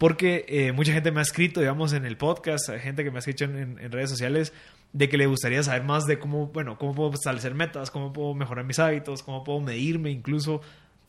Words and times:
Porque 0.00 0.46
eh, 0.48 0.72
mucha 0.72 0.94
gente 0.94 1.12
me 1.12 1.20
ha 1.20 1.22
escrito, 1.22 1.60
digamos, 1.60 1.92
en 1.92 2.06
el 2.06 2.16
podcast, 2.16 2.70
gente 2.70 3.04
que 3.04 3.10
me 3.10 3.18
ha 3.18 3.20
escrito 3.20 3.44
en, 3.44 3.78
en, 3.78 3.92
redes 3.92 4.08
sociales, 4.08 4.54
de 4.94 5.10
que 5.10 5.18
le 5.18 5.26
gustaría 5.26 5.62
saber 5.62 5.82
más 5.82 6.06
de 6.06 6.18
cómo, 6.18 6.46
bueno, 6.46 6.78
cómo 6.78 6.94
puedo 6.94 7.12
establecer 7.12 7.54
metas, 7.54 7.90
cómo 7.90 8.10
puedo 8.10 8.32
mejorar 8.32 8.64
mis 8.64 8.78
hábitos, 8.78 9.22
cómo 9.22 9.44
puedo 9.44 9.60
medirme 9.60 10.10
incluso 10.10 10.62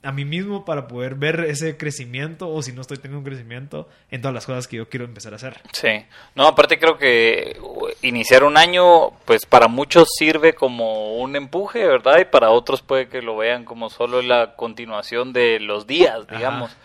a 0.03 0.11
mí 0.11 0.25
mismo 0.25 0.65
para 0.65 0.87
poder 0.87 1.15
ver 1.15 1.45
ese 1.47 1.77
crecimiento 1.77 2.49
o 2.49 2.61
si 2.61 2.73
no 2.73 2.81
estoy 2.81 2.97
teniendo 2.97 3.19
un 3.19 3.23
crecimiento 3.23 3.87
en 4.09 4.21
todas 4.21 4.33
las 4.33 4.45
cosas 4.45 4.67
que 4.67 4.77
yo 4.77 4.89
quiero 4.89 5.05
empezar 5.05 5.31
a 5.31 5.35
hacer. 5.35 5.61
Sí, 5.71 6.05
no, 6.35 6.47
aparte 6.47 6.79
creo 6.79 6.97
que 6.97 7.57
iniciar 8.01 8.43
un 8.43 8.57
año, 8.57 9.11
pues 9.23 9.45
para 9.45 9.69
muchos 9.69 10.09
sirve 10.17 10.53
como 10.53 11.17
un 11.17 11.37
empuje, 11.37 11.87
¿verdad? 11.87 12.19
Y 12.19 12.25
para 12.25 12.49
otros 12.49 12.81
puede 12.81 13.07
que 13.07 13.21
lo 13.21 13.37
vean 13.37 13.63
como 13.63 13.89
solo 13.89 14.21
la 14.21 14.55
continuación 14.55 15.33
de 15.33 15.59
los 15.61 15.87
días, 15.87 16.27
digamos. 16.27 16.75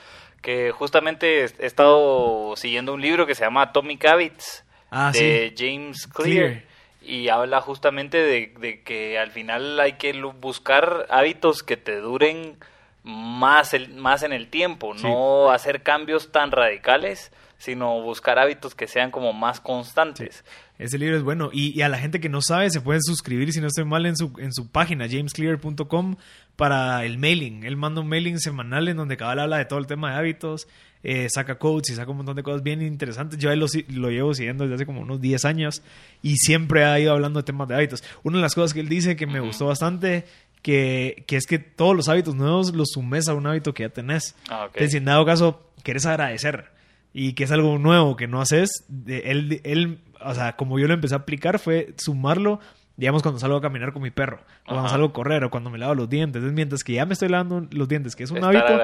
Que 0.46 0.70
justamente 0.70 1.41
he 1.42 1.66
estado 1.66 2.54
siguiendo 2.54 2.95
un 2.95 3.00
libro 3.00 3.27
que 3.27 3.34
se 3.34 3.42
llama 3.42 3.62
Atomic 3.62 4.04
Habits 4.04 4.64
ah, 4.92 5.10
de 5.12 5.52
James 5.59 6.07
Clear. 6.07 6.62
Y 7.02 7.30
habla 7.30 7.60
justamente 7.60 8.18
de, 8.18 8.54
de 8.60 8.80
que 8.82 9.18
al 9.18 9.32
final 9.32 9.80
hay 9.80 9.95
que 9.95 10.12
buscar 10.23 11.06
hábitos 11.10 11.65
que 11.65 11.76
te 11.76 11.96
duren 11.96 12.56
más, 13.02 13.74
el, 13.74 13.95
más 13.95 14.23
en 14.23 14.32
el 14.32 14.48
tiempo, 14.48 14.95
no 14.95 15.51
hacer 15.51 15.82
cambios 15.82 16.30
tan 16.30 16.52
radicales, 16.52 17.32
sino 17.59 18.02
buscar 18.02 18.38
hábitos 18.38 18.74
que 18.74 18.88
sean 18.88 19.10
como 19.10 19.32
más 19.32 19.60
constantes. 19.60 20.45
Ese 20.78 20.99
libro 20.99 21.16
es 21.16 21.23
bueno. 21.23 21.51
Y, 21.52 21.80
a 21.82 21.88
la 21.88 21.99
gente 21.99 22.21
que 22.21 22.28
no 22.28 22.43
sabe, 22.43 22.68
se 22.71 22.80
pueden 22.80 23.02
suscribir, 23.02 23.52
si 23.52 23.60
no 23.60 23.68
estoy 23.68 23.84
mal, 23.84 24.06
en 24.06 24.16
su, 24.16 24.32
en 24.38 24.52
su 24.52 24.68
página, 24.68 25.09
jamesclear.com, 25.09 26.16
para 26.57 27.04
el 27.04 27.18
mailing. 27.18 27.65
Él 27.65 27.76
manda 27.76 28.01
un 28.01 28.09
mailing 28.09 28.38
semanal 28.38 28.88
en 28.88 28.96
donde 28.96 29.16
cada 29.16 29.35
vez 29.35 29.43
habla 29.45 29.59
de 29.59 29.66
todo 29.66 29.79
el 29.79 29.87
tema 29.87 30.10
de 30.10 30.16
hábitos, 30.16 30.66
eh, 31.02 31.29
saca 31.30 31.59
codes 31.59 31.90
y 31.90 31.95
saca 31.95 32.10
un 32.10 32.16
montón 32.18 32.37
de 32.37 32.43
cosas 32.43 32.62
bien 32.62 32.82
interesantes. 32.82 33.38
Yo 33.38 33.54
lo, 33.54 33.66
lo 33.90 34.10
llevo 34.10 34.35
siguiendo 34.35 34.65
desde 34.65 34.77
hace 34.77 34.87
como 34.87 35.02
unos 35.02 35.21
10 35.21 35.45
años 35.45 35.82
y 36.23 36.37
siempre 36.37 36.84
ha 36.84 36.99
ido 36.99 37.12
hablando 37.12 37.40
de 37.40 37.45
temas 37.45 37.68
de 37.68 37.74
hábitos. 37.74 38.02
Una 38.23 38.38
de 38.38 38.43
las 38.43 38.54
cosas 38.54 38.74
que 38.74 38.80
él 38.80 38.88
dice 38.88 39.16
que 39.16 39.27
me 39.27 39.40
gustó 39.40 39.66
bastante 39.66 40.24
que, 40.62 41.24
que, 41.27 41.37
es 41.37 41.46
que 41.46 41.59
todos 41.59 41.95
los 41.95 42.09
hábitos 42.09 42.34
nuevos 42.34 42.74
los 42.74 42.88
sumes 42.93 43.29
a 43.29 43.34
un 43.34 43.46
hábito 43.46 43.73
que 43.73 43.84
ya 43.84 43.90
tenés. 43.90 44.34
Ah, 44.49 44.65
Entonces, 44.66 44.93
si 44.93 44.96
en 44.96 45.04
dado 45.04 45.24
caso 45.24 45.71
quieres 45.82 46.07
agradecer 46.07 46.73
y 47.12 47.34
que 47.34 47.45
es 47.45 47.52
algo 47.52 47.79
nuevo 47.79 48.16
que 48.16 48.27
no 48.27 48.40
haces, 48.40 48.84
él, 49.07 49.60
él, 49.62 50.01
o 50.21 50.34
sea, 50.34 50.57
como 50.57 50.79
yo 50.79 50.88
lo 50.88 50.95
empecé 50.95 51.15
a 51.15 51.18
aplicar 51.18 51.59
fue 51.59 51.95
sumarlo 51.99 52.60
digamos 52.97 53.23
cuando 53.23 53.39
salgo 53.39 53.57
a 53.57 53.61
caminar 53.61 53.93
con 53.93 54.02
mi 54.02 54.11
perro, 54.11 54.41
o 54.66 54.73
cuando 54.73 54.89
salgo 54.89 55.07
a 55.09 55.13
correr, 55.13 55.45
o 55.45 55.51
cuando 55.51 55.71
me 55.71 55.79
lavo 55.79 55.95
los 55.95 56.09
dientes. 56.09 56.43
Es 56.43 56.52
mientras 56.52 56.83
que 56.83 56.95
ya 56.95 57.07
me 57.07 57.13
estoy 57.13 57.29
lavando 57.29 57.66
los 57.71 57.89
dientes, 57.89 58.16
que 58.16 58.25
es 58.25 58.30
un 58.30 58.43
hábito, 58.43 58.79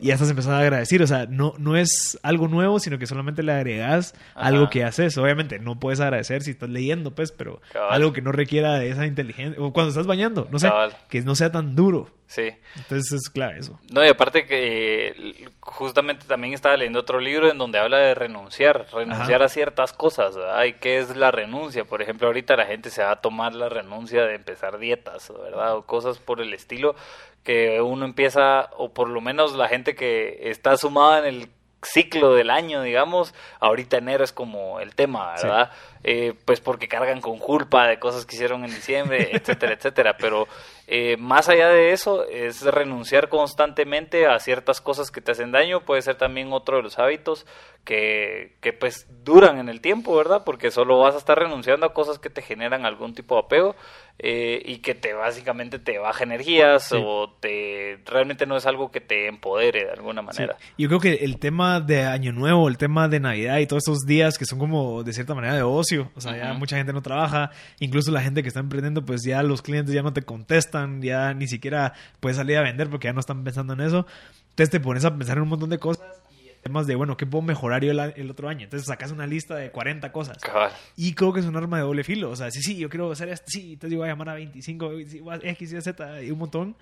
y 0.00 0.06
ya 0.06 0.14
estás 0.14 0.30
empezando 0.30 0.56
a 0.56 0.60
agradecer. 0.60 1.02
O 1.02 1.06
sea, 1.06 1.26
no, 1.26 1.54
no 1.58 1.76
es 1.76 2.18
algo 2.22 2.48
nuevo, 2.48 2.78
sino 2.78 2.98
que 2.98 3.06
solamente 3.06 3.42
le 3.42 3.52
agregas 3.52 4.14
algo 4.34 4.70
que 4.70 4.84
haces. 4.84 5.16
Obviamente, 5.18 5.58
no 5.58 5.78
puedes 5.78 6.00
agradecer 6.00 6.42
si 6.42 6.52
estás 6.52 6.68
leyendo, 6.68 7.14
pues, 7.14 7.32
pero 7.32 7.60
algo 7.90 8.12
que 8.12 8.22
no 8.22 8.32
requiera 8.32 8.78
de 8.78 8.90
esa 8.90 9.06
inteligencia. 9.06 9.62
O 9.62 9.72
cuando 9.72 9.90
estás 9.90 10.06
bañando, 10.06 10.48
no 10.50 10.58
sé, 10.58 10.70
que 11.08 11.22
no 11.22 11.34
sea 11.34 11.50
tan 11.50 11.74
duro. 11.74 12.10
Sí. 12.26 12.50
Entonces 12.76 13.12
es 13.12 13.30
clave 13.30 13.58
eso. 13.58 13.78
No, 13.92 14.04
y 14.04 14.08
aparte 14.08 14.46
que 14.46 15.46
justamente 15.60 16.26
también 16.26 16.54
estaba 16.54 16.76
leyendo 16.76 17.00
otro 17.00 17.20
libro 17.20 17.50
en 17.50 17.58
donde 17.58 17.78
habla 17.78 17.98
de 17.98 18.14
renunciar, 18.14 18.86
renunciar 18.92 19.42
a 19.42 19.48
ciertas 19.48 19.92
cosas, 19.92 20.34
¿verdad? 20.34 20.64
¿Y 20.64 20.72
qué 20.74 20.98
es 20.98 21.14
la 21.16 21.30
renuncia? 21.30 21.84
Por 21.84 22.02
ejemplo, 22.02 22.26
ahorita 22.26 22.56
la 22.56 22.66
gente 22.66 22.90
se 22.90 23.02
va 23.02 23.12
a 23.12 23.20
tomar 23.20 23.53
la 23.54 23.68
renuncia 23.68 24.24
de 24.24 24.34
empezar 24.34 24.78
dietas, 24.78 25.32
¿verdad? 25.32 25.76
O 25.76 25.82
cosas 25.86 26.18
por 26.18 26.40
el 26.40 26.52
estilo 26.54 26.94
que 27.42 27.80
uno 27.80 28.04
empieza, 28.04 28.70
o 28.76 28.92
por 28.92 29.08
lo 29.08 29.20
menos 29.20 29.54
la 29.54 29.68
gente 29.68 29.94
que 29.94 30.50
está 30.50 30.76
sumada 30.76 31.18
en 31.20 31.26
el 31.26 31.48
ciclo 31.82 32.34
del 32.34 32.50
año, 32.50 32.82
digamos, 32.82 33.34
ahorita 33.60 33.98
enero 33.98 34.24
es 34.24 34.32
como 34.32 34.80
el 34.80 34.94
tema, 34.94 35.34
¿verdad? 35.34 35.70
Eh, 36.06 36.34
pues 36.44 36.60
porque 36.60 36.86
cargan 36.86 37.22
con 37.22 37.38
culpa 37.38 37.88
de 37.88 37.98
cosas 37.98 38.26
que 38.26 38.36
hicieron 38.36 38.62
en 38.62 38.70
diciembre, 38.70 39.30
etcétera, 39.32 39.72
etcétera. 39.72 40.16
Pero 40.18 40.46
eh, 40.86 41.16
más 41.16 41.48
allá 41.48 41.70
de 41.70 41.92
eso, 41.92 42.26
es 42.28 42.62
renunciar 42.62 43.30
constantemente 43.30 44.26
a 44.26 44.38
ciertas 44.38 44.82
cosas 44.82 45.10
que 45.10 45.22
te 45.22 45.32
hacen 45.32 45.50
daño, 45.50 45.80
puede 45.80 46.02
ser 46.02 46.16
también 46.16 46.52
otro 46.52 46.76
de 46.76 46.82
los 46.82 46.98
hábitos 46.98 47.46
que, 47.84 48.56
que 48.60 48.72
pues 48.72 49.06
duran 49.24 49.58
en 49.58 49.68
el 49.68 49.80
tiempo, 49.80 50.14
¿verdad? 50.16 50.42
Porque 50.44 50.70
solo 50.70 50.98
vas 50.98 51.14
a 51.14 51.18
estar 51.18 51.38
renunciando 51.38 51.86
a 51.86 51.94
cosas 51.94 52.18
que 52.18 52.30
te 52.30 52.42
generan 52.42 52.84
algún 52.84 53.14
tipo 53.14 53.34
de 53.36 53.40
apego 53.42 53.76
eh, 54.18 54.62
y 54.64 54.78
que 54.78 54.94
te 54.94 55.12
básicamente 55.12 55.78
te 55.78 55.98
baja 55.98 56.24
energías 56.24 56.92
o 56.92 57.34
te 57.40 57.98
realmente 58.06 58.46
no 58.46 58.56
es 58.56 58.64
algo 58.64 58.90
que 58.90 59.00
te 59.00 59.26
empodere 59.26 59.84
de 59.84 59.90
alguna 59.90 60.22
manera. 60.22 60.56
Yo 60.78 60.88
creo 60.88 61.00
que 61.00 61.24
el 61.24 61.38
tema 61.38 61.80
de 61.80 62.04
Año 62.04 62.32
Nuevo, 62.32 62.68
el 62.68 62.78
tema 62.78 63.08
de 63.08 63.20
Navidad 63.20 63.58
y 63.58 63.66
todos 63.66 63.82
esos 63.86 64.06
días 64.06 64.38
que 64.38 64.44
son 64.44 64.58
como 64.58 65.02
de 65.02 65.12
cierta 65.12 65.34
manera 65.34 65.54
de 65.54 65.62
ocio, 65.62 65.93
o 66.00 66.20
sea, 66.20 66.36
ya 66.36 66.54
mucha 66.54 66.76
gente 66.76 66.92
no 66.92 67.02
trabaja, 67.02 67.50
incluso 67.80 68.10
la 68.10 68.22
gente 68.22 68.42
que 68.42 68.48
está 68.48 68.60
emprendiendo, 68.60 69.04
pues 69.04 69.22
ya 69.22 69.42
los 69.42 69.62
clientes 69.62 69.94
ya 69.94 70.02
no 70.02 70.12
te 70.12 70.22
contestan, 70.22 71.02
ya 71.02 71.34
ni 71.34 71.46
siquiera 71.48 71.92
puedes 72.20 72.36
salir 72.36 72.56
a 72.56 72.62
vender 72.62 72.90
porque 72.90 73.08
ya 73.08 73.12
no 73.12 73.20
están 73.20 73.44
pensando 73.44 73.72
en 73.72 73.80
eso. 73.80 74.06
Entonces 74.50 74.70
te 74.70 74.80
pones 74.80 75.04
a 75.04 75.16
pensar 75.16 75.36
en 75.36 75.42
un 75.42 75.48
montón 75.48 75.70
de 75.70 75.78
cosas 75.78 76.04
temas 76.64 76.86
de, 76.86 76.94
bueno, 76.94 77.16
¿qué 77.16 77.26
puedo 77.26 77.42
mejorar 77.42 77.84
yo 77.84 77.92
el, 77.92 78.30
otro 78.30 78.48
año? 78.48 78.64
Entonces 78.64 78.86
sacas 78.88 79.12
una 79.12 79.26
lista 79.26 79.54
de 79.54 79.70
40 79.70 80.10
cosas. 80.10 80.38
Y 80.96 81.14
creo 81.14 81.32
que 81.32 81.40
es 81.40 81.46
un 81.46 81.56
arma 81.56 81.76
de 81.76 81.82
doble 81.82 82.02
filo. 82.04 82.30
O 82.30 82.36
sea, 82.36 82.50
sí, 82.50 82.62
sí, 82.62 82.76
yo 82.76 82.88
quiero 82.88 83.12
hacer 83.12 83.28
esto, 83.28 83.46
sí, 83.48 83.74
entonces 83.74 83.92
yo 83.92 83.98
voy 83.98 84.08
a 84.08 84.12
llamar 84.12 84.30
a 84.30 84.34
25, 84.34 84.92
X, 85.42 85.72
Y, 85.72 85.80
Z 85.80 86.22
y 86.22 86.30
un 86.30 86.38
montón. 86.38 86.76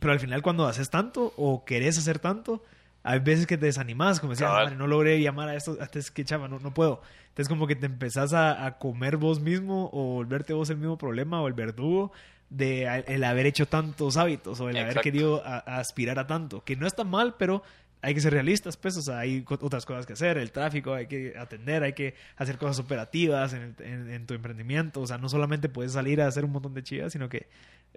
Pero 0.00 0.14
al 0.14 0.20
final 0.20 0.40
cuando 0.42 0.66
haces 0.66 0.88
tanto 0.88 1.34
o 1.36 1.64
querés 1.64 1.98
hacer 1.98 2.18
tanto, 2.18 2.64
hay 3.02 3.18
veces 3.18 3.46
que 3.46 3.58
te 3.58 3.66
desanimas, 3.66 4.20
como 4.20 4.32
decías, 4.32 4.76
no 4.76 4.86
logré 4.86 5.20
llamar 5.20 5.48
a 5.48 5.56
esto, 5.56 5.76
es 5.94 6.10
que 6.10 6.24
chava, 6.24 6.48
no, 6.48 6.58
no 6.58 6.72
puedo. 6.72 7.02
Entonces 7.28 7.48
como 7.48 7.66
que 7.66 7.76
te 7.76 7.86
empezás 7.86 8.32
a, 8.34 8.76
comer 8.78 9.16
vos 9.16 9.40
mismo 9.40 9.90
o 9.92 10.14
volverte 10.14 10.52
vos 10.52 10.70
el 10.70 10.76
mismo 10.76 10.98
problema 10.98 11.40
o 11.40 11.48
el 11.48 11.54
verdugo 11.54 12.12
de 12.50 13.04
el 13.06 13.24
haber 13.24 13.46
hecho 13.46 13.66
tantos 13.66 14.18
hábitos 14.18 14.60
o 14.60 14.68
el 14.68 14.76
haber 14.76 15.00
querido 15.00 15.42
aspirar 15.44 16.18
a 16.18 16.26
tanto, 16.26 16.62
que 16.64 16.76
no 16.76 16.86
está 16.86 17.04
mal, 17.04 17.36
pero 17.38 17.62
hay 18.02 18.14
que 18.14 18.20
ser 18.20 18.32
realistas, 18.32 18.76
pues, 18.76 18.96
o 18.96 19.02
sea, 19.02 19.20
hay 19.20 19.44
otras 19.46 19.86
cosas 19.86 20.06
que 20.06 20.12
hacer, 20.14 20.36
el 20.36 20.50
tráfico, 20.50 20.92
hay 20.92 21.06
que 21.06 21.34
atender, 21.38 21.84
hay 21.84 21.92
que 21.92 22.14
hacer 22.36 22.58
cosas 22.58 22.80
operativas 22.80 23.52
en, 23.54 24.26
tu 24.26 24.34
emprendimiento, 24.34 25.00
o 25.00 25.06
sea, 25.06 25.18
no 25.18 25.28
solamente 25.28 25.68
puedes 25.68 25.92
salir 25.92 26.20
a 26.20 26.26
hacer 26.26 26.44
un 26.44 26.50
montón 26.50 26.74
de 26.74 26.82
chivas, 26.82 27.12
sino 27.12 27.28
que 27.28 27.46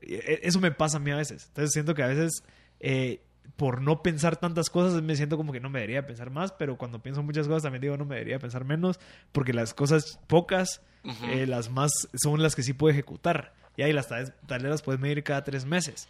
eh, 0.01 0.41
eso 0.43 0.59
me 0.59 0.71
pasa 0.71 0.97
a 0.97 0.99
mí 0.99 1.09
a 1.09 1.15
veces. 1.15 1.47
Entonces 1.47 1.73
siento 1.73 1.95
que 1.95 2.03
a 2.03 2.07
veces, 2.07 2.43
eh, 2.79 3.19
por 3.55 3.81
no 3.81 4.01
pensar 4.03 4.37
tantas 4.37 4.69
cosas, 4.69 5.01
me 5.01 5.15
siento 5.15 5.37
como 5.37 5.53
que 5.53 5.59
no 5.59 5.69
me 5.69 5.79
debería 5.79 6.05
pensar 6.05 6.29
más, 6.29 6.51
pero 6.51 6.77
cuando 6.77 7.01
pienso 7.01 7.23
muchas 7.23 7.47
cosas 7.47 7.63
también 7.63 7.81
digo 7.81 7.97
no 7.97 8.05
me 8.05 8.15
debería 8.15 8.39
pensar 8.39 8.65
menos, 8.65 8.99
porque 9.31 9.53
las 9.53 9.73
cosas 9.73 10.19
pocas, 10.27 10.81
eh, 11.29 11.45
las 11.47 11.69
más, 11.69 11.91
son 12.15 12.41
las 12.41 12.55
que 12.55 12.63
sí 12.63 12.73
puedo 12.73 12.91
ejecutar. 12.91 13.53
Y 13.77 13.83
ahí 13.83 13.93
las 13.93 14.07
tareas, 14.07 14.33
las 14.47 14.81
puedes 14.81 15.01
medir 15.01 15.23
cada 15.23 15.43
tres 15.43 15.65
meses 15.65 16.07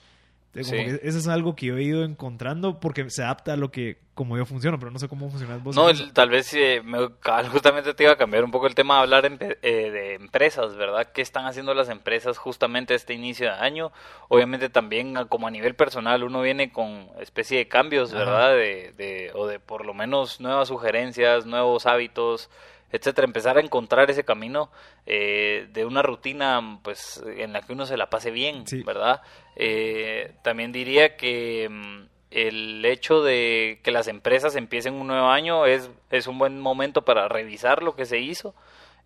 eso 0.55 1.17
es 1.17 1.27
algo 1.27 1.55
que 1.55 1.67
yo 1.67 1.77
he 1.77 1.83
ido 1.83 2.03
encontrando 2.03 2.79
porque 2.79 3.09
se 3.09 3.23
adapta 3.23 3.53
a 3.53 3.57
lo 3.57 3.71
que, 3.71 3.97
como 4.13 4.37
yo 4.37 4.45
funciono, 4.45 4.79
pero 4.79 4.89
no 4.89 4.99
sé 4.99 5.09
cómo 5.09 5.29
funcionas 5.29 5.61
vos. 5.61 5.75
No, 5.75 5.87
tal 6.13 6.29
vez 6.29 6.53
eh, 6.53 6.81
justamente 7.51 7.93
te 7.93 8.03
iba 8.03 8.13
a 8.13 8.17
cambiar 8.17 8.43
un 8.43 8.51
poco 8.51 8.67
el 8.67 8.75
tema 8.75 8.95
de 8.95 9.01
hablar 9.01 9.25
eh, 9.25 9.57
de 9.61 10.13
empresas, 10.15 10.75
¿verdad? 10.75 11.11
¿Qué 11.13 11.21
están 11.21 11.45
haciendo 11.45 11.73
las 11.73 11.89
empresas 11.89 12.37
justamente 12.37 12.95
este 12.95 13.13
inicio 13.13 13.47
de 13.47 13.53
año? 13.53 13.91
Obviamente 14.29 14.69
también 14.69 15.15
como 15.27 15.47
a 15.47 15.51
nivel 15.51 15.75
personal 15.75 16.23
uno 16.23 16.41
viene 16.41 16.71
con 16.71 17.09
especie 17.19 17.57
de 17.57 17.67
cambios, 17.67 18.13
¿verdad? 18.13 18.55
De, 18.55 18.93
de, 18.97 19.31
o 19.35 19.47
de 19.47 19.59
por 19.59 19.85
lo 19.85 19.93
menos 19.93 20.39
nuevas 20.39 20.69
sugerencias, 20.69 21.45
nuevos 21.45 21.85
hábitos, 21.85 22.49
etcétera, 22.91 23.25
empezar 23.25 23.57
a 23.57 23.61
encontrar 23.61 24.09
ese 24.09 24.23
camino 24.23 24.69
eh, 25.05 25.67
de 25.73 25.85
una 25.85 26.01
rutina 26.01 26.79
pues 26.81 27.23
en 27.37 27.53
la 27.53 27.61
que 27.61 27.73
uno 27.73 27.85
se 27.85 27.97
la 27.97 28.09
pase 28.09 28.31
bien, 28.31 28.63
¿verdad? 28.85 29.21
Eh, 29.55 30.33
también 30.43 30.71
diría 30.71 31.17
que 31.17 31.67
mm, 31.69 32.03
el 32.31 32.85
hecho 32.85 33.23
de 33.23 33.79
que 33.83 33.91
las 33.91 34.07
empresas 34.07 34.55
empiecen 34.55 34.93
un 34.93 35.07
nuevo 35.07 35.27
año 35.27 35.65
es, 35.65 35.89
es 36.11 36.27
un 36.27 36.37
buen 36.37 36.59
momento 36.59 37.03
para 37.03 37.27
revisar 37.27 37.83
lo 37.83 37.95
que 37.95 38.05
se 38.05 38.19
hizo 38.19 38.55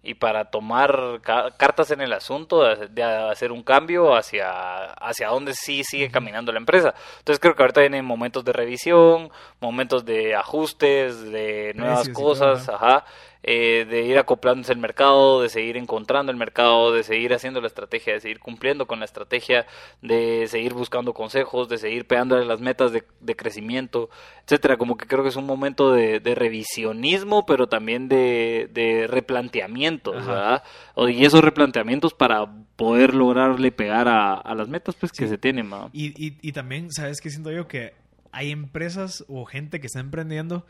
y 0.01 0.13
para 0.13 0.45
tomar 0.45 1.19
cartas 1.21 1.91
en 1.91 1.99
el 1.99 2.13
asunto 2.13 2.63
de, 2.63 3.03
hacer 3.03 3.51
un 3.51 3.63
cambio 3.63 4.15
hacia, 4.15 4.93
hacia 4.93 5.27
donde 5.27 5.53
sí 5.53 5.83
sigue 5.83 6.09
caminando 6.09 6.53
la 6.53 6.59
empresa. 6.59 6.93
Entonces 7.17 7.39
creo 7.39 7.53
que 7.55 7.63
ahorita 7.63 7.81
vienen 7.81 8.05
momentos 8.05 8.45
de 8.45 8.53
revisión, 8.53 9.29
momentos 9.59 10.05
de 10.05 10.35
ajustes, 10.35 11.21
de 11.31 11.73
nuevas 11.75 12.07
cosas, 12.09 12.69
ajá. 12.69 13.03
Eh, 13.41 13.85
de 13.89 14.01
ir 14.01 14.17
acoplándose 14.17 14.73
al 14.73 14.79
mercado, 14.79 15.41
de 15.41 15.47
seguir 15.47 15.77
encontrando 15.77 16.29
el 16.29 16.37
mercado, 16.37 16.91
de 16.91 17.03
seguir 17.03 17.33
haciendo 17.33 17.61
la 17.61 17.67
estrategia, 17.67 18.13
de 18.13 18.19
seguir 18.19 18.39
cumpliendo 18.39 18.85
con 18.85 18.99
la 18.99 19.05
estrategia, 19.05 19.65
de 20.01 20.45
seguir 20.49 20.73
buscando 20.73 21.13
consejos, 21.13 21.69
de 21.69 21.77
seguir 21.77 22.05
pegándole 22.05 22.45
las 22.45 22.59
metas 22.59 22.91
de, 22.91 23.35
crecimiento, 23.37 24.09
etcétera. 24.43 24.75
Como 24.75 24.97
que 24.97 25.07
creo 25.07 25.23
que 25.23 25.29
es 25.29 25.37
un 25.37 25.45
momento 25.45 25.93
de, 25.93 26.19
revisionismo, 26.35 27.45
pero 27.45 27.67
también 27.67 28.09
de, 28.09 29.07
replanteamientos, 29.09 30.27
¿verdad? 30.27 30.63
Y 30.97 31.23
esos 31.23 31.41
replanteamientos 31.41 32.13
para 32.13 32.45
poder 32.75 33.13
lograrle 33.13 33.71
pegar 33.71 34.09
a, 34.09 34.53
las 34.53 34.67
metas 34.67 34.95
pues 34.95 35.13
que 35.13 35.29
se 35.29 35.37
tienen. 35.37 35.71
Y, 35.93 36.07
y, 36.07 36.37
y 36.41 36.51
también, 36.51 36.91
¿sabes 36.91 37.21
qué 37.21 37.29
siento 37.29 37.51
yo? 37.51 37.69
Que 37.69 37.93
hay 38.33 38.51
empresas 38.51 39.23
o 39.29 39.45
gente 39.45 39.79
que 39.79 39.87
está 39.87 40.01
emprendiendo 40.01 40.65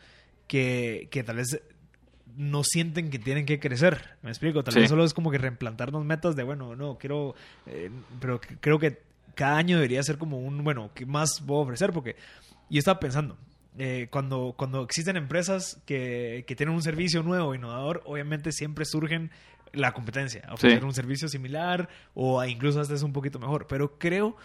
que, 0.50 1.08
que 1.10 1.22
tal 1.22 1.36
vez 1.36 1.62
no 2.36 2.62
sienten 2.64 3.10
que 3.10 3.18
tienen 3.18 3.46
que 3.46 3.58
crecer. 3.58 4.16
¿Me 4.22 4.30
explico? 4.30 4.62
Tal 4.62 4.74
vez 4.74 4.88
solo 4.88 5.04
es 5.04 5.14
como 5.14 5.30
que 5.30 5.38
reimplantarnos 5.38 6.04
metas 6.04 6.36
de, 6.36 6.42
bueno, 6.42 6.76
no, 6.76 6.98
quiero, 6.98 7.34
eh, 7.66 7.90
pero 8.20 8.40
creo 8.60 8.78
que 8.78 9.02
cada 9.34 9.56
año 9.56 9.76
debería 9.76 10.02
ser 10.02 10.18
como 10.18 10.38
un, 10.38 10.62
bueno, 10.64 10.90
¿qué 10.94 11.06
más 11.06 11.40
puedo 11.40 11.60
ofrecer? 11.60 11.92
Porque 11.92 12.16
yo 12.68 12.78
estaba 12.78 13.00
pensando, 13.00 13.36
eh, 13.78 14.08
cuando, 14.10 14.54
cuando 14.56 14.82
existen 14.82 15.16
empresas 15.16 15.80
que, 15.86 16.44
que, 16.46 16.56
tienen 16.56 16.74
un 16.74 16.82
servicio 16.82 17.22
nuevo, 17.22 17.54
innovador, 17.54 18.02
obviamente 18.04 18.52
siempre 18.52 18.84
surgen 18.84 19.30
la 19.72 19.92
competencia, 19.92 20.48
ofrecer 20.50 20.84
un 20.84 20.94
servicio 20.94 21.28
similar 21.28 21.88
o 22.14 22.44
incluso 22.44 22.80
hasta 22.80 22.94
es 22.94 23.02
un 23.02 23.12
poquito 23.12 23.38
mejor. 23.38 23.66
Pero 23.68 23.98
creo 23.98 24.36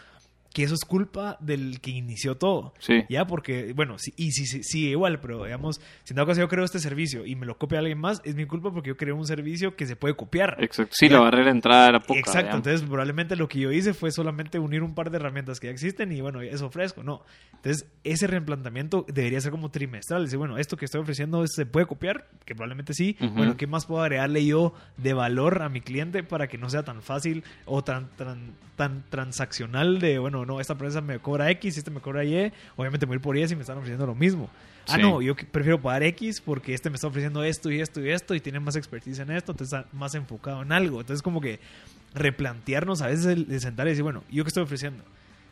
que 0.55 0.63
eso 0.63 0.73
es 0.73 0.85
culpa 0.85 1.35
del 1.41 1.81
que 1.81 1.91
inició 1.91 2.37
todo. 2.37 2.73
Sí. 2.79 3.03
Ya, 3.09 3.27
porque, 3.27 3.73
bueno, 3.73 3.99
sí, 3.99 4.13
y 4.15 4.31
sí, 4.31 4.63
sí, 4.63 4.87
igual, 4.87 5.19
pero 5.19 5.43
digamos, 5.43 5.81
si 6.05 6.13
en 6.13 6.15
dado 6.15 6.27
caso 6.27 6.39
yo 6.39 6.47
creo 6.47 6.63
este 6.63 6.79
servicio 6.79 7.25
y 7.25 7.35
me 7.35 7.45
lo 7.45 7.57
copia 7.57 7.79
alguien 7.79 7.99
más, 7.99 8.21
es 8.23 8.35
mi 8.35 8.45
culpa 8.45 8.71
porque 8.71 8.87
yo 8.87 8.95
creo 8.95 9.17
un 9.17 9.27
servicio 9.27 9.75
que 9.75 9.85
se 9.85 9.97
puede 9.97 10.15
copiar. 10.15 10.55
Exacto. 10.61 10.93
Sí, 10.97 11.09
la 11.09 11.19
barrera 11.19 11.47
de 11.47 11.51
entrada 11.51 11.89
era 11.89 11.99
poca. 11.99 12.21
Exacto. 12.21 12.55
Entonces, 12.55 12.83
probablemente 12.83 13.35
lo 13.35 13.49
que 13.49 13.59
yo 13.59 13.69
hice 13.73 13.93
fue 13.93 14.11
solamente 14.11 14.57
unir 14.57 14.81
un 14.81 14.95
par 14.95 15.11
de 15.11 15.17
herramientas 15.17 15.59
que 15.59 15.67
ya 15.67 15.73
existen 15.73 16.13
y, 16.13 16.21
bueno, 16.21 16.39
eso 16.39 16.67
ofrezco. 16.67 17.03
No. 17.03 17.25
Entonces, 17.55 17.89
ese 18.05 18.25
reimplantamiento 18.25 19.05
debería 19.09 19.41
ser 19.41 19.51
como 19.51 19.71
trimestral. 19.71 20.23
Decir, 20.23 20.37
bueno, 20.37 20.57
esto 20.57 20.77
que 20.77 20.85
estoy 20.85 21.01
ofreciendo 21.01 21.45
se 21.47 21.65
puede 21.65 21.85
copiar, 21.85 22.29
que 22.45 22.55
probablemente 22.55 22.93
sí. 22.93 23.17
Bueno, 23.33 23.57
¿qué 23.57 23.67
más 23.67 23.87
puedo 23.87 24.03
agregarle 24.03 24.45
yo 24.45 24.73
de 24.95 25.13
valor 25.13 25.63
a 25.63 25.67
mi 25.67 25.81
cliente 25.81 26.23
para 26.23 26.47
que 26.47 26.57
no 26.57 26.69
sea 26.69 26.83
tan 26.83 27.01
fácil 27.01 27.43
o 27.65 27.83
tan, 27.83 28.07
tan, 28.15 28.53
tan 28.77 29.03
transaccional 29.09 29.99
de, 29.99 30.17
bueno, 30.19 30.44
no, 30.45 30.59
esta 30.59 30.73
empresa 30.73 31.01
me 31.01 31.19
cobra 31.19 31.49
X, 31.51 31.77
este 31.77 31.91
me 31.91 31.99
cobra 31.99 32.23
Y, 32.23 32.51
obviamente 32.75 33.05
voy 33.05 33.13
a 33.13 33.17
ir 33.17 33.21
por 33.21 33.37
Y 33.37 33.47
si 33.47 33.55
me 33.55 33.61
están 33.61 33.77
ofreciendo 33.77 34.05
lo 34.05 34.15
mismo. 34.15 34.49
Ah, 34.87 34.97
no, 34.97 35.21
yo 35.21 35.35
prefiero 35.35 35.81
pagar 35.81 36.03
X 36.03 36.41
porque 36.41 36.73
este 36.73 36.89
me 36.89 36.95
está 36.95 37.07
ofreciendo 37.07 37.43
esto 37.43 37.71
y 37.71 37.81
esto 37.81 38.01
y 38.01 38.11
esto 38.11 38.35
y 38.35 38.39
tiene 38.39 38.59
más 38.59 38.75
expertise 38.75 39.19
en 39.19 39.31
esto, 39.31 39.51
entonces 39.51 39.73
está 39.73 39.89
más 39.95 40.13
enfocado 40.15 40.61
en 40.61 40.71
algo. 40.71 41.01
Entonces 41.01 41.21
como 41.23 41.41
que 41.41 41.59
replantearnos 42.13 43.01
a 43.01 43.07
veces 43.07 43.47
de 43.47 43.59
sentar 43.59 43.87
y 43.87 43.91
decir, 43.91 44.03
bueno, 44.03 44.23
¿yo 44.29 44.43
qué 44.43 44.49
estoy 44.49 44.63
ofreciendo? 44.63 45.03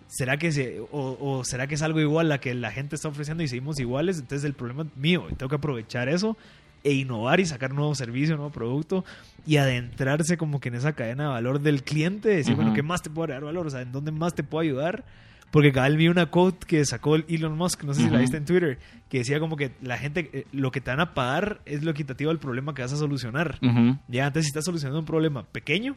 ¿Será 0.07 0.37
que 0.37 0.51
se, 0.51 0.79
o, 0.91 1.43
será 1.43 1.65
que 1.65 1.75
es 1.75 1.81
algo 1.81 1.99
igual 1.99 2.31
a 2.31 2.39
que 2.39 2.53
la 2.53 2.71
gente 2.71 2.95
está 2.95 3.07
ofreciendo 3.07 3.41
y 3.41 3.47
seguimos 3.47 3.79
iguales? 3.79 4.19
Entonces 4.19 4.45
el 4.45 4.53
problema 4.53 4.83
es 4.83 4.95
mío, 4.95 5.25
tengo 5.37 5.49
que 5.49 5.55
aprovechar 5.55 6.07
eso 6.07 6.37
e 6.83 6.93
innovar 6.93 7.39
y 7.39 7.45
sacar 7.45 7.73
nuevo 7.73 7.95
servicio, 7.95 8.35
nuevo 8.35 8.51
producto 8.51 9.05
y 9.45 9.57
adentrarse 9.57 10.37
como 10.37 10.59
que 10.59 10.69
en 10.69 10.75
esa 10.75 10.93
cadena 10.93 11.23
de 11.23 11.29
valor 11.29 11.61
del 11.61 11.83
cliente, 11.83 12.29
decir, 12.29 12.55
bueno, 12.55 12.73
¿qué 12.73 12.83
más 12.83 13.01
te 13.01 13.09
puedo 13.09 13.31
dar 13.31 13.43
valor? 13.43 13.67
O 13.67 13.69
sea, 13.69 13.81
¿en 13.81 13.91
dónde 13.91 14.11
más 14.11 14.33
te 14.33 14.43
puedo 14.43 14.61
ayudar? 14.61 15.03
Porque 15.51 15.71
cabal 15.71 15.97
vi 15.97 16.07
una 16.07 16.25
quote 16.27 16.65
que 16.65 16.83
sacó 16.83 17.15
Elon 17.15 17.55
Musk, 17.55 17.83
no 17.83 17.93
sé 17.93 18.01
si 18.01 18.09
la 18.09 18.17
viste 18.17 18.37
en 18.37 18.45
Twitter, 18.45 18.79
que 19.07 19.19
decía 19.19 19.39
como 19.39 19.55
que 19.55 19.71
la 19.83 19.99
gente, 19.99 20.29
eh, 20.33 20.45
lo 20.51 20.71
que 20.71 20.81
te 20.81 20.89
van 20.89 20.99
a 20.99 21.13
pagar 21.13 21.61
es 21.65 21.83
lo 21.83 21.91
equitativo 21.91 22.31
al 22.31 22.39
problema 22.39 22.73
que 22.73 22.81
vas 22.81 22.91
a 22.91 22.97
solucionar. 22.97 23.59
Ya 24.07 24.25
antes 24.25 24.45
si 24.45 24.47
estás 24.47 24.65
solucionando 24.65 24.99
un 24.99 25.05
problema 25.05 25.43
pequeño, 25.43 25.95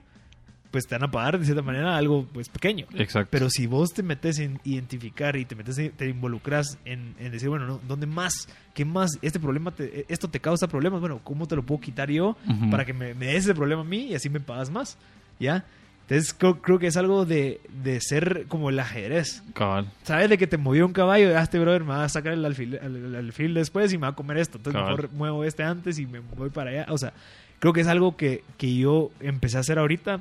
pues 0.71 0.87
te 0.87 0.95
van 0.95 1.05
a 1.05 1.11
pagar 1.11 1.39
de 1.39 1.45
cierta 1.45 1.63
manera 1.63 1.97
algo 1.97 2.27
pues 2.33 2.49
pequeño. 2.49 2.87
Exacto. 2.95 3.29
Pero 3.31 3.49
si 3.51 3.67
vos 3.67 3.93
te 3.93 4.03
metes 4.03 4.39
en 4.39 4.61
identificar 4.65 5.37
y 5.37 5.45
te 5.45 5.55
metes 5.55 5.77
te 5.97 6.09
involucras 6.09 6.79
en, 6.85 7.15
decir, 7.31 7.49
bueno, 7.49 7.81
¿dónde 7.87 8.07
más? 8.07 8.49
¿Qué 8.75 8.85
más? 8.85 9.19
Este 9.23 9.41
problema, 9.41 9.71
te, 9.71 10.07
esto 10.09 10.29
te 10.29 10.41
causa 10.41 10.69
problemas. 10.69 11.01
Bueno, 11.01 11.21
¿cómo 11.25 11.47
te 11.47 11.57
lo 11.57 11.63
puedo 11.65 11.81
quitar 11.81 12.11
yo 12.11 12.37
para 12.71 12.85
que 12.85 12.93
me, 12.93 13.15
me 13.15 13.27
des 13.27 13.45
ese 13.45 13.55
problema 13.55 13.83
a 13.83 13.85
mí 13.85 14.09
y 14.09 14.15
así 14.15 14.29
me 14.29 14.41
pagas 14.41 14.71
más? 14.71 14.99
¿Ya? 15.39 15.65
Entonces 16.09 16.35
creo, 16.35 16.79
que 16.79 16.87
es 16.87 16.97
algo 16.97 17.25
de, 17.25 17.61
de, 17.83 18.01
ser 18.01 18.45
como 18.47 18.71
el 18.71 18.79
ajedrez. 18.79 19.43
Cabal. 19.55 19.91
Sabes 20.05 20.31
de 20.31 20.39
que 20.39 20.47
te 20.47 20.57
movió 20.57 20.87
un 20.87 20.93
caballo, 20.93 21.31
ya 21.31 21.43
este 21.43 21.59
brother 21.59 21.83
me 21.83 21.89
va 21.89 22.05
a 22.05 22.09
sacar 22.09 22.33
el 22.33 22.45
alfil, 22.45 22.75
el, 22.75 23.55
después 23.55 23.93
y 23.93 23.99
me 23.99 24.03
va 24.03 24.09
a 24.09 24.15
comer 24.15 24.39
esto. 24.39 24.59
Entonces 24.59 24.81
mejor 24.81 25.11
muevo 25.13 25.43
este 25.43 25.65
antes 25.65 25.99
y 25.99 26.07
me 26.07 26.21
voy 26.21 26.51
para 26.51 26.71
allá. 26.71 26.87
O 26.91 26.99
sea, 26.99 27.13
creo 27.59 27.73
que 27.73 27.81
es 27.81 27.89
algo 27.89 28.17
que, 28.17 28.45
que 28.57 28.77
yo 28.77 29.11
empecé 29.19 29.57
a 29.57 29.61
hacer 29.61 29.81
ahorita 29.81 30.21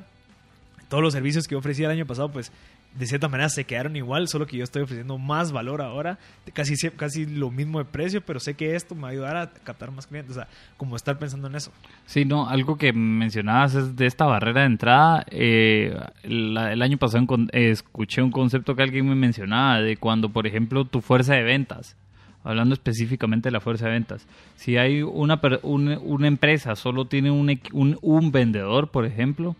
todos 0.88 1.02
los 1.02 1.12
servicios 1.12 1.46
que 1.46 1.56
ofrecí 1.56 1.84
el 1.84 1.90
año 1.90 2.06
pasado, 2.06 2.30
pues 2.30 2.52
de 2.98 3.06
cierta 3.06 3.28
manera 3.28 3.48
se 3.48 3.64
quedaron 3.64 3.94
igual, 3.96 4.28
solo 4.28 4.46
que 4.46 4.56
yo 4.56 4.64
estoy 4.64 4.82
ofreciendo 4.82 5.18
más 5.18 5.52
valor 5.52 5.82
ahora, 5.82 6.18
casi, 6.52 6.74
casi 6.90 7.26
lo 7.26 7.50
mismo 7.50 7.78
de 7.78 7.84
precio, 7.84 8.22
pero 8.22 8.40
sé 8.40 8.54
que 8.54 8.74
esto 8.74 8.94
me 8.94 9.02
va 9.02 9.08
a 9.08 9.10
ayudar 9.10 9.36
a 9.36 9.50
captar 9.50 9.90
más 9.90 10.06
clientes, 10.06 10.32
o 10.32 10.40
sea, 10.40 10.48
como 10.76 10.96
estar 10.96 11.18
pensando 11.18 11.48
en 11.48 11.56
eso. 11.56 11.72
Sí, 12.06 12.24
no, 12.24 12.48
algo 12.48 12.78
que 12.78 12.92
mencionabas 12.92 13.74
es 13.74 13.96
de 13.96 14.06
esta 14.06 14.24
barrera 14.24 14.62
de 14.62 14.66
entrada. 14.66 15.26
Eh, 15.30 15.94
el 16.22 16.82
año 16.82 16.96
pasado 16.96 17.26
escuché 17.52 18.22
un 18.22 18.30
concepto 18.30 18.74
que 18.74 18.82
alguien 18.82 19.08
me 19.08 19.14
mencionaba 19.14 19.80
de 19.80 19.96
cuando, 19.96 20.30
por 20.30 20.46
ejemplo, 20.46 20.86
tu 20.86 21.02
fuerza 21.02 21.34
de 21.34 21.42
ventas, 21.42 21.96
hablando 22.44 22.74
específicamente 22.74 23.48
de 23.48 23.52
la 23.52 23.60
fuerza 23.60 23.86
de 23.86 23.92
ventas, 23.92 24.26
si 24.54 24.78
hay 24.78 25.02
una, 25.02 25.40
una, 25.62 26.28
empresa, 26.28 26.76
solo 26.76 27.06
tiene 27.06 27.30
un, 27.30 27.60
un, 27.72 27.98
un 28.00 28.32
vendedor, 28.32 28.90
por 28.90 29.04
ejemplo, 29.04 29.56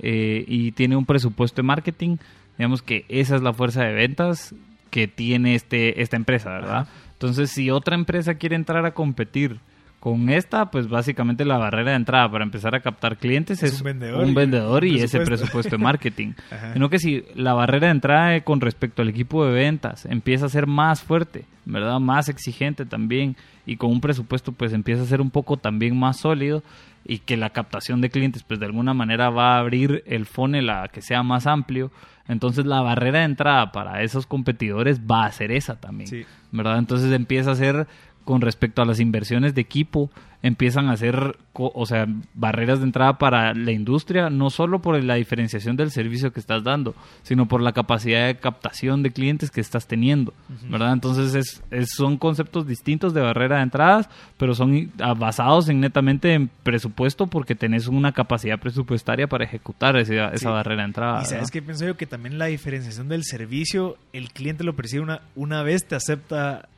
eh, 0.00 0.44
y 0.46 0.72
tiene 0.72 0.96
un 0.96 1.06
presupuesto 1.06 1.62
de 1.62 1.66
marketing, 1.66 2.16
digamos 2.58 2.82
que 2.82 3.04
esa 3.08 3.36
es 3.36 3.42
la 3.42 3.52
fuerza 3.52 3.82
de 3.84 3.92
ventas 3.92 4.54
que 4.90 5.08
tiene 5.08 5.54
este, 5.54 6.00
esta 6.02 6.16
empresa, 6.16 6.50
¿verdad? 6.50 6.88
Entonces, 7.12 7.50
si 7.50 7.70
otra 7.70 7.94
empresa 7.94 8.34
quiere 8.34 8.56
entrar 8.56 8.84
a 8.86 8.94
competir 8.94 9.58
con 10.06 10.28
esta, 10.28 10.70
pues 10.70 10.88
básicamente 10.88 11.44
la 11.44 11.58
barrera 11.58 11.90
de 11.90 11.96
entrada 11.96 12.30
para 12.30 12.44
empezar 12.44 12.76
a 12.76 12.80
captar 12.80 13.16
clientes 13.16 13.60
es, 13.64 13.80
un 13.80 14.34
vendedor, 14.34 14.84
y, 14.84 15.00
ese 15.00 15.18
presupuesto 15.18 15.76
de 15.76 15.78
marketing. 15.82 16.34
Sino 16.74 16.88
que 16.88 17.00
si 17.00 17.24
la 17.34 17.54
barrera 17.54 17.88
de 17.88 17.92
entrada 17.94 18.40
con 18.42 18.60
respecto 18.60 19.02
al 19.02 19.08
equipo 19.08 19.44
de 19.44 19.52
ventas 19.52 20.06
empieza 20.06 20.46
a 20.46 20.48
ser 20.48 20.68
más 20.68 21.02
fuerte, 21.02 21.44
¿verdad? 21.64 21.98
Más 21.98 22.28
exigente 22.28 22.86
también 22.86 23.34
y 23.66 23.78
con 23.78 23.90
un 23.90 24.00
presupuesto 24.00 24.52
pues 24.52 24.72
empieza 24.72 25.02
a 25.02 25.06
ser 25.06 25.20
un 25.20 25.32
poco 25.32 25.56
también 25.56 25.98
más 25.98 26.20
sólido, 26.20 26.62
y 27.08 27.18
que 27.18 27.36
la 27.36 27.50
captación 27.50 28.00
de 28.00 28.10
clientes 28.10 28.42
pues 28.42 28.60
de 28.60 28.66
alguna 28.66 28.94
manera 28.94 29.30
va 29.30 29.56
a 29.56 29.58
abrir 29.58 30.02
el 30.06 30.26
funnel 30.26 30.70
a 30.70 30.88
que 30.88 31.02
sea 31.02 31.22
más 31.22 31.46
amplio, 31.46 31.90
entonces 32.28 32.66
la 32.66 32.80
barrera 32.80 33.20
de 33.20 33.26
entrada 33.26 33.70
para 33.72 34.02
esos 34.02 34.26
competidores 34.26 35.00
va 35.00 35.26
a 35.26 35.32
ser 35.32 35.52
esa 35.52 35.76
también, 35.76 36.26
¿verdad? 36.50 36.78
Entonces 36.78 37.12
empieza 37.12 37.52
a 37.52 37.56
ser 37.56 37.86
con 38.26 38.40
respecto 38.40 38.82
a 38.82 38.84
las 38.84 38.98
inversiones 38.98 39.54
de 39.54 39.60
equipo, 39.60 40.10
empiezan 40.42 40.88
a 40.88 40.96
ser, 40.96 41.36
o 41.52 41.86
sea, 41.86 42.06
barreras 42.34 42.80
de 42.80 42.86
entrada 42.86 43.18
para 43.18 43.54
la 43.54 43.70
industria, 43.70 44.30
no 44.30 44.50
solo 44.50 44.82
por 44.82 45.02
la 45.02 45.14
diferenciación 45.14 45.76
del 45.76 45.92
servicio 45.92 46.32
que 46.32 46.40
estás 46.40 46.64
dando, 46.64 46.94
sino 47.22 47.46
por 47.46 47.62
la 47.62 47.72
capacidad 47.72 48.26
de 48.26 48.36
captación 48.36 49.04
de 49.04 49.12
clientes 49.12 49.50
que 49.50 49.60
estás 49.60 49.86
teniendo, 49.86 50.34
¿verdad? 50.68 50.92
Entonces 50.92 51.62
es, 51.70 51.88
son 51.88 52.18
conceptos 52.18 52.66
distintos 52.66 53.14
de 53.14 53.20
barrera 53.20 53.58
de 53.58 53.62
entradas, 53.62 54.08
pero 54.38 54.54
son 54.54 54.90
basados 55.16 55.68
en 55.68 55.80
netamente 55.80 56.34
en 56.34 56.50
presupuesto 56.64 57.28
porque 57.28 57.54
tenés 57.54 57.86
una 57.86 58.12
capacidad 58.12 58.58
presupuestaria 58.58 59.28
para 59.28 59.44
ejecutar 59.44 59.96
esa, 59.96 60.30
esa 60.30 60.50
barrera 60.50 60.82
de 60.82 60.88
entrada. 60.88 61.22
Y 61.22 61.26
sabes 61.26 61.52
que 61.52 61.62
pienso 61.62 61.86
yo 61.86 61.96
que 61.96 62.06
también 62.06 62.38
la 62.38 62.46
diferenciación 62.46 63.08
del 63.08 63.22
servicio, 63.22 63.98
el 64.12 64.30
cliente 64.32 64.64
lo 64.64 64.74
percibe 64.74 65.04
una, 65.04 65.22
una 65.36 65.62
vez, 65.62 65.86
te 65.86 65.94
acepta 65.94 66.68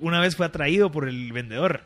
una 0.00 0.20
vez 0.20 0.36
fue 0.36 0.46
atraído 0.46 0.90
por 0.90 1.08
el 1.08 1.32
vendedor. 1.32 1.82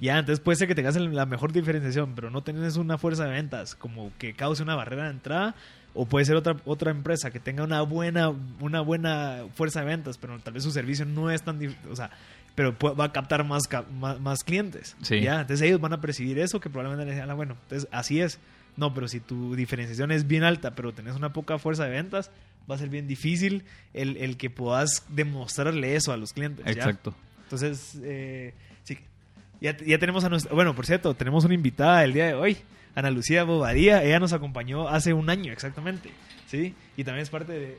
Ya, 0.00 0.18
entonces 0.18 0.40
puede 0.40 0.56
ser 0.56 0.68
que 0.68 0.74
tengas 0.74 0.96
la 0.96 1.26
mejor 1.26 1.52
diferenciación, 1.52 2.14
pero 2.14 2.30
no 2.30 2.42
tienes 2.42 2.76
una 2.76 2.98
fuerza 2.98 3.24
de 3.24 3.30
ventas 3.30 3.74
como 3.74 4.12
que 4.18 4.34
cause 4.34 4.62
una 4.62 4.74
barrera 4.74 5.04
de 5.04 5.10
entrada. 5.10 5.54
O 5.98 6.04
puede 6.04 6.26
ser 6.26 6.36
otra, 6.36 6.56
otra 6.66 6.90
empresa 6.90 7.30
que 7.30 7.40
tenga 7.40 7.64
una 7.64 7.80
buena, 7.80 8.30
una 8.60 8.82
buena 8.82 9.44
fuerza 9.54 9.80
de 9.80 9.86
ventas, 9.86 10.18
pero 10.18 10.38
tal 10.40 10.52
vez 10.52 10.62
su 10.62 10.70
servicio 10.70 11.06
no 11.06 11.30
es 11.30 11.42
tan... 11.42 11.58
O 11.90 11.96
sea, 11.96 12.10
pero 12.54 12.76
va 12.78 13.04
a 13.04 13.12
captar 13.12 13.44
más, 13.44 13.64
más, 13.90 14.44
clientes. 14.44 14.94
¿ya? 15.08 15.40
Entonces 15.40 15.62
ellos 15.62 15.80
van 15.80 15.94
a 15.94 16.00
percibir 16.02 16.38
eso 16.38 16.60
que 16.60 16.68
probablemente 16.68 17.06
les 17.06 17.14
digan, 17.14 17.30
ah, 17.30 17.34
bueno, 17.34 17.56
entonces 17.62 17.88
así 17.92 18.20
es. 18.20 18.38
No, 18.76 18.92
pero 18.92 19.08
si 19.08 19.20
tu 19.20 19.54
diferenciación 19.54 20.10
es 20.10 20.26
bien 20.26 20.44
alta, 20.44 20.74
pero 20.74 20.92
tenés 20.92 21.16
una 21.16 21.32
poca 21.32 21.58
fuerza 21.58 21.84
de 21.84 21.90
ventas, 21.90 22.30
va 22.70 22.74
a 22.74 22.78
ser 22.78 22.90
bien 22.90 23.06
difícil 23.06 23.64
el, 23.94 24.18
el 24.18 24.36
que 24.36 24.50
puedas 24.50 25.04
demostrarle 25.08 25.96
eso 25.96 26.12
a 26.12 26.18
los 26.18 26.34
clientes. 26.34 26.66
Exacto. 26.66 27.14
Entonces, 27.46 27.98
eh, 28.02 28.54
sí. 28.82 28.98
Ya, 29.60 29.76
ya 29.76 29.98
tenemos 29.98 30.24
a 30.24 30.28
nuestra... 30.28 30.52
Bueno, 30.52 30.74
por 30.74 30.84
cierto, 30.84 31.14
tenemos 31.14 31.44
una 31.44 31.54
invitada 31.54 32.02
el 32.04 32.12
día 32.12 32.26
de 32.26 32.34
hoy. 32.34 32.58
Ana 32.96 33.10
Lucía 33.10 33.44
Bobadía. 33.44 34.02
Ella 34.02 34.18
nos 34.18 34.32
acompañó 34.32 34.88
hace 34.88 35.12
un 35.12 35.30
año 35.30 35.52
exactamente. 35.52 36.10
¿Sí? 36.48 36.74
Y 36.96 37.04
también 37.04 37.22
es 37.22 37.30
parte 37.30 37.52
de, 37.52 37.78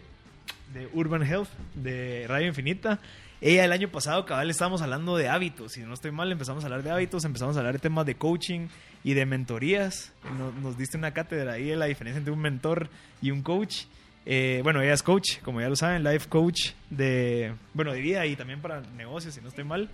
de 0.74 0.90
Urban 0.94 1.24
Health, 1.24 1.50
de 1.76 2.26
Radio 2.28 2.48
Infinita. 2.48 3.00
Ella 3.42 3.66
el 3.66 3.72
año 3.72 3.90
pasado, 3.90 4.26
cabal, 4.26 4.50
estábamos 4.50 4.82
hablando 4.82 5.18
de 5.18 5.30
hábitos. 5.30 5.74
Si 5.74 5.82
no 5.82 5.94
estoy 5.94 6.12
mal, 6.12 6.32
empezamos 6.32 6.64
a 6.64 6.68
hablar 6.68 6.84
de 6.84 6.92
hábitos, 6.92 7.26
empezamos 7.26 7.56
a 7.56 7.60
hablar 7.60 7.74
de 7.74 7.80
temas 7.80 8.06
de 8.06 8.16
coaching 8.16 8.68
y 9.04 9.14
de 9.14 9.26
mentorías. 9.26 10.14
Nos, 10.38 10.56
nos 10.56 10.78
diste 10.78 10.98
una 10.98 11.12
cátedra 11.12 11.54
ahí 11.54 11.66
de 11.66 11.76
la 11.76 11.86
diferencia 11.86 12.18
entre 12.18 12.34
un 12.34 12.40
mentor 12.40 12.90
y 13.22 13.32
un 13.32 13.44
coach. 13.44 13.84
Eh, 14.30 14.60
bueno, 14.62 14.82
ella 14.82 14.94
es 14.94 15.04
coach, 15.04 15.40
como 15.42 15.62
ya 15.62 15.70
lo 15.70 15.78
saben, 15.78 16.04
life 16.04 16.28
coach 16.28 16.72
de, 16.90 17.56
bueno, 17.74 17.94
de 17.94 18.02
vida 18.02 18.26
y 18.26 18.36
también 18.36 18.60
para 18.62 18.82
negocios, 18.82 19.34
si 19.34 19.40
no 19.40 19.48
estoy 19.48 19.64
mal. 19.64 19.90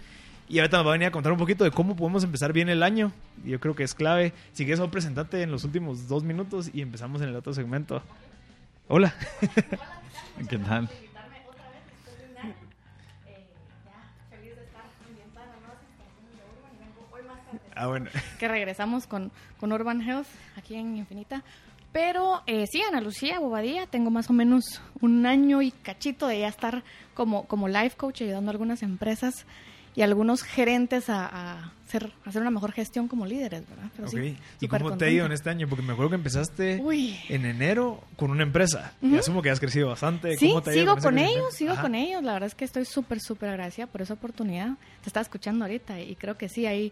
Y 0.50 0.58
ahorita 0.58 0.78
nos 0.78 0.88
va 0.88 0.90
a 0.90 0.94
venir 0.94 1.08
a 1.08 1.12
contar 1.12 1.32
un 1.32 1.38
poquito 1.38 1.64
de 1.64 1.70
cómo 1.70 1.96
podemos 1.96 2.24
empezar 2.24 2.52
bien 2.52 2.68
el 2.68 2.82
año. 2.82 3.12
Yo 3.46 3.60
creo 3.60 3.76
que 3.76 3.84
es 3.84 3.94
clave. 3.94 4.34
Si 4.54 4.66
quieres, 4.66 4.84
presentarte 4.90 5.44
en 5.44 5.52
los 5.52 5.64
últimos 5.66 6.08
dos 6.08 6.24
minutos 6.24 6.72
y 6.74 6.82
empezamos 6.82 7.22
en 7.22 7.30
el 7.30 7.36
otro 7.36 7.54
segmento. 7.54 8.02
Hola. 8.88 9.14
¿Qué 10.50 10.58
tal? 10.58 10.90
Ah, 17.76 17.86
bueno. 17.86 18.10
Que 18.40 18.48
regresamos 18.48 19.06
con, 19.06 19.32
con 19.60 19.72
Urban 19.72 20.02
Health 20.02 20.28
aquí 20.58 20.74
en 20.74 20.98
Infinita. 20.98 21.44
Pero 21.94 22.42
eh, 22.48 22.66
sí, 22.70 22.82
Ana 22.82 23.00
Lucía 23.02 23.40
Bobadilla, 23.40 23.86
tengo 23.88 24.10
más 24.10 24.30
o 24.30 24.34
menos 24.34 24.82
un 25.00 25.26
año 25.26 25.62
y 25.62 25.72
cachito 25.72 26.28
de 26.28 26.40
ya 26.40 26.48
estar 26.48 26.84
como, 27.14 27.46
como 27.46 27.68
life 27.68 27.96
coach 27.96 28.24
ayudando 28.24 28.50
a 28.50 28.54
algunas 28.54 28.82
empresas 28.82 29.46
y 29.96 30.02
a 30.02 30.06
algunos 30.06 30.42
gerentes 30.42 31.08
a, 31.08 31.28
a 31.28 31.72
hacer, 31.86 32.12
a 32.26 32.30
hacer 32.30 32.42
una 32.42 32.50
mejor 32.50 32.72
gestión 32.72 33.08
como 33.08 33.28
líderes, 33.28 33.64
¿verdad? 33.70 33.92
Pero 33.96 34.08
sí, 34.08 34.18
Ok. 34.18 34.38
¿Y 34.62 34.68
cómo 34.68 34.98
te 34.98 35.06
ha 35.06 35.10
ido 35.12 35.28
en 35.28 35.34
este 35.34 35.52
año? 35.52 35.68
Porque 35.70 35.84
me 35.86 35.94
acuerdo 35.94 36.10
que 36.10 36.16
empezaste 36.16 36.82
Uy. 36.82 37.16
en 37.30 37.46
enero 37.46 38.04
con 38.16 38.32
una 38.32 38.42
empresa. 38.42 38.94
Y 39.00 39.16
asumo 39.16 39.44
que 39.44 39.52
has 39.52 39.60
crecido 39.60 39.90
bastante. 39.90 40.36
Sí, 40.38 40.48
¿Cómo 40.50 40.64
te 40.64 40.72
ha 40.72 40.76
ido 40.76 40.96
sigo 40.96 40.98
con 41.04 41.20
ellos, 41.20 41.54
sigo 41.54 41.74
Ajá. 41.74 41.84
con 41.84 41.94
ellos. 41.94 42.24
La 42.24 42.34
verdad 42.34 42.48
es 42.48 42.56
que 42.56 42.66
estoy 42.66 42.86
súper, 42.86 43.20
súper 43.22 43.50
agradecida 43.50 43.86
por 43.86 44.02
esa 44.02 44.16
oportunidad. 44.16 44.70
Te 45.02 45.10
estaba 45.10 45.22
escuchando 45.22 45.66
ahorita 45.66 46.00
y 46.02 46.16
creo 46.16 46.40
que 46.40 46.50
sí, 46.50 46.66
hay, 46.66 46.92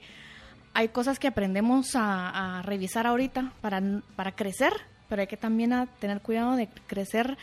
hay 0.75 0.89
cosas 0.89 1.17
que 1.17 1.27
aprendemos 1.27 1.95
a, 1.95 2.59
a 2.59 2.61
revisar 2.61 3.07
ahorita 3.07 3.51
para, 3.61 3.81
para 4.15 4.33
crecer, 4.33 4.73
pero 5.11 5.19
hay 5.23 5.27
que 5.27 5.35
también 5.35 5.73
a 5.73 5.87
tener 5.87 6.21
cuidado 6.21 6.55
de 6.55 6.69
crecer 6.87 7.37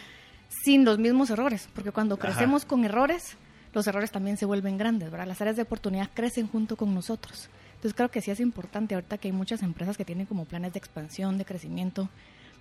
sin 0.64 0.86
los 0.86 0.98
mismos 0.98 1.28
errores, 1.28 1.68
porque 1.74 1.92
cuando 1.92 2.14
Ajá. 2.14 2.28
crecemos 2.28 2.64
con 2.64 2.82
errores, 2.86 3.36
los 3.74 3.86
errores 3.86 4.10
también 4.10 4.38
se 4.38 4.46
vuelven 4.46 4.78
grandes, 4.78 5.10
¿verdad? 5.10 5.26
Las 5.26 5.42
áreas 5.42 5.56
de 5.56 5.62
oportunidad 5.64 6.08
crecen 6.14 6.46
junto 6.48 6.76
con 6.76 6.94
nosotros. 6.94 7.50
Entonces 7.74 7.92
creo 7.94 8.10
que 8.10 8.22
sí 8.22 8.30
es 8.30 8.40
importante 8.40 8.94
ahorita 8.94 9.18
que 9.18 9.28
hay 9.28 9.32
muchas 9.32 9.62
empresas 9.62 9.98
que 9.98 10.06
tienen 10.06 10.24
como 10.24 10.46
planes 10.46 10.72
de 10.72 10.78
expansión, 10.78 11.36
de 11.36 11.44
crecimiento, 11.44 12.08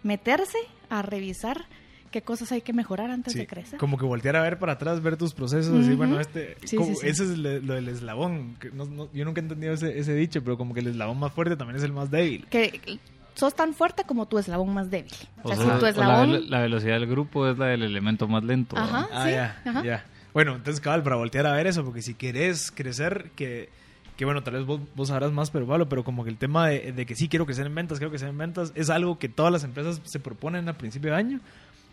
meterse 0.04 0.58
a 0.90 1.02
revisar 1.02 1.66
qué 2.12 2.22
cosas 2.22 2.52
hay 2.52 2.62
que 2.62 2.74
mejorar 2.74 3.10
antes 3.10 3.32
Sí, 3.34 3.40
de 3.40 3.48
crecer. 3.48 3.80
Como 3.80 3.98
que 3.98 4.06
voltear 4.06 4.36
a 4.36 4.42
ver 4.42 4.60
para 4.60 4.74
atrás, 4.74 5.02
ver 5.02 5.16
tus 5.18 5.34
procesos, 5.34 5.74
decir, 5.74 5.92
Ujú. 5.92 5.98
bueno, 5.98 6.20
este, 6.20 6.56
Sí, 6.66 6.78
sí, 6.78 6.94
ese 7.04 7.24
es 7.24 7.38
le- 7.38 7.62
lo 7.62 7.74
del 7.76 7.88
eslabón. 7.88 8.58
no- 8.74 8.86
no- 8.86 9.10
yo 9.14 9.24
nunca 9.26 9.40
he 9.40 9.44
entendido 9.44 9.74
ese, 9.74 9.98
ese 9.98 10.14
dicho, 10.14 10.44
pero 10.44 10.58
como 10.58 10.74
que 10.74 10.82
el 10.82 10.88
eslabón 10.88 11.18
más 11.20 11.32
fuerte 11.34 11.56
también 11.56 11.78
es 11.78 11.84
el 11.84 11.94
más 11.94 12.12
débil. 12.12 12.46
que 12.50 13.00
sos 13.38 13.56
tan 13.56 13.74
fuerte 13.74 14.03
como 14.06 14.25
tu 14.25 14.38
eslabón 14.39 14.74
más 14.74 14.89
débil. 14.91 15.13
O 15.44 15.48
O 15.50 15.53
sea, 15.56 15.58
sea, 15.58 15.65
si 15.74 15.79
tu 15.79 15.84
la, 15.86 15.89
eslabón... 15.91 16.32
velo- 16.32 16.50
la 16.50 16.60
velocidad 16.62 16.94
del 17.00 17.08
grupo 17.08 17.48
es 17.48 17.58
la 17.58 17.67
del 17.67 17.84
elemento 17.84 18.27
más 18.27 18.44
lento. 18.44 18.77
Ajá. 18.77 19.08
Ah, 19.13 19.24
sí, 19.25 19.32
ya, 19.32 19.62
ajá. 19.65 19.84
ya. 19.84 20.06
Bueno, 20.34 20.56
entonces, 20.56 20.82
cabal, 20.82 21.03
para 21.03 21.15
voltear 21.15 21.46
a 21.48 21.53
ver 21.53 21.67
eso, 21.67 21.84
porque 21.84 22.01
si 22.01 22.13
querés 22.13 22.72
crecer, 22.72 23.32
que, 23.36 23.70
que 24.17 24.25
bueno, 24.25 24.44
tal 24.44 24.56
vez 24.56 24.65
vos, 24.65 24.82
vos 24.96 25.08
sabrás 25.08 25.32
más, 25.32 25.50
pero 25.51 25.65
Pablo, 25.65 25.88
pero 25.89 26.03
como 26.03 26.24
que 26.24 26.29
el 26.29 26.38
tema 26.38 26.67
de, 26.67 26.91
de 26.91 27.06
que 27.06 27.15
sí 27.15 27.27
quiero 27.29 27.46
crecer 27.46 27.65
en 27.65 27.74
ventas, 27.75 27.98
quiero 27.98 28.12
crecer 28.12 28.29
en 28.29 28.38
ventas, 28.38 28.72
es 28.75 28.89
algo 28.89 29.17
que 29.20 29.29
todas 29.29 29.51
las 29.51 29.63
empresas 29.63 30.01
se 30.03 30.20
proponen 30.20 30.67
al 30.67 30.75
principio 30.75 31.12
de 31.12 31.17
año. 31.17 31.39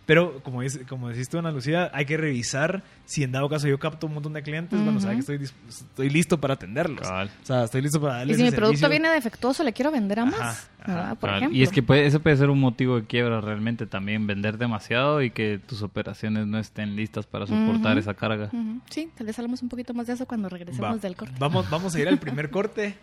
Pero 0.07 0.41
como, 0.43 0.61
dice, 0.61 0.85
como 0.85 1.09
decís 1.09 1.31
tú, 1.31 1.39
Ana 1.39 1.51
Lucía, 1.51 1.91
hay 1.95 2.05
que 2.05 2.19
revisar 2.19 2.83
si 3.07 3.23
en 3.23 3.33
dado 3.33 3.49
caso 3.49 3.67
yo 3.69 3.79
capto 3.79 4.07
un 4.07 4.13
montón 4.15 4.35
de 4.35 4.43
clientes, 4.43 4.79
bueno, 4.79 4.99
Ujú. 4.99 5.01
sabe 5.01 5.15
que 5.15 5.21
estoy, 5.21 5.41
estoy 5.69 6.11
listo 6.11 6.39
para 6.39 6.55
atenderlos. 6.55 7.09
O 7.09 7.29
sea, 7.43 7.65
estoy 7.65 7.81
listo 7.81 8.01
para 8.03 8.17
Y 8.17 8.19
darles 8.19 8.37
si 8.37 8.43
mi 8.43 8.51
producto 8.51 8.81
servicio. 8.81 8.89
viene 8.91 9.09
defectuoso, 9.09 9.65
le 9.65 9.73
quiero 9.73 9.91
vender 9.91 10.21
a 10.21 10.25
más. 10.27 10.35
Ajá, 10.41 10.51
ajá. 10.51 10.93
¿verdad? 10.95 11.17
Por 11.19 11.31
ejemplo. 11.31 11.59
Y 11.59 11.63
es 11.63 11.71
que 11.71 11.83
puede, 11.83 12.05
ese 12.07 12.21
puede 12.21 12.37
ser 12.37 12.51
un 12.51 12.61
motivo 12.61 12.97
de 13.01 13.07
quiebra 13.07 13.41
realmente 13.41 13.87
también, 13.87 14.27
vender 14.27 14.59
demasiado 14.59 15.23
y 15.23 15.31
que 15.31 15.59
tus 15.59 15.81
operaciones 15.83 16.47
no 16.47 16.59
estén 16.59 16.97
listas 16.97 17.25
para 17.27 17.47
soportar 17.47 17.97
esa 17.97 18.13
carga. 18.13 18.51
Sí, 18.91 19.11
tal 19.17 19.27
vez 19.27 19.39
hablamos 19.39 19.63
un 19.63 19.71
poquito 19.71 19.95
más 19.95 20.07
de 20.07 20.13
eso 20.13 20.27
cuando 20.27 20.51
regresemos 20.51 20.97
Va. 20.97 20.99
del 20.99 21.17
corte. 21.17 21.35
Vamos, 21.39 21.71
vamos 21.71 21.95
a 21.95 22.01
ir 22.01 22.09
al 22.09 22.19
primer 22.19 22.51
corte 22.51 22.95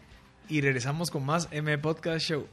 y 0.49 0.61
regresamos 0.61 1.09
con 1.09 1.25
más 1.25 1.47
M 1.51 1.75
Podcast 1.79 2.19
Show. 2.27 2.45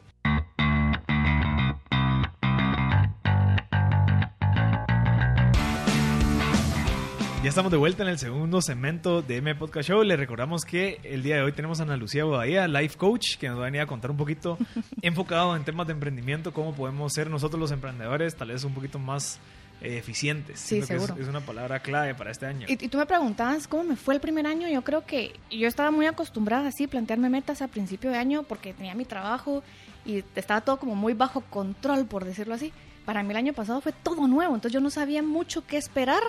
Ya 7.43 7.51
estamos 7.51 7.71
de 7.71 7.79
vuelta 7.79 8.03
en 8.03 8.09
el 8.09 8.19
segundo 8.19 8.61
segmento 8.61 9.23
de 9.23 9.37
M 9.37 9.55
Podcast 9.55 9.89
Show. 9.89 10.03
Les 10.03 10.19
recordamos 10.19 10.65
que 10.65 11.01
el 11.05 11.23
día 11.23 11.37
de 11.37 11.43
hoy 11.43 11.53
tenemos 11.53 11.79
a 11.79 11.85
Ana 11.85 11.97
Lucía 11.97 12.25
Bobadilla, 12.25 12.67
Life 12.67 12.99
Coach, 12.99 13.37
que 13.39 13.49
nos 13.49 13.59
va 13.59 13.63
a 13.63 13.65
venir 13.67 13.81
a 13.81 13.87
contar 13.87 14.11
un 14.11 14.17
poquito 14.17 14.59
enfocado 15.03 15.55
en 15.57 15.63
temas 15.65 15.87
de 15.87 15.93
emprendimiento, 15.93 16.53
cómo 16.53 16.75
podemos 16.75 17.13
ser 17.13 17.31
nosotros 17.31 17.61
los 17.61 17.71
emprendedores 17.71 18.35
tal 18.35 18.49
vez 18.49 18.65
un 18.65 18.75
poquito 18.75 18.99
más 18.99 19.39
eh, 19.81 19.99
eficientes. 19.99 20.59
Sí, 20.59 20.83
Siento 20.83 20.89
que 20.89 20.95
es- 20.97 21.03
seguro. 21.03 21.23
es 21.23 21.29
una 21.29 21.41
palabra 21.41 21.79
clave 21.81 22.13
para 22.17 22.33
este 22.33 22.45
año. 22.47 22.67
Y, 22.69 22.73
y 22.85 22.89
tú 22.89 22.99
me 22.99 23.07
preguntabas 23.07 23.69
cómo 23.69 23.85
me 23.85 23.95
fue 23.97 24.15
el 24.15 24.21
primer 24.21 24.45
año. 24.49 24.69
Yo 24.69 24.83
creo 24.83 25.07
que 25.07 25.33
yo 25.49 25.69
estaba 25.69 25.93
muy 25.93 26.07
acostumbrada 26.07 26.67
así, 26.69 26.89
plantearme 26.89 27.31
metas 27.31 27.63
a 27.63 27.69
principio 27.69 28.11
de 28.11 28.19
año 28.19 28.43
porque 28.43 28.75
tenía 28.75 28.97
mi 28.97 29.05
trabajo 29.05 29.63
y 30.05 30.25
estaba 30.35 30.61
todo 30.63 30.79
como 30.79 30.97
muy 30.97 31.15
bajo 31.15 31.43
control, 31.43 32.05
por 32.07 32.25
decirlo 32.25 32.55
así. 32.55 32.73
Para 33.05 33.23
mí 33.23 33.31
el 33.31 33.37
año 33.37 33.53
pasado 33.53 33.81
fue 33.81 33.93
todo 33.93 34.27
nuevo, 34.27 34.55
entonces 34.57 34.73
yo 34.73 34.81
no 34.81 34.91
sabía 34.91 35.23
mucho 35.23 35.65
qué 35.67 35.77
esperar. 35.79 36.21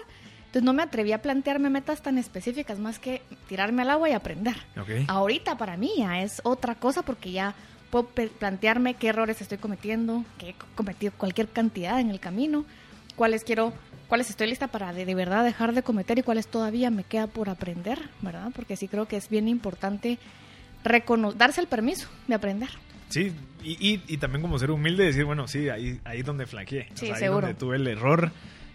Entonces 0.50 0.64
no 0.64 0.74
me 0.74 0.82
atreví 0.82 1.12
a 1.12 1.22
plantearme 1.22 1.70
metas 1.70 2.02
tan 2.02 2.18
específicas 2.18 2.80
más 2.80 2.98
que 2.98 3.22
tirarme 3.48 3.84
al 3.84 3.92
agua 3.92 4.10
y 4.10 4.14
aprender. 4.14 4.56
Ok. 4.82 4.90
Ahorita 5.08 5.60
para 5.60 5.78
mí 5.78 5.92
ya 6.00 6.24
es 6.24 6.42
otra 6.44 6.74
cosa 6.74 7.04
porque 7.04 7.32
ya 7.32 7.54
puedo 7.92 8.08
plantearme 8.08 8.96
qué 8.96 9.10
errores 9.10 9.42
estoy 9.42 9.60
cometiendo, 9.60 10.26
que 10.40 10.50
he 10.50 10.56
cometido 10.74 11.14
cualquier 11.16 11.50
cantidad 11.50 12.00
en 12.00 12.10
el 12.10 12.20
camino, 12.20 12.66
cuáles 13.16 13.44
quiero, 13.44 13.74
cuáles 14.08 14.32
estoy 14.32 14.48
lista 14.48 14.70
para 14.70 14.92
de, 14.92 15.06
de 15.06 15.14
verdad 15.14 15.44
dejar 15.44 15.74
de 15.74 15.84
cometer 15.84 16.18
y 16.18 16.24
cuáles 16.24 16.48
todavía 16.48 16.90
me 16.90 17.04
queda 17.04 17.28
por 17.28 17.48
aprender, 17.50 18.00
¿verdad? 18.22 18.50
Porque 18.56 18.76
sí 18.76 18.88
creo 18.88 19.08
que 19.08 19.18
es 19.18 19.30
bien 19.30 19.48
importante 19.48 20.18
darse 21.36 21.62
el 21.62 21.68
permiso 21.68 22.08
de 22.28 22.34
aprender. 22.34 22.70
Sí, 23.10 23.34
y, 23.64 23.72
y, 23.94 24.04
y 24.08 24.18
también 24.18 24.42
como 24.42 24.58
ser 24.58 24.72
humilde 24.72 25.04
decir, 25.04 25.26
bueno, 25.26 25.48
sí, 25.48 25.70
ahí, 25.70 26.00
ahí 26.06 26.24
donde 26.24 26.48
flaqueé. 26.48 26.90
Sí, 26.96 27.12
ahí 27.12 27.20
seguro. 27.20 27.42
donde 27.48 27.60
tuve 27.60 27.76
el 27.76 27.88
error. 27.88 28.32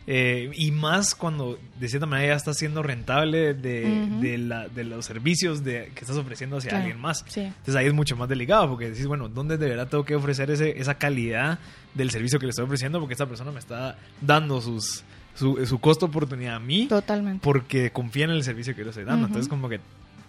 Eh, 0.06 0.50
y 0.54 0.70
más 0.70 1.14
cuando 1.14 1.58
de 1.80 1.88
cierta 1.88 2.04
manera 2.06 2.34
ya 2.34 2.36
estás 2.36 2.58
siendo 2.58 2.82
rentable 2.82 3.54
de, 3.54 4.06
de, 4.20 4.36
la, 4.38 4.68
de 4.68 4.84
los 4.84 5.06
servicios 5.06 5.64
de, 5.64 5.90
que 5.94 6.00
estás 6.02 6.16
ofreciendo 6.18 6.58
hacia 6.58 6.70
Claro, 6.70 6.84
alguien 6.84 7.00
más. 7.00 7.24
sí. 7.26 7.40
Entonces 7.40 7.74
ahí 7.76 7.86
es 7.86 7.94
mucho 7.94 8.14
más 8.16 8.28
delicado 8.28 8.68
porque 8.68 8.90
decís, 8.90 9.06
bueno, 9.06 9.28
¿dónde 9.30 9.56
de 9.56 9.66
verdad 9.68 9.88
tengo 9.88 10.04
que 10.04 10.14
ofrecer 10.14 10.50
ese, 10.50 10.78
esa 10.78 10.94
calidad 10.96 11.58
del 11.94 12.10
servicio 12.10 12.38
que 12.38 12.44
le 12.46 12.50
estoy 12.50 12.66
ofreciendo? 12.66 13.00
Porque 13.00 13.14
esta 13.14 13.26
persona 13.26 13.50
me 13.50 13.60
está 13.60 13.96
dando 14.20 14.60
sus, 14.60 15.04
su, 15.34 15.64
su 15.64 15.78
costo 15.80 16.06
oportunidad 16.06 16.56
a 16.56 16.60
mí 16.60 16.86
Totalmente. 16.86 17.40
porque 17.42 17.90
confía 17.90 18.24
en 18.24 18.32
el 18.32 18.44
servicio 18.44 18.74
que 18.74 18.80
yo 18.80 18.84
le 18.84 18.90
estoy 18.90 19.04
dando. 19.04 19.26
Entonces 19.26 19.48
como 19.48 19.70
que 19.70 19.80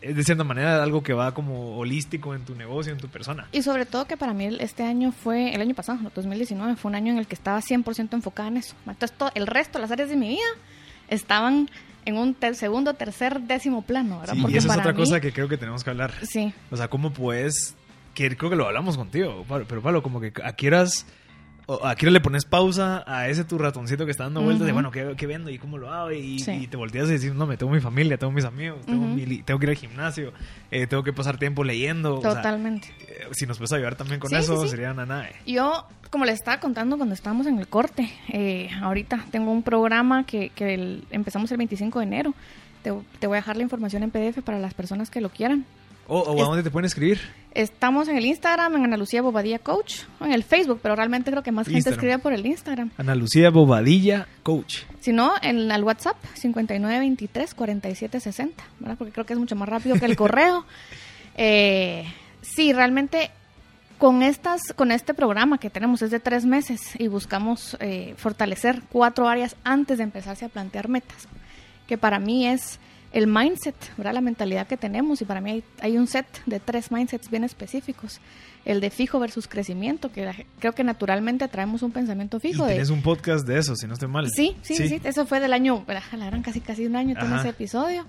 es 0.06 0.16
de 0.16 0.24
cierta 0.24 0.44
manera 0.44 0.82
algo 0.84 1.02
que 1.04 1.14
va 1.14 1.34
como 1.34 1.78
holístico 1.78 2.34
en 2.36 2.46
tu 2.46 2.56
negocio, 2.56 2.92
en 2.94 3.00
tu 3.00 3.08
persona. 3.10 3.48
Y 3.52 3.62
sobre 3.64 3.86
todo 3.86 4.06
que 4.06 4.18
para 4.18 4.34
mí 4.34 4.46
este 4.60 4.84
año 4.84 5.12
fue, 5.12 5.54
el 5.54 5.62
año 5.62 5.74
pasado, 5.76 6.00
no, 6.02 6.12
2019, 6.14 6.76
fue 6.76 6.90
un 6.90 6.96
año 6.96 7.12
en 7.14 7.18
el 7.20 7.28
que 7.28 7.36
estaba 7.36 7.60
100% 7.62 8.14
enfocada 8.14 8.50
en 8.50 8.58
eso. 8.58 8.76
Entonces 8.88 9.18
todo, 9.18 9.32
el 9.36 9.48
resto, 9.48 9.80
las 9.80 9.92
áreas 9.92 10.10
de 10.10 10.16
mi 10.16 10.30
vida, 10.30 10.44
estaban 11.08 11.70
en 12.06 12.18
un 12.18 12.34
ter- 12.36 12.56
segundo, 12.56 12.94
tercer, 12.94 13.42
décimo 13.42 13.82
plano, 13.82 14.20
¿verdad? 14.20 14.36
Sí, 14.36 14.42
Porque 14.42 14.56
y 14.56 14.58
esa 14.60 14.74
es 14.74 14.80
otra 14.80 14.92
mí- 14.94 14.98
cosa 15.00 15.20
que 15.20 15.32
creo 15.34 15.48
que 15.48 15.58
tenemos 15.58 15.84
que 15.84 15.90
hablar. 15.90 16.14
Sí, 16.24 16.54
O 16.72 16.78
sea, 16.78 16.88
¿cómo 16.88 17.12
puedes? 17.12 17.76
Que 18.14 18.36
creo 18.38 18.50
que 18.50 18.56
lo 18.56 18.68
hablamos 18.68 18.98
contigo, 18.98 19.44
pero 19.68 19.82
Pablo, 19.82 20.02
como 20.04 20.22
que 20.22 20.32
a 20.44 20.54
qué 20.54 20.68
horas, 20.68 21.06
o 21.68 21.86
a 21.86 21.96
qué 21.96 22.10
le 22.12 22.20
pones 22.22 22.46
pausa 22.46 23.04
a 23.08 23.28
ese 23.28 23.44
tu 23.44 23.58
ratoncito 23.58 24.06
que 24.06 24.12
está 24.12 24.26
dando 24.26 24.42
vueltas 24.42 24.66
de, 24.66 24.72
Ujú. 24.72 24.76
bueno, 24.76 24.92
¿qué, 24.92 25.16
qué 25.18 25.26
vendo 25.28 25.50
y 25.50 25.58
cómo 25.58 25.78
lo 25.78 25.92
hago? 25.92 26.12
Y, 26.12 26.40
Sí. 26.40 26.52
y 26.52 26.68
te 26.68 26.78
volteas 26.78 27.10
y 27.10 27.14
decir, 27.14 27.34
no, 27.36 27.46
me 27.48 27.58
tengo 27.58 27.72
mi 27.72 27.80
familia, 27.82 28.18
tengo 28.18 28.32
mis 28.32 28.46
amigos, 28.46 28.86
tengo, 28.86 29.06
mi 29.08 29.26
li- 29.26 29.42
tengo 29.44 29.60
que 29.60 29.66
ir 29.66 29.70
al 29.72 29.76
gimnasio, 29.76 30.32
eh, 30.72 30.86
tengo 30.88 31.04
que 31.04 31.14
pasar 31.14 31.38
tiempo 31.38 31.64
leyendo. 31.64 32.18
o 32.18 32.22
sea, 32.22 32.36
totalmente. 32.36 32.90
eh, 33.08 33.28
si 33.32 33.46
nos 33.46 33.58
puedes 33.58 33.74
ayudar 33.74 33.96
también 33.96 34.20
con 34.20 34.30
Sí, 34.30 34.36
eso, 34.36 34.62
sí, 34.62 34.70
sería 34.70 34.94
nada. 34.94 35.28
Yo, 35.48 35.88
como 36.12 36.26
les 36.26 36.36
estaba 36.36 36.60
contando 36.60 36.98
cuando 36.98 37.16
estábamos 37.16 37.48
en 37.48 37.58
el 37.60 37.68
corte, 37.68 38.10
eh, 38.30 38.70
ahorita 38.82 39.26
tengo 39.32 39.52
un 39.52 39.64
programa 39.64 40.24
que, 40.26 40.50
que 40.50 40.74
el- 40.76 41.04
empezamos 41.12 41.52
el 41.52 41.58
25 41.58 42.00
de 42.00 42.06
enero. 42.06 42.34
Te, 42.84 42.94
te 43.20 43.26
voy 43.26 43.38
a 43.38 43.40
dejar 43.40 43.58
la 43.58 43.64
información 43.64 44.04
en 44.04 44.12
PDF 44.12 44.44
para 44.44 44.60
las 44.60 44.76
personas 44.76 45.10
que 45.10 45.20
lo 45.20 45.30
quieran. 45.30 45.66
O, 46.08 46.20
o 46.20 46.34
a 46.34 46.42
Es- 46.42 46.48
dónde 46.48 46.64
te 46.64 46.72
pueden 46.72 46.86
escribir. 46.86 47.20
Estamos 47.54 48.08
en 48.10 48.18
el 48.18 48.26
Instagram, 48.26 48.76
en 48.76 48.84
Ana 48.84 48.98
Lucía 48.98 49.22
Bobadilla 49.22 49.60
Coach, 49.60 50.02
o 50.20 50.26
en 50.26 50.34
el 50.34 50.44
Facebook, 50.44 50.80
pero 50.84 50.94
realmente 50.96 51.32
creo 51.32 51.42
que 51.42 51.54
más 51.54 51.68
gente 51.68 51.90
escribe 51.90 52.20
por 52.20 52.34
el 52.34 52.46
Instagram. 52.46 52.92
Ana 52.98 53.16
Lucía 53.16 53.50
Bobadilla, 53.50 54.28
coach. 54.44 54.80
Si 55.00 55.14
no, 55.14 55.32
en 55.42 55.72
el 55.72 55.84
WhatsApp, 55.84 56.18
5923-4760, 56.36 58.52
¿verdad? 58.80 58.98
Porque 58.98 59.14
creo 59.14 59.26
que 59.26 59.34
es 59.34 59.40
mucho 59.40 59.56
más 59.56 59.70
rápido 59.70 59.98
que 60.00 60.06
el 60.06 60.16
correo. 60.18 60.66
Eh, 61.38 62.06
sí, 62.42 62.74
realmente 62.74 63.32
con 63.98 64.22
estas, 64.24 64.74
con 64.76 64.92
este 64.92 65.14
programa 65.14 65.58
que 65.58 65.70
tenemos 65.70 66.02
es 66.02 66.12
de 66.12 66.20
tres 66.20 66.46
meses 66.46 66.82
y 67.00 67.08
buscamos 67.08 67.78
eh, 67.80 68.14
fortalecer 68.18 68.82
cuatro 68.92 69.30
áreas 69.30 69.56
antes 69.64 69.98
de 70.00 70.04
empezarse 70.04 70.44
a 70.46 70.50
plantear 70.50 70.90
metas, 70.90 71.28
que 71.88 71.98
para 71.98 72.20
mí 72.20 72.46
es 72.48 72.80
el 73.16 73.28
mindset, 73.28 73.76
¿verdad? 73.96 74.14
la 74.14 74.22
mentalidad 74.22 74.68
que 74.68 74.76
tenemos 74.76 75.22
y 75.22 75.26
para 75.26 75.40
mí 75.40 75.50
hay, 75.50 75.64
hay 75.80 75.98
un 75.98 76.06
set 76.06 76.28
de 76.46 76.60
tres 76.60 76.92
mindsets 76.92 77.32
bien 77.32 77.46
específicos 77.46 78.20
el 78.66 78.82
de 78.82 78.90
fijo 78.90 79.20
versus 79.20 79.48
crecimiento, 79.48 80.12
que 80.12 80.30
creo 80.60 80.74
que 80.74 80.84
naturalmente 80.84 81.48
traemos 81.48 81.84
un 81.84 81.92
pensamiento 81.92 82.40
fijo. 82.40 82.66
Tienes 82.66 82.90
un 82.90 83.04
podcast 83.04 83.48
de 83.48 83.60
eso, 83.60 83.76
si 83.76 83.88
no 83.88 83.94
estoy 83.94 84.10
mal. 84.10 84.28
Sí, 84.30 84.58
sí, 84.64 84.76
sí, 84.76 85.00
eso 85.04 85.26
fue 85.28 85.40
del 85.40 85.54
año, 85.54 85.86
la 85.88 86.42
casi 86.42 86.60
casi 86.62 86.86
un 86.86 86.96
año 86.96 87.16
tiene 87.18 87.38
ese 87.38 87.50
episodio. 87.50 88.06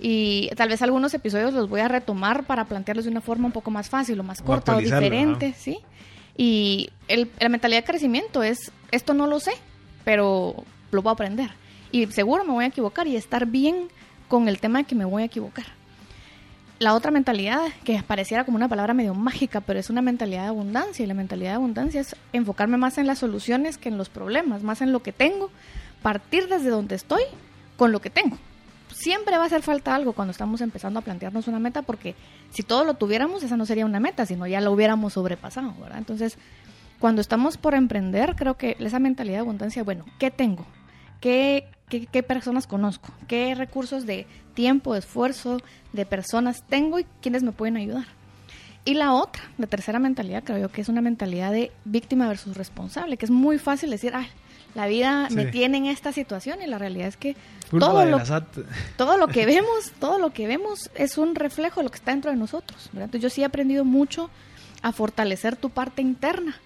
Y 0.00 0.48
tal 0.56 0.70
vez 0.70 0.80
algunos 0.80 1.12
episodios 1.12 1.52
los 1.52 1.68
voy 1.68 1.80
a 1.80 1.88
retomar 1.88 2.44
para 2.44 2.64
plantearlos 2.64 3.04
de 3.04 3.10
una 3.10 3.20
forma 3.20 3.46
un 3.46 3.52
poco 3.52 3.70
más 3.70 3.90
fácil 3.90 4.18
o 4.18 4.22
más 4.22 4.40
corta 4.40 4.76
o 4.76 4.78
diferente, 4.78 5.54
¿sí? 5.58 5.78
Y 6.36 6.90
el, 7.08 7.30
la 7.38 7.48
mentalidad 7.48 7.80
de 7.80 7.84
crecimiento 7.84 8.42
es, 8.42 8.72
esto 8.92 9.12
no 9.12 9.26
lo 9.26 9.40
sé, 9.40 9.52
pero 10.04 10.64
lo 10.90 11.02
voy 11.02 11.10
a 11.10 11.12
aprender. 11.14 11.50
Y 11.92 12.06
seguro 12.06 12.44
me 12.44 12.52
voy 12.52 12.64
a 12.64 12.68
equivocar 12.68 13.06
y 13.06 13.16
estar 13.16 13.46
bien 13.46 13.88
con 14.28 14.48
el 14.48 14.60
tema 14.60 14.80
de 14.80 14.84
que 14.84 14.94
me 14.94 15.04
voy 15.04 15.22
a 15.22 15.26
equivocar 15.26 15.66
la 16.78 16.94
otra 16.94 17.10
mentalidad, 17.10 17.60
que 17.84 18.02
pareciera 18.02 18.44
como 18.44 18.56
una 18.56 18.68
palabra 18.68 18.94
medio 18.94 19.14
mágica, 19.14 19.60
pero 19.60 19.80
es 19.80 19.90
una 19.90 20.02
mentalidad 20.02 20.42
de 20.42 20.48
abundancia. 20.48 21.04
Y 21.04 21.08
la 21.08 21.14
mentalidad 21.14 21.50
de 21.50 21.56
abundancia 21.56 22.00
es 22.00 22.14
enfocarme 22.32 22.76
más 22.76 22.98
en 22.98 23.06
las 23.06 23.18
soluciones 23.18 23.78
que 23.78 23.88
en 23.88 23.98
los 23.98 24.08
problemas, 24.08 24.62
más 24.62 24.80
en 24.80 24.92
lo 24.92 25.02
que 25.02 25.12
tengo, 25.12 25.50
partir 26.02 26.48
desde 26.48 26.70
donde 26.70 26.94
estoy 26.94 27.22
con 27.76 27.90
lo 27.90 28.00
que 28.00 28.10
tengo. 28.10 28.38
Siempre 28.92 29.36
va 29.36 29.44
a 29.44 29.46
hacer 29.46 29.62
falta 29.62 29.94
algo 29.94 30.12
cuando 30.12 30.32
estamos 30.32 30.60
empezando 30.60 31.00
a 31.00 31.02
plantearnos 31.02 31.48
una 31.48 31.58
meta, 31.58 31.82
porque 31.82 32.14
si 32.50 32.62
todo 32.62 32.84
lo 32.84 32.94
tuviéramos, 32.94 33.42
esa 33.42 33.56
no 33.56 33.66
sería 33.66 33.84
una 33.84 34.00
meta, 34.00 34.24
sino 34.24 34.46
ya 34.46 34.60
lo 34.60 34.72
hubiéramos 34.72 35.14
sobrepasado, 35.14 35.74
¿verdad? 35.80 35.98
Entonces, 35.98 36.38
cuando 36.98 37.20
estamos 37.20 37.56
por 37.56 37.74
emprender, 37.74 38.34
creo 38.36 38.56
que 38.56 38.76
esa 38.78 38.98
mentalidad 38.98 39.36
de 39.36 39.40
abundancia, 39.40 39.82
bueno, 39.82 40.04
¿qué 40.18 40.30
tengo? 40.30 40.64
¿Qué, 41.20 41.68
qué, 41.88 42.22
personas 42.22 42.66
conozco, 42.66 43.08
qué 43.26 43.54
recursos 43.54 44.06
de 44.06 44.26
tiempo, 44.54 44.92
de 44.92 45.00
esfuerzo, 45.00 45.58
de 45.92 46.06
personas 46.06 46.62
tengo 46.68 46.98
y 46.98 47.06
quiénes 47.20 47.42
me 47.42 47.52
pueden 47.52 47.76
ayudar. 47.76 48.06
Y 48.84 48.94
la 48.94 49.12
otra, 49.12 49.42
la 49.58 49.66
tercera 49.66 49.98
mentalidad, 49.98 50.44
creo 50.44 50.58
yo 50.58 50.70
que 50.70 50.80
es 50.80 50.88
una 50.88 51.00
mentalidad 51.00 51.52
de 51.52 51.72
víctima 51.84 52.28
versus 52.28 52.56
responsable, 52.56 53.16
que 53.16 53.26
es 53.26 53.30
muy 53.30 53.58
fácil 53.58 53.90
decir, 53.90 54.14
ay, 54.14 54.26
la 54.74 54.86
vida 54.86 55.28
me 55.30 55.46
tiene 55.46 55.78
en 55.78 55.86
esta 55.86 56.12
situación 56.12 56.62
y 56.62 56.66
la 56.66 56.78
realidad 56.78 57.08
es 57.08 57.16
que 57.16 57.36
todo 57.70 58.04
lo, 58.04 58.20
todo 58.96 59.16
lo 59.16 59.28
que 59.28 59.44
vemos, 59.44 59.92
todo 59.98 60.18
lo 60.18 60.32
que 60.32 60.46
vemos 60.46 60.90
es 60.94 61.18
un 61.18 61.34
reflejo 61.34 61.80
de 61.80 61.84
lo 61.84 61.90
que 61.90 61.96
está 61.96 62.12
dentro 62.12 62.30
de 62.30 62.36
nosotros. 62.36 62.90
Entonces 62.92 63.20
yo 63.20 63.30
sí 63.30 63.42
he 63.42 63.44
aprendido 63.44 63.84
mucho 63.84 64.30
a 64.82 64.92
fortalecer 64.92 65.56
tu 65.56 65.70
parte 65.70 66.00
interna. 66.00 66.56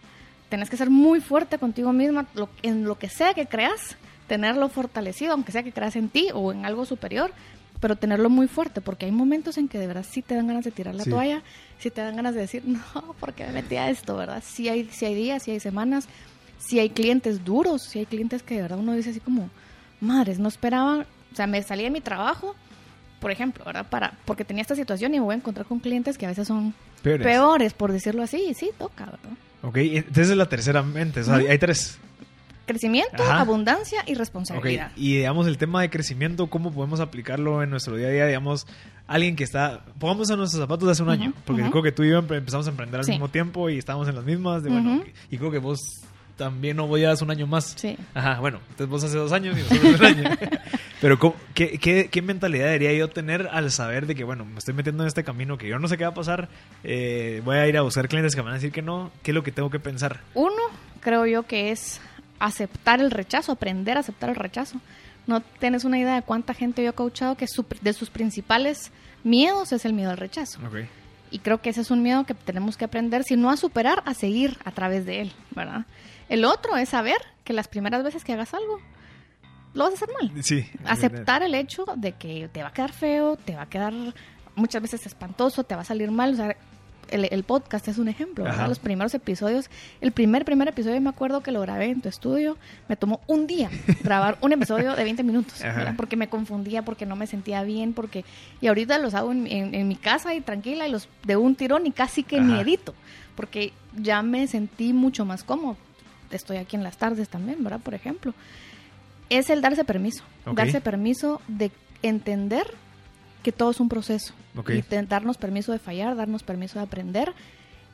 Tienes 0.48 0.68
que 0.68 0.76
ser 0.76 0.90
muy 0.90 1.20
fuerte 1.20 1.58
contigo 1.58 1.92
misma 1.92 2.26
en 2.62 2.84
lo 2.84 2.98
que 2.98 3.08
sea 3.08 3.34
que 3.34 3.46
creas 3.46 3.96
tenerlo 4.26 4.68
fortalecido, 4.68 5.32
aunque 5.32 5.52
sea 5.52 5.62
que 5.62 5.72
creas 5.72 5.96
en 5.96 6.08
ti 6.08 6.28
o 6.32 6.52
en 6.52 6.64
algo 6.64 6.84
superior, 6.84 7.32
pero 7.80 7.96
tenerlo 7.96 8.30
muy 8.30 8.46
fuerte, 8.46 8.80
porque 8.80 9.06
hay 9.06 9.12
momentos 9.12 9.58
en 9.58 9.68
que 9.68 9.78
de 9.78 9.88
verdad 9.88 10.06
sí 10.08 10.22
te 10.22 10.36
dan 10.36 10.46
ganas 10.46 10.64
de 10.64 10.70
tirar 10.70 10.94
la 10.94 11.04
toalla, 11.04 11.42
sí 11.78 11.90
te 11.90 12.00
dan 12.00 12.14
ganas 12.14 12.34
de 12.34 12.42
decir, 12.42 12.62
no, 12.64 13.14
porque 13.18 13.44
me 13.46 13.52
metí 13.52 13.76
a 13.76 13.90
esto, 13.90 14.16
¿verdad? 14.16 14.42
Sí 14.46 14.68
hay, 14.68 14.88
sí 14.92 15.04
hay 15.04 15.14
días, 15.16 15.42
sí 15.42 15.50
hay 15.50 15.60
semanas, 15.60 16.06
sí 16.58 16.78
hay 16.78 16.90
clientes 16.90 17.44
duros, 17.44 17.82
sí 17.82 17.98
hay 17.98 18.06
clientes 18.06 18.42
que 18.42 18.54
de 18.54 18.62
verdad 18.62 18.78
uno 18.78 18.94
dice 18.94 19.10
así 19.10 19.20
como, 19.20 19.50
madres, 20.00 20.38
no 20.38 20.48
esperaban, 20.48 21.06
o 21.32 21.36
sea, 21.36 21.46
me 21.46 21.60
salí 21.62 21.82
de 21.82 21.90
mi 21.90 22.00
trabajo, 22.00 22.54
por 23.20 23.32
ejemplo, 23.32 23.64
¿verdad? 23.64 23.86
Para, 23.88 24.16
porque 24.24 24.44
tenía 24.44 24.62
esta 24.62 24.76
situación 24.76 25.14
y 25.14 25.18
me 25.18 25.24
voy 25.24 25.34
a 25.34 25.38
encontrar 25.38 25.66
con 25.66 25.80
clientes 25.80 26.16
que 26.16 26.26
a 26.26 26.28
veces 26.28 26.46
son 26.46 26.74
peores, 27.02 27.72
por 27.72 27.90
decirlo 27.90 28.22
así, 28.22 28.44
y 28.48 28.54
sí, 28.54 28.70
toca, 28.78 29.06
¿verdad? 29.06 29.36
Ok, 29.62 29.76
entonces 29.78 30.30
es 30.30 30.36
la 30.36 30.48
tercera 30.48 30.82
mente, 30.82 31.20
o 31.20 31.24
sea, 31.24 31.34
hay 31.34 31.58
tres. 31.58 31.98
Crecimiento, 32.66 33.22
abundancia 33.24 34.02
y 34.06 34.14
responsabilidad. 34.14 34.92
Y 34.96 35.16
digamos, 35.16 35.46
el 35.46 35.58
tema 35.58 35.82
de 35.82 35.90
crecimiento, 35.90 36.48
¿cómo 36.48 36.72
podemos 36.72 37.00
aplicarlo 37.00 37.62
en 37.62 37.70
nuestro 37.70 37.96
día 37.96 38.08
a 38.08 38.10
día? 38.10 38.26
Digamos, 38.26 38.66
alguien 39.06 39.36
que 39.36 39.44
está, 39.44 39.84
pongamos 39.98 40.30
a 40.30 40.36
nuestros 40.36 40.60
zapatos 40.60 40.86
de 40.86 40.92
hace 40.92 41.02
un 41.02 41.10
año, 41.10 41.32
porque 41.44 41.62
creo 41.70 41.82
que 41.82 41.92
tú 41.92 42.04
y 42.04 42.10
yo 42.10 42.18
empezamos 42.18 42.66
a 42.66 42.70
emprender 42.70 43.00
al 43.00 43.06
mismo 43.06 43.28
tiempo 43.28 43.68
y 43.68 43.78
estábamos 43.78 44.08
en 44.08 44.14
las 44.14 44.24
mismas, 44.24 44.62
de, 44.62 44.70
bueno, 44.70 45.02
y 45.30 45.38
creo 45.38 45.50
que 45.50 45.58
vos 45.58 46.02
también 46.36 46.76
no 46.76 46.86
voy 46.86 47.04
a 47.04 47.12
hacer 47.12 47.24
un 47.24 47.30
año 47.30 47.46
más. 47.46 47.74
Sí. 47.76 47.96
Ajá, 48.14 48.40
bueno, 48.40 48.60
entonces 48.70 48.88
vos 48.88 49.04
hace 49.04 49.16
dos 49.16 49.32
años 49.32 49.56
y 49.56 49.62
nosotros 49.62 50.00
un 50.00 50.06
año. 50.06 50.30
Pero 51.00 51.18
qué, 51.54 51.78
qué, 51.78 52.08
qué, 52.10 52.22
mentalidad 52.22 52.66
debería 52.66 52.92
yo 52.94 53.08
tener 53.08 53.48
al 53.52 53.70
saber 53.70 54.06
de 54.06 54.14
que, 54.14 54.24
bueno, 54.24 54.44
me 54.44 54.58
estoy 54.58 54.72
metiendo 54.72 55.02
en 55.02 55.08
este 55.08 55.24
camino 55.24 55.58
que 55.58 55.68
yo 55.68 55.78
no 55.78 55.88
sé 55.88 55.98
qué 55.98 56.04
va 56.04 56.10
a 56.10 56.14
pasar, 56.14 56.48
eh, 56.84 57.42
voy 57.44 57.56
a 57.56 57.66
ir 57.66 57.76
a 57.76 57.82
buscar 57.82 58.08
clientes 58.08 58.34
que 58.34 58.40
me 58.40 58.46
van 58.46 58.54
a 58.54 58.56
decir 58.56 58.72
que 58.72 58.82
no, 58.82 59.10
¿qué 59.22 59.32
es 59.32 59.34
lo 59.34 59.42
que 59.42 59.50
tengo 59.50 59.68
que 59.68 59.80
pensar? 59.80 60.20
Uno, 60.34 60.62
creo 61.00 61.26
yo 61.26 61.42
que 61.42 61.72
es 61.72 62.00
aceptar 62.46 63.00
el 63.00 63.10
rechazo, 63.10 63.52
aprender 63.52 63.96
a 63.96 64.00
aceptar 64.00 64.30
el 64.30 64.36
rechazo. 64.36 64.80
No 65.26 65.40
tienes 65.40 65.84
una 65.84 65.98
idea 65.98 66.16
de 66.16 66.22
cuánta 66.22 66.54
gente 66.54 66.82
yo 66.82 66.90
he 66.90 66.92
coachado 66.92 67.36
que 67.36 67.46
de 67.80 67.92
sus 67.92 68.10
principales 68.10 68.90
miedos 69.22 69.72
es 69.72 69.84
el 69.84 69.92
miedo 69.92 70.10
al 70.10 70.16
rechazo. 70.16 70.58
Y 71.30 71.38
creo 71.38 71.62
que 71.62 71.70
ese 71.70 71.80
es 71.80 71.90
un 71.90 72.02
miedo 72.02 72.24
que 72.24 72.34
tenemos 72.34 72.76
que 72.76 72.84
aprender, 72.84 73.22
si 73.22 73.36
no 73.36 73.48
a 73.48 73.56
superar, 73.56 74.02
a 74.06 74.14
seguir 74.14 74.58
a 74.64 74.72
través 74.72 75.06
de 75.06 75.22
él, 75.22 75.32
¿verdad? 75.54 75.86
El 76.28 76.44
otro 76.44 76.76
es 76.76 76.88
saber 76.88 77.16
que 77.44 77.52
las 77.52 77.68
primeras 77.68 78.02
veces 78.02 78.24
que 78.24 78.32
hagas 78.32 78.52
algo, 78.54 78.80
lo 79.74 79.84
vas 79.84 79.92
a 79.92 79.96
hacer 79.96 80.08
mal. 80.20 80.42
Sí. 80.42 80.68
Aceptar 80.84 81.42
el 81.42 81.54
hecho 81.54 81.84
de 81.96 82.12
que 82.12 82.48
te 82.52 82.62
va 82.62 82.68
a 82.68 82.72
quedar 82.72 82.92
feo, 82.92 83.36
te 83.36 83.54
va 83.54 83.62
a 83.62 83.68
quedar 83.68 83.94
muchas 84.56 84.82
veces 84.82 85.06
espantoso, 85.06 85.64
te 85.64 85.74
va 85.74 85.82
a 85.82 85.84
salir 85.84 86.10
mal. 86.10 86.32
O 86.32 86.36
sea, 86.36 86.56
el, 87.10 87.44
podcast 87.44 87.88
es 87.88 87.98
un 87.98 88.08
ejemplo, 88.08 88.44
Los 88.66 88.78
primeros 88.78 89.14
episodios, 89.14 89.68
el 90.00 90.12
primer, 90.12 90.44
primer 90.44 90.68
episodio 90.68 91.00
me 91.00 91.10
acuerdo 91.10 91.42
que 91.42 91.52
lo 91.52 91.60
grabé 91.60 91.86
en 91.86 92.00
tu 92.00 92.08
estudio, 92.08 92.56
me 92.88 92.96
tomó 92.96 93.20
un 93.26 93.46
día 93.46 93.70
grabar 94.02 94.38
un 94.40 94.52
episodio 94.52 94.94
de 94.94 95.04
20 95.04 95.22
minutos, 95.22 95.62
porque 95.96 96.16
me 96.16 96.28
confundía, 96.28 96.82
porque 96.82 97.06
no 97.06 97.16
me 97.16 97.26
sentía 97.26 97.62
bien, 97.64 97.92
porque, 97.92 98.24
y 98.60 98.68
ahorita 98.68 98.98
los 98.98 99.14
hago 99.14 99.32
en, 99.32 99.88
mi 99.88 99.96
casa 99.96 100.34
y 100.34 100.40
tranquila, 100.40 100.86
y 100.86 100.90
los 100.90 101.08
de 101.24 101.36
un 101.36 101.54
tirón 101.54 101.86
y 101.86 101.92
casi 101.92 102.22
que 102.22 102.40
ni 102.40 102.58
edito, 102.58 102.94
porque 103.36 103.72
ya 103.96 104.22
me 104.22 104.46
sentí 104.46 104.92
mucho 104.92 105.24
más 105.24 105.44
cómodo. 105.44 105.76
Estoy 106.30 106.56
aquí 106.56 106.76
en 106.76 106.82
las 106.82 106.96
tardes 106.96 107.28
también, 107.28 107.62
¿verdad? 107.62 107.80
Por 107.80 107.94
ejemplo. 107.94 108.32
Es 109.28 109.50
el 109.50 109.60
darse 109.60 109.84
permiso, 109.84 110.24
darse 110.46 110.80
permiso 110.80 111.40
de 111.48 111.70
entender 112.02 112.66
que 113.42 113.52
todo 113.52 113.70
es 113.70 113.80
un 113.80 113.88
proceso. 113.88 114.34
Y 114.68 114.82
darnos 115.06 115.36
permiso 115.36 115.72
de 115.72 115.78
fallar, 115.78 116.16
darnos 116.16 116.42
permiso 116.42 116.78
de 116.78 116.84
aprender, 116.84 117.32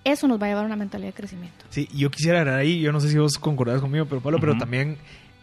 eso 0.05 0.29
nos 0.29 0.41
va 0.41 0.47
a 0.47 0.49
llevar 0.51 0.65
a 0.65 0.67
una 0.67 0.77
mentalidad 0.77 1.11
de 1.11 1.15
crecimiento. 1.15 1.65
Sí, 1.71 1.89
yo 1.95 2.11
quisiera 2.11 2.39
agregar 2.39 2.61
ahí, 2.61 2.81
yo 2.81 2.93
no 2.93 3.01
sé 3.01 3.09
si 3.09 3.19
vos 3.19 3.39
concordás 3.39 3.81
conmigo, 3.81 4.07
pero 4.07 4.21
Pablo, 4.21 4.39
pero 4.41 4.57
también 4.57 4.97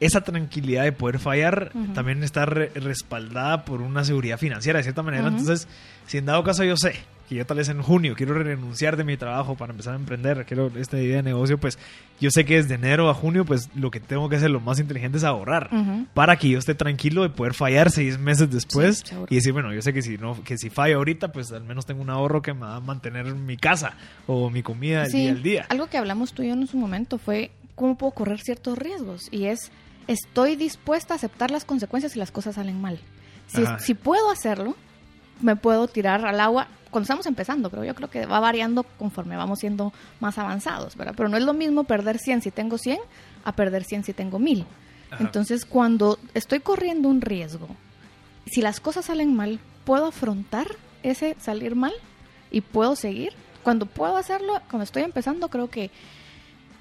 esa 0.06 0.22
tranquilidad 0.22 0.84
de 0.84 0.92
poder 0.92 1.20
fallar 1.20 1.72
también 1.94 2.24
está 2.24 2.46
respaldada 2.46 3.66
por 3.66 3.82
una 3.82 4.04
seguridad 4.04 4.38
financiera 4.38 4.78
de 4.78 4.84
cierta 4.84 5.04
manera. 5.04 5.28
Entonces, 5.28 5.68
si 6.08 6.18
en 6.18 6.26
dado 6.26 6.44
caso 6.44 6.64
yo 6.64 6.78
sé 6.78 6.96
que 7.28 7.36
yo 7.36 7.46
tal 7.46 7.58
vez 7.58 7.70
en 7.70 7.82
junio 7.82 8.14
quiero 8.16 8.36
renunciar 8.36 8.98
de 8.98 9.04
mi 9.04 9.18
trabajo 9.18 9.56
para 9.56 9.72
empezar 9.72 9.94
a 9.94 9.98
emprender, 9.98 10.46
quiero 10.46 10.72
esta 10.78 11.02
idea 11.02 11.18
de 11.18 11.24
negocio, 11.24 11.58
pues 11.58 11.80
yo 12.20 12.30
sé 12.32 12.46
que 12.46 12.56
desde 12.56 12.76
enero 12.76 13.10
a 13.10 13.14
junio, 13.14 13.46
pues 13.46 13.70
lo 13.76 13.92
que 13.92 14.00
tengo 14.00 14.30
que 14.30 14.36
hacer 14.36 14.52
lo 14.52 14.60
más 14.60 14.80
inteligente 14.80 15.18
es 15.18 15.24
ahorrar 15.24 15.70
para 16.14 16.38
que 16.38 16.50
yo 16.50 16.60
esté 16.60 16.76
tranquilo 16.76 17.24
de 17.24 17.30
poder 17.30 17.54
fallar 17.54 17.92
seis 17.92 18.20
meses 18.20 18.50
después 18.52 19.04
y 19.30 19.36
decir, 19.36 19.54
bueno, 19.54 19.74
yo 19.74 19.82
sé 19.82 19.94
que 19.94 20.02
si 20.02 20.18
no, 20.18 20.42
que 20.44 20.58
si 20.58 20.70
fallo 20.70 20.98
ahorita, 20.98 21.32
pues 21.32 21.52
al 21.52 21.64
menos 21.64 21.86
tengo 21.86 22.02
un 22.02 22.10
ahorro 22.10 22.42
que 22.42 22.54
me 22.54 22.62
va 22.62 22.76
a 22.76 22.80
mantener 22.80 23.34
mi 23.34 23.58
casa 23.58 23.96
o 24.28 24.50
mi 24.50 24.62
comida 24.62 25.06
el 25.06 25.12
día 25.12 25.32
al 25.32 25.44
día. 25.44 25.66
Algo 25.70 25.88
que 25.88 25.98
hablamos 25.98 26.34
tú 26.34 26.44
y 26.44 26.48
yo 26.48 26.54
en 26.54 26.68
su 26.68 26.78
momento 26.78 27.18
fue 27.18 27.52
cómo 27.76 27.98
puedo 27.98 28.12
correr 28.12 28.40
ciertos 28.40 28.78
riesgos 28.78 29.28
y 29.32 29.46
es 29.46 29.72
estoy 30.08 30.56
dispuesta 30.56 31.14
a 31.14 31.18
aceptar 31.18 31.52
las 31.52 31.66
consecuencias 31.66 32.14
si 32.14 32.20
las 32.20 32.32
cosas 32.32 32.56
salen 32.56 32.80
mal. 32.80 33.00
Si, 33.48 33.64
si 33.80 33.94
puedo 33.94 34.32
hacerlo, 34.32 34.76
me 35.42 35.56
puedo 35.56 35.88
tirar 35.88 36.26
al 36.26 36.40
agua 36.40 36.68
cuando 36.90 37.04
estamos 37.04 37.26
empezando, 37.26 37.70
pero 37.70 37.84
yo 37.84 37.94
creo 37.94 38.10
que 38.10 38.26
va 38.26 38.40
variando 38.40 38.84
conforme 38.84 39.36
vamos 39.36 39.60
siendo 39.60 39.92
más 40.22 40.38
avanzados, 40.38 40.96
¿verdad? 40.96 41.14
Pero 41.18 41.28
no 41.28 41.36
es 41.38 41.44
lo 41.44 41.54
mismo 41.54 41.84
perder 41.84 42.20
100 42.20 42.42
si 42.42 42.52
tengo 42.52 42.78
100 42.78 43.00
a 43.44 43.52
perder 43.52 43.84
100 43.84 44.06
si 44.06 44.14
tengo 44.14 44.40
1000. 44.40 44.66
Entonces, 45.20 45.66
cuando 45.66 46.18
estoy 46.34 46.62
corriendo 46.62 47.10
un 47.10 47.22
riesgo, 47.22 47.68
si 48.46 48.62
las 48.62 48.80
cosas 48.80 49.06
salen 49.06 49.36
mal, 49.36 49.60
¿puedo 49.84 50.08
afrontar 50.08 50.68
ese 51.04 51.36
salir 51.40 51.76
mal 51.76 51.94
y 52.50 52.62
puedo 52.62 52.96
seguir? 52.96 53.34
Cuando 53.64 53.86
puedo 53.88 54.16
hacerlo, 54.18 54.62
cuando 54.70 54.84
estoy 54.84 55.04
empezando, 55.04 55.50
creo 55.50 55.70
que 55.70 55.92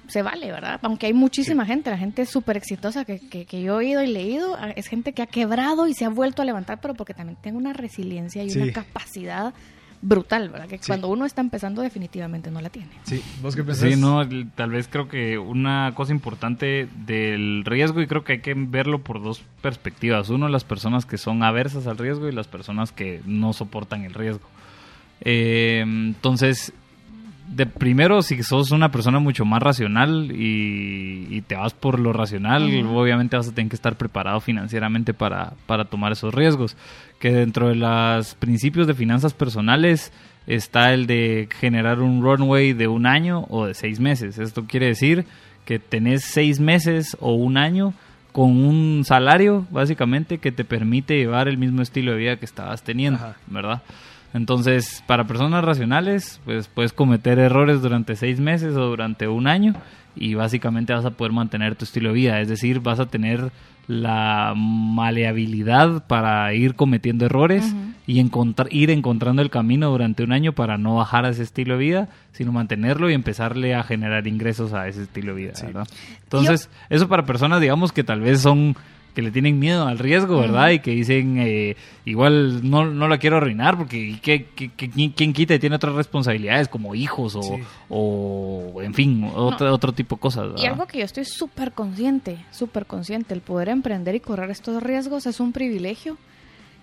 se 0.07 0.21
vale, 0.21 0.51
¿verdad? 0.51 0.79
Aunque 0.83 1.07
hay 1.07 1.13
muchísima 1.13 1.65
gente, 1.65 1.89
la 1.89 1.97
gente 1.97 2.25
súper 2.25 2.57
exitosa 2.57 3.05
que, 3.05 3.19
que, 3.19 3.61
yo 3.61 3.73
he 3.73 3.77
oído 3.77 4.03
y 4.03 4.07
leído, 4.07 4.57
es 4.75 4.87
gente 4.87 5.13
que 5.13 5.21
ha 5.21 5.27
quebrado 5.27 5.87
y 5.87 5.93
se 5.93 6.05
ha 6.05 6.09
vuelto 6.09 6.41
a 6.41 6.45
levantar, 6.45 6.79
pero 6.81 6.93
porque 6.93 7.13
también 7.13 7.37
tiene 7.41 7.57
una 7.57 7.73
resiliencia 7.73 8.43
y 8.43 8.51
una 8.57 8.71
capacidad 8.71 9.53
brutal, 10.01 10.49
¿verdad? 10.49 10.67
Que 10.67 10.79
cuando 10.79 11.07
uno 11.07 11.25
está 11.25 11.41
empezando 11.41 11.81
definitivamente 11.81 12.51
no 12.51 12.61
la 12.61 12.69
tiene. 12.69 12.89
Sí, 13.03 13.21
¿vos 13.41 13.55
qué 13.55 13.63
pensás? 13.63 13.89
Sí, 13.89 13.99
no, 13.99 14.21
tal 14.55 14.69
vez 14.69 14.87
creo 14.87 15.07
que 15.07 15.37
una 15.37 15.93
cosa 15.95 16.11
importante 16.11 16.87
del 17.05 17.63
riesgo 17.65 18.01
y 18.01 18.07
creo 18.07 18.23
que 18.23 18.33
hay 18.33 18.39
que 18.39 18.53
verlo 18.55 18.99
por 18.99 19.23
dos 19.23 19.43
perspectivas. 19.61 20.29
Uno, 20.29 20.47
las 20.47 20.63
personas 20.63 21.05
que 21.05 21.17
son 21.17 21.43
aversas 21.43 21.87
al 21.87 21.97
riesgo 21.97 22.29
y 22.29 22.31
las 22.31 22.47
personas 22.47 22.91
que 22.91 23.21
no 23.25 23.53
soportan 23.53 24.03
el 24.03 24.13
riesgo. 24.13 24.47
Eh, 25.21 25.81
entonces, 25.81 26.73
de 27.47 27.65
primero, 27.65 28.21
si 28.21 28.41
sos 28.43 28.71
una 28.71 28.91
persona 28.91 29.19
mucho 29.19 29.45
más 29.45 29.61
racional 29.61 30.31
y, 30.33 31.41
te 31.47 31.55
vas 31.55 31.73
por 31.73 31.99
lo 31.99 32.11
racional, 32.11 32.63
obviamente 32.87 33.37
vas 33.37 33.47
a 33.47 33.53
tener 33.53 33.69
que 33.69 33.75
estar 33.75 33.95
preparado 33.97 34.39
financieramente 34.41 35.13
para, 35.13 35.53
para 35.67 35.85
tomar 35.85 36.11
esos 36.11 36.33
riesgos. 36.33 36.75
Que 37.19 37.31
dentro 37.31 37.69
de 37.69 37.75
los 37.75 38.35
principios 38.35 38.87
de 38.87 38.93
finanzas 38.93 39.33
personales 39.33 40.11
está 40.47 40.93
el 40.93 41.07
de 41.07 41.47
generar 41.59 42.01
un 42.01 42.21
runway 42.21 42.73
de 42.73 42.87
un 42.87 43.05
año 43.05 43.45
o 43.49 43.65
de 43.67 43.73
seis 43.73 43.99
meses. 43.99 44.39
Esto 44.39 44.65
quiere 44.65 44.87
decir 44.87 45.25
que 45.65 45.79
tenés 45.79 46.23
seis 46.23 46.59
meses 46.59 47.15
o 47.19 47.33
un 47.33 47.57
año 47.57 47.93
con 48.31 48.65
un 48.65 49.03
salario, 49.05 49.65
básicamente, 49.71 50.39
que 50.39 50.51
te 50.51 50.65
permite 50.65 51.15
llevar 51.15 51.47
el 51.47 51.57
mismo 51.57 51.81
estilo 51.81 52.11
de 52.11 52.17
vida 52.17 52.35
que 52.37 52.45
estabas 52.45 52.83
teniendo, 52.83 53.19
¿verdad? 53.47 53.81
Entonces, 54.35 55.01
para 55.07 55.27
personas 55.27 55.63
racionales, 55.63 56.41
pues 56.43 56.67
puedes 56.67 56.91
cometer 56.91 57.39
errores 57.39 57.81
durante 57.81 58.17
seis 58.17 58.41
meses 58.41 58.75
o 58.75 58.85
durante 58.85 59.29
un 59.29 59.47
año 59.47 59.73
y 60.13 60.33
básicamente 60.33 60.91
vas 60.91 61.05
a 61.05 61.11
poder 61.11 61.31
mantener 61.31 61.75
tu 61.75 61.85
estilo 61.85 62.09
de 62.09 62.15
vida. 62.15 62.41
Es 62.41 62.49
decir, 62.49 62.81
vas 62.81 62.99
a 62.99 63.05
tener 63.05 63.53
la 63.87 64.53
maleabilidad 64.53 66.05
para 66.07 66.53
ir 66.53 66.75
cometiendo 66.75 67.25
errores 67.25 67.73
y 68.07 68.19
encontrar, 68.19 68.67
ir 68.71 68.89
encontrando 68.89 69.41
el 69.41 69.49
camino 69.49 69.89
durante 69.89 70.23
un 70.23 70.33
año 70.33 70.51
para 70.51 70.77
no 70.77 70.95
bajar 70.95 71.23
a 71.23 71.29
ese 71.29 71.43
estilo 71.43 71.75
de 71.75 71.79
vida, 71.79 72.09
sino 72.33 72.51
mantenerlo 72.51 73.09
y 73.09 73.13
empezarle 73.13 73.73
a 73.73 73.83
generar 73.83 74.27
ingresos 74.27 74.73
a 74.73 74.89
ese 74.89 75.03
estilo 75.03 75.33
de 75.33 75.43
vida. 75.43 75.53
Entonces, 76.23 76.69
eso 76.89 77.07
para 77.07 77.23
personas, 77.23 77.61
digamos, 77.61 77.93
que 77.93 78.03
tal 78.03 78.19
vez 78.19 78.41
son 78.41 78.75
que 79.15 79.21
le 79.21 79.31
tienen 79.31 79.57
miedo 79.57 79.87
al 79.87 79.97
riesgo, 79.97 80.39
¿verdad? 80.39 80.69
Y 80.71 80.79
que 80.79 80.91
dicen, 80.91 81.37
eh, 81.39 81.75
igual 82.03 82.69
no, 82.69 82.85
no 82.85 83.07
la 83.07 83.17
quiero 83.17 83.37
arruinar 83.37 83.77
porque 83.77 84.19
¿qué, 84.21 84.45
quién 85.15 85.33
quita 85.33 85.55
y 85.55 85.59
tiene 85.59 85.77
otras 85.77 85.95
responsabilidades 85.95 86.67
como 86.67 86.93
hijos 86.93 87.35
o, 87.35 87.59
o 87.89 88.81
en 88.81 88.93
fin, 88.93 89.31
otro, 89.33 89.73
otro 89.73 89.93
tipo 89.93 90.17
de 90.17 90.19
cosas. 90.19 90.61
Y 90.61 90.65
algo 90.65 90.85
que 90.85 90.99
yo 90.99 91.05
estoy 91.05 91.25
súper 91.25 91.71
consciente, 91.71 92.37
súper 92.51 92.85
consciente, 92.85 93.33
el 93.33 93.41
poder 93.41 93.69
emprender 93.69 94.13
y 94.15 94.19
correr 94.19 94.51
estos 94.51 94.83
riesgos 94.83 95.25
es 95.25 95.39
un 95.39 95.53
privilegio 95.53 96.17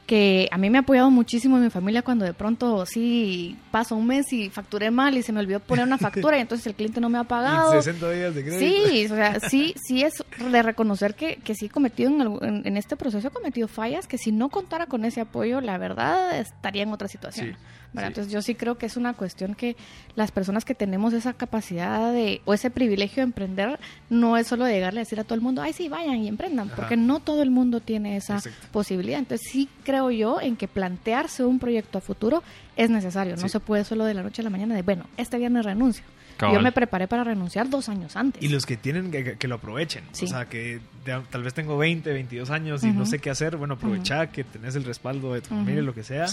que 0.06 0.48
a 0.50 0.58
mí 0.58 0.68
me 0.68 0.78
ha 0.78 0.80
apoyado 0.80 1.10
muchísimo 1.10 1.56
en 1.56 1.64
mi 1.64 1.70
familia 1.70 2.02
cuando 2.02 2.24
de 2.24 2.34
pronto 2.34 2.84
sí 2.86 3.56
paso 3.70 3.94
un 3.94 4.06
mes 4.06 4.32
y 4.32 4.50
facturé 4.50 4.90
mal 4.90 5.16
y 5.16 5.22
se 5.22 5.32
me 5.32 5.40
olvidó 5.40 5.60
poner 5.60 5.86
una 5.86 5.98
factura 5.98 6.36
y 6.38 6.40
entonces 6.40 6.66
el 6.66 6.74
cliente 6.74 7.00
no 7.00 7.08
me 7.08 7.18
ha 7.18 7.24
pagado. 7.24 7.72
60 7.72 8.10
días 8.10 8.34
de 8.34 8.44
crédito. 8.44 8.88
Sí, 8.88 9.06
o 9.06 9.14
sea, 9.14 9.40
sí, 9.40 9.74
sí 9.82 10.02
es 10.02 10.24
de 10.38 10.62
reconocer 10.62 11.14
que, 11.14 11.36
que 11.36 11.54
sí 11.54 11.66
he 11.66 11.70
cometido 11.70 12.10
en, 12.42 12.66
en, 12.66 12.76
este 12.76 12.96
proceso, 12.96 13.28
he 13.28 13.30
cometido 13.30 13.68
fallas 13.68 14.06
que 14.06 14.18
si 14.18 14.32
no 14.32 14.48
contara 14.48 14.86
con 14.86 15.04
ese 15.04 15.20
apoyo, 15.20 15.60
la 15.60 15.78
verdad 15.78 16.38
estaría 16.38 16.82
en 16.82 16.92
otra 16.92 17.08
situación. 17.08 17.56
Entonces 17.94 18.32
yo 18.32 18.40
sí 18.42 18.54
creo 18.54 18.78
que 18.78 18.86
es 18.86 18.96
una 18.96 19.12
cuestión 19.14 19.54
que 19.54 19.76
las 20.16 20.30
personas 20.30 20.64
que 20.64 20.74
tenemos 20.74 21.12
esa 21.12 21.34
capacidad 21.34 22.12
de, 22.12 22.40
o 22.44 22.54
ese 22.54 22.70
privilegio 22.70 23.16
de 23.16 23.24
emprender, 23.24 23.78
no 24.08 24.36
es 24.36 24.46
solo 24.46 24.66
llegarle 24.66 25.00
a 25.00 25.04
decir 25.04 25.20
a 25.20 25.24
todo 25.24 25.34
el 25.34 25.40
mundo, 25.40 25.62
ay 25.62 25.72
sí, 25.72 25.88
vayan 25.88 26.16
y 26.16 26.28
emprendan, 26.28 26.70
porque 26.74 26.96
no 26.96 27.20
todo 27.20 27.42
el 27.42 27.50
mundo 27.50 27.80
tiene 27.80 28.16
esa 28.16 28.40
posibilidad. 28.70 29.18
Entonces 29.18 29.46
sí 29.50 29.68
creo 29.84 30.10
yo 30.10 30.40
en 30.40 30.56
que 30.56 30.68
plantearse 30.68 31.44
un 31.44 31.58
proyecto 31.58 31.98
a 31.98 32.00
futuro 32.00 32.42
es 32.76 32.90
necesario. 32.90 33.36
No 33.36 33.48
se 33.48 33.60
puede 33.60 33.84
solo 33.84 34.04
de 34.04 34.14
la 34.14 34.22
noche 34.22 34.42
a 34.42 34.44
la 34.44 34.50
mañana 34.50 34.74
de, 34.74 34.82
bueno, 34.82 35.04
este 35.16 35.38
viernes 35.38 35.64
renuncio. 35.64 36.04
Yo 36.40 36.60
me 36.60 36.72
preparé 36.72 37.08
para 37.08 37.24
renunciar 37.24 37.68
dos 37.68 37.88
años 37.88 38.16
antes. 38.16 38.42
Y 38.42 38.48
los 38.48 38.66
que 38.66 38.76
tienen 38.76 39.10
que, 39.10 39.48
lo 39.48 39.56
aprovechen. 39.56 40.04
O 40.12 40.26
sea, 40.26 40.46
que 40.46 40.80
tal 41.04 41.42
vez 41.42 41.54
tengo 41.54 41.76
20, 41.78 42.12
22 42.12 42.50
años 42.50 42.84
y 42.84 42.90
no 42.90 43.06
sé 43.06 43.18
qué 43.18 43.30
hacer. 43.30 43.56
Bueno, 43.56 43.74
aprovecha 43.74 44.28
que 44.28 44.44
tenés 44.44 44.74
el 44.76 44.84
respaldo 44.84 45.34
de 45.34 45.40
tu 45.40 45.48
familia, 45.48 45.82
lo 45.82 45.94
que 45.94 46.04
sea. 46.04 46.26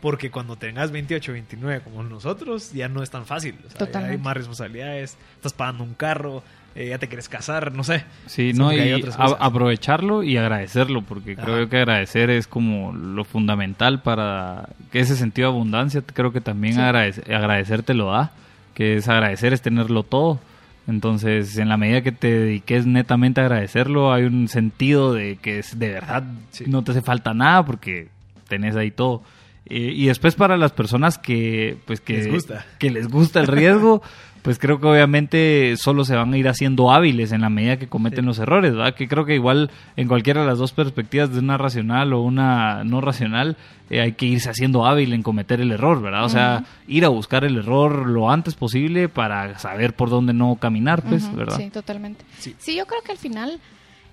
Porque 0.00 0.30
cuando 0.30 0.56
tengas 0.56 0.90
28, 0.90 1.32
29 1.32 1.80
como 1.80 2.02
nosotros, 2.02 2.72
ya 2.72 2.88
no 2.88 3.02
es 3.02 3.10
tan 3.10 3.26
fácil. 3.26 3.56
O 3.66 3.86
sea, 3.86 4.00
hay 4.00 4.18
más 4.18 4.36
responsabilidades. 4.36 5.16
Estás 5.36 5.52
pagando 5.52 5.84
un 5.84 5.94
carro. 5.94 6.42
Eh, 6.76 6.90
ya 6.90 6.98
te 6.98 7.08
quieres 7.08 7.30
casar, 7.30 7.72
no 7.72 7.82
sé. 7.84 8.04
Sí, 8.26 8.52
no, 8.52 8.70
y 8.70 9.02
aprovecharlo 9.16 10.22
y 10.22 10.36
agradecerlo, 10.36 11.00
porque 11.00 11.34
creo 11.34 11.70
que 11.70 11.78
agradecer 11.78 12.28
es 12.28 12.46
como 12.46 12.92
lo 12.92 13.24
fundamental 13.24 14.02
para 14.02 14.68
que 14.92 15.00
ese 15.00 15.16
sentido 15.16 15.48
de 15.48 15.54
abundancia, 15.54 16.02
creo 16.02 16.34
que 16.34 16.42
también 16.42 16.78
agradecer 16.78 17.82
te 17.82 17.94
lo 17.94 18.10
da, 18.10 18.32
que 18.76 18.98
es 18.98 19.08
agradecer, 19.08 19.54
es 19.54 19.62
tenerlo 19.62 20.02
todo. 20.02 20.38
Entonces, 20.86 21.56
en 21.56 21.70
la 21.70 21.78
medida 21.78 22.02
que 22.02 22.12
te 22.12 22.30
dediques 22.30 22.86
netamente 22.86 23.40
a 23.40 23.44
agradecerlo, 23.44 24.12
hay 24.12 24.24
un 24.24 24.48
sentido 24.48 25.14
de 25.14 25.36
que 25.36 25.58
es 25.58 25.78
de 25.78 25.88
verdad 25.88 26.22
no 26.66 26.84
te 26.84 26.90
hace 26.92 27.00
falta 27.00 27.32
nada 27.32 27.64
porque 27.64 28.08
tenés 28.48 28.76
ahí 28.76 28.90
todo. 28.90 29.22
Eh, 29.68 29.92
y 29.94 30.06
después 30.06 30.36
para 30.36 30.56
las 30.56 30.72
personas 30.72 31.18
que 31.18 31.76
pues 31.86 32.00
que 32.00 32.14
les 32.14 32.30
gusta, 32.30 32.64
que 32.78 32.90
les 32.90 33.08
gusta 33.08 33.40
el 33.40 33.48
riesgo, 33.48 34.00
pues 34.42 34.60
creo 34.60 34.78
que 34.78 34.86
obviamente 34.86 35.76
solo 35.76 36.04
se 36.04 36.14
van 36.14 36.32
a 36.32 36.38
ir 36.38 36.46
haciendo 36.46 36.92
hábiles 36.92 37.32
en 37.32 37.40
la 37.40 37.50
medida 37.50 37.76
que 37.76 37.88
cometen 37.88 38.26
los 38.26 38.38
errores, 38.38 38.76
¿verdad? 38.76 38.94
Que 38.94 39.08
creo 39.08 39.24
que 39.24 39.34
igual 39.34 39.72
en 39.96 40.06
cualquiera 40.06 40.42
de 40.42 40.46
las 40.46 40.58
dos 40.58 40.70
perspectivas, 40.70 41.32
de 41.32 41.40
una 41.40 41.58
racional 41.58 42.12
o 42.12 42.22
una 42.22 42.84
no 42.84 43.00
racional, 43.00 43.56
eh, 43.90 44.00
hay 44.00 44.12
que 44.12 44.26
irse 44.26 44.48
haciendo 44.48 44.86
hábil 44.86 45.12
en 45.12 45.24
cometer 45.24 45.60
el 45.60 45.72
error, 45.72 46.00
¿verdad? 46.00 46.24
O 46.24 46.28
sea, 46.28 46.64
ir 46.86 47.04
a 47.04 47.08
buscar 47.08 47.44
el 47.44 47.56
error 47.56 48.06
lo 48.08 48.30
antes 48.30 48.54
posible 48.54 49.08
para 49.08 49.58
saber 49.58 49.96
por 49.96 50.10
dónde 50.10 50.32
no 50.32 50.54
caminar, 50.60 51.02
pues, 51.02 51.34
¿verdad? 51.34 51.56
Sí, 51.56 51.70
totalmente. 51.70 52.24
sí, 52.38 52.76
yo 52.76 52.86
creo 52.86 53.02
que 53.02 53.10
al 53.10 53.18
final 53.18 53.58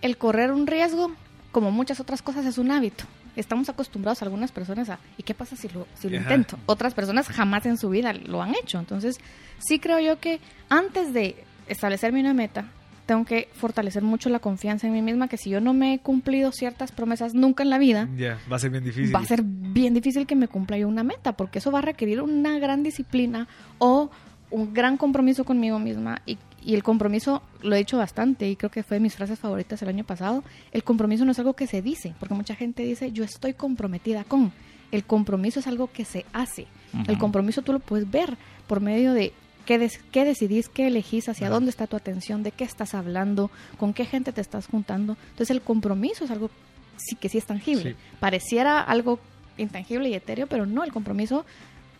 el 0.01 0.17
correr 0.17 0.51
un 0.51 0.65
riesgo, 0.65 1.11
como 1.51 1.69
muchas 1.69 1.99
otras 1.99 2.23
cosas, 2.23 2.47
es 2.47 2.57
un 2.57 2.71
hábito 2.71 3.03
estamos 3.35 3.69
acostumbrados 3.69 4.21
algunas 4.21 4.51
personas 4.51 4.89
a, 4.89 4.99
¿y 5.17 5.23
qué 5.23 5.33
pasa 5.33 5.55
si 5.55 5.69
lo, 5.69 5.87
si 5.95 6.09
lo 6.09 6.17
intento? 6.17 6.57
Otras 6.65 6.93
personas 6.93 7.27
jamás 7.27 7.65
en 7.65 7.77
su 7.77 7.89
vida 7.89 8.13
lo 8.13 8.41
han 8.41 8.55
hecho. 8.55 8.79
Entonces, 8.79 9.19
sí 9.59 9.79
creo 9.79 9.99
yo 9.99 10.19
que 10.19 10.39
antes 10.69 11.13
de 11.13 11.35
establecerme 11.67 12.19
una 12.19 12.33
meta, 12.33 12.65
tengo 13.05 13.25
que 13.25 13.49
fortalecer 13.53 14.01
mucho 14.01 14.29
la 14.29 14.39
confianza 14.39 14.87
en 14.87 14.93
mí 14.93 15.01
misma, 15.01 15.27
que 15.27 15.37
si 15.37 15.49
yo 15.49 15.59
no 15.59 15.73
me 15.73 15.93
he 15.93 15.99
cumplido 15.99 16.51
ciertas 16.51 16.91
promesas 16.91 17.33
nunca 17.33 17.63
en 17.63 17.69
la 17.69 17.77
vida, 17.77 18.07
va 18.51 18.55
a 18.55 18.59
ser 18.59 18.71
bien 18.71 18.83
difícil. 18.83 19.13
Va 19.13 19.19
a 19.19 19.25
ser 19.25 19.41
bien 19.43 19.93
difícil 19.93 20.25
que 20.25 20.35
me 20.35 20.47
cumpla 20.47 20.77
yo 20.77 20.87
una 20.87 21.03
meta, 21.03 21.33
porque 21.33 21.59
eso 21.59 21.71
va 21.71 21.79
a 21.79 21.81
requerir 21.81 22.21
una 22.21 22.59
gran 22.59 22.83
disciplina 22.83 23.47
o 23.77 24.09
un 24.53 24.71
gran 24.71 24.97
compromiso 24.97 25.43
conmigo 25.43 25.79
misma 25.79 26.21
y, 26.27 26.37
y, 26.63 26.75
el 26.75 26.83
compromiso, 26.83 27.41
lo 27.63 27.75
he 27.75 27.79
dicho 27.79 27.97
bastante 27.97 28.47
y 28.47 28.55
creo 28.55 28.69
que 28.69 28.83
fue 28.83 28.97
de 28.97 29.01
mis 29.01 29.15
frases 29.15 29.39
favoritas 29.39 29.81
el 29.81 29.89
año 29.89 30.03
pasado, 30.03 30.43
el 30.71 30.83
compromiso 30.83 31.25
no 31.25 31.31
es 31.31 31.39
algo 31.39 31.53
que 31.53 31.65
se 31.65 31.81
dice, 31.81 32.13
porque 32.19 32.35
mucha 32.35 32.55
gente 32.55 32.83
dice 32.83 33.11
yo 33.11 33.23
estoy 33.23 33.53
comprometida 33.55 34.23
con, 34.23 34.53
el 34.91 35.03
compromiso 35.05 35.59
es 35.59 35.65
algo 35.65 35.91
que 35.91 36.05
se 36.05 36.25
hace, 36.33 36.67
el 37.07 37.17
compromiso 37.17 37.63
tú 37.63 37.73
lo 37.73 37.79
puedes 37.79 38.09
ver 38.09 38.37
por 38.67 38.79
medio 38.79 39.13
de 39.13 39.33
qué, 39.65 39.89
qué 40.11 40.23
decidís, 40.23 40.69
qué 40.69 40.85
elegís, 40.85 41.29
hacia 41.29 41.49
dónde 41.49 41.71
está 41.71 41.87
tu 41.87 41.95
atención, 41.95 42.43
de 42.43 42.51
qué 42.51 42.63
estás 42.63 42.93
hablando, 42.93 43.49
con 43.79 43.95
qué 43.95 44.05
gente 44.05 44.31
te 44.31 44.41
estás 44.41 44.67
juntando, 44.67 45.17
entonces 45.31 45.49
el 45.49 45.63
compromiso 45.63 46.25
es 46.25 46.31
algo 46.31 46.51
sí 46.97 47.15
que 47.15 47.27
sí 47.27 47.39
es 47.39 47.45
tangible, 47.47 47.95
pareciera 48.19 48.79
algo 48.81 49.19
intangible 49.57 50.09
y 50.09 50.13
etéreo, 50.13 50.45
pero 50.45 50.67
no, 50.67 50.83
el 50.83 50.93
compromiso 50.93 51.43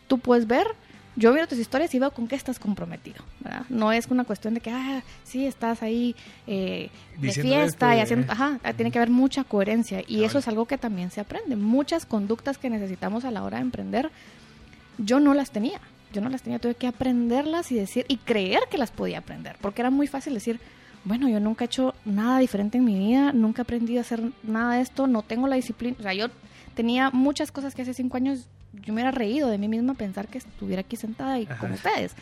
tú 0.08 0.20
puedes 0.20 0.46
ver 0.46 0.68
yo 1.16 1.34
veo 1.34 1.48
tus 1.48 1.60
historias 1.60 1.94
y 1.94 2.00
veo 2.00 2.12
con 2.12 2.28
qué 2.28 2.36
estás 2.36 2.60
comprometido. 2.60 3.24
¿verdad? 3.40 3.66
No 3.70 3.92
es 3.92 4.08
una 4.08 4.24
cuestión 4.24 4.54
de 4.54 4.62
que, 4.62 4.72
ah, 4.72 5.04
sí, 5.24 5.46
estás 5.46 5.84
ahí 5.84 6.16
eh, 6.48 6.90
de 7.18 7.32
fiesta 7.32 7.96
y 7.96 8.00
haciendo... 8.00 8.32
Ajá, 8.32 8.60
tiene 8.76 8.92
que 8.92 9.00
haber 9.00 9.10
mucha 9.10 9.44
coherencia 9.44 10.02
y 10.08 10.24
eso 10.24 10.40
es 10.40 10.48
algo 10.48 10.66
que 10.66 10.78
también 10.78 11.12
se 11.12 11.22
aprende. 11.22 11.56
Muchas 11.56 12.06
conductas 12.06 12.58
que 12.58 12.70
necesitamos 12.70 13.26
a 13.26 13.32
la 13.32 13.44
hora 13.44 13.58
de 13.58 13.64
emprender, 13.64 14.12
yo 14.98 15.20
no 15.20 15.34
las 15.34 15.52
tenía. 15.52 15.80
Yo 16.14 16.22
no 16.22 16.30
las 16.30 16.44
tenía, 16.44 16.60
tuve 16.60 16.76
que 16.76 16.86
aprenderlas 16.86 17.72
y 17.72 17.76
decir, 17.76 18.06
y 18.08 18.18
creer 18.18 18.62
que 18.70 18.78
las 18.78 18.92
podía 18.92 19.18
aprender, 19.18 19.56
porque 19.60 19.82
era 19.82 19.90
muy 19.90 20.06
fácil 20.06 20.36
decir, 20.36 20.60
bueno, 21.06 21.28
yo 21.28 21.40
nunca 21.40 21.64
he 21.64 21.68
hecho 21.68 21.96
nada 22.06 22.38
diferente 22.38 22.78
en 22.78 22.86
mi 22.86 22.96
vida, 22.96 23.34
nunca 23.34 23.62
he 23.62 23.64
aprendido 23.64 24.00
a 24.00 24.02
hacer 24.02 24.22
nada 24.44 24.76
de 24.76 24.82
esto, 24.82 25.08
no 25.08 25.24
tengo 25.24 25.48
la 25.48 25.56
disciplina, 25.56 25.96
o 26.00 26.04
sea, 26.04 26.14
yo 26.14 26.28
tenía 26.76 27.10
muchas 27.10 27.52
cosas 27.52 27.74
que 27.74 27.82
hace 27.82 27.96
cinco 27.96 28.18
años 28.18 28.48
yo 28.82 28.94
me 28.94 29.02
hubiera 29.02 29.12
reído 29.12 29.50
de 29.50 29.58
mí 29.58 29.68
misma 29.68 29.94
pensar 29.94 30.28
que 30.28 30.40
estuviera 30.40 30.82
aquí 30.82 30.96
sentada 30.96 31.40
y 31.40 31.46
con 31.46 31.72
ustedes. 31.72 32.14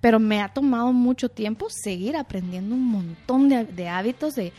Pero 0.00 0.18
me 0.18 0.42
ha 0.42 0.48
tomado 0.48 0.92
mucho 0.92 1.28
tiempo 1.28 1.68
seguir 1.70 2.16
aprendiendo 2.16 2.74
un 2.74 2.84
montón 2.84 3.48
de, 3.48 3.88
hábitos 3.88 4.34
de 4.34 4.52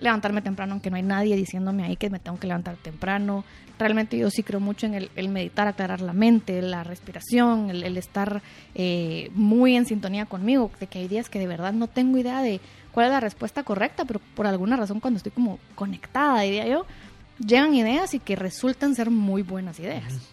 levantarme 0.00 0.42
temprano, 0.42 0.72
aunque 0.72 0.90
no 0.90 0.96
hay 0.96 1.02
nadie 1.02 1.36
diciéndome 1.36 1.84
ahí 1.84 1.96
que 1.96 2.10
me 2.10 2.18
tengo 2.18 2.38
que 2.38 2.46
levantar 2.46 2.76
temprano. 2.76 3.44
Realmente 3.78 4.18
yo 4.18 4.30
sí 4.30 4.42
creo 4.42 4.60
mucho 4.60 4.86
en 4.86 5.08
el, 5.14 5.28
meditar, 5.28 5.66
aclarar 5.66 6.00
la 6.00 6.12
mente, 6.12 6.60
la 6.60 6.84
respiración, 6.84 7.70
el, 7.70 7.96
estar 7.96 8.42
eh, 8.74 9.30
muy 9.34 9.76
en 9.76 9.86
sintonía 9.86 10.26
conmigo, 10.26 10.70
de 10.78 10.88
que 10.88 10.98
hay 10.98 11.08
días 11.08 11.28
que 11.28 11.38
de 11.38 11.46
verdad 11.46 11.72
no 11.72 11.86
tengo 11.86 12.18
idea 12.18 12.42
de 12.42 12.60
cuál 12.92 13.06
es 13.06 13.12
la 13.12 13.20
respuesta 13.20 13.62
correcta, 13.62 14.04
pero 14.04 14.20
por 14.34 14.46
alguna 14.46 14.76
razón 14.76 15.00
cuando 15.00 15.16
estoy 15.16 15.32
como 15.32 15.58
conectada, 15.74 16.42
diría 16.42 16.66
yo, 16.66 16.84
llegan 17.38 17.74
ideas 17.74 18.14
y 18.14 18.18
que 18.18 18.36
resultan 18.36 18.94
ser 18.94 19.10
muy 19.10 19.42
buenas 19.42 19.80
ideas. 19.80 20.31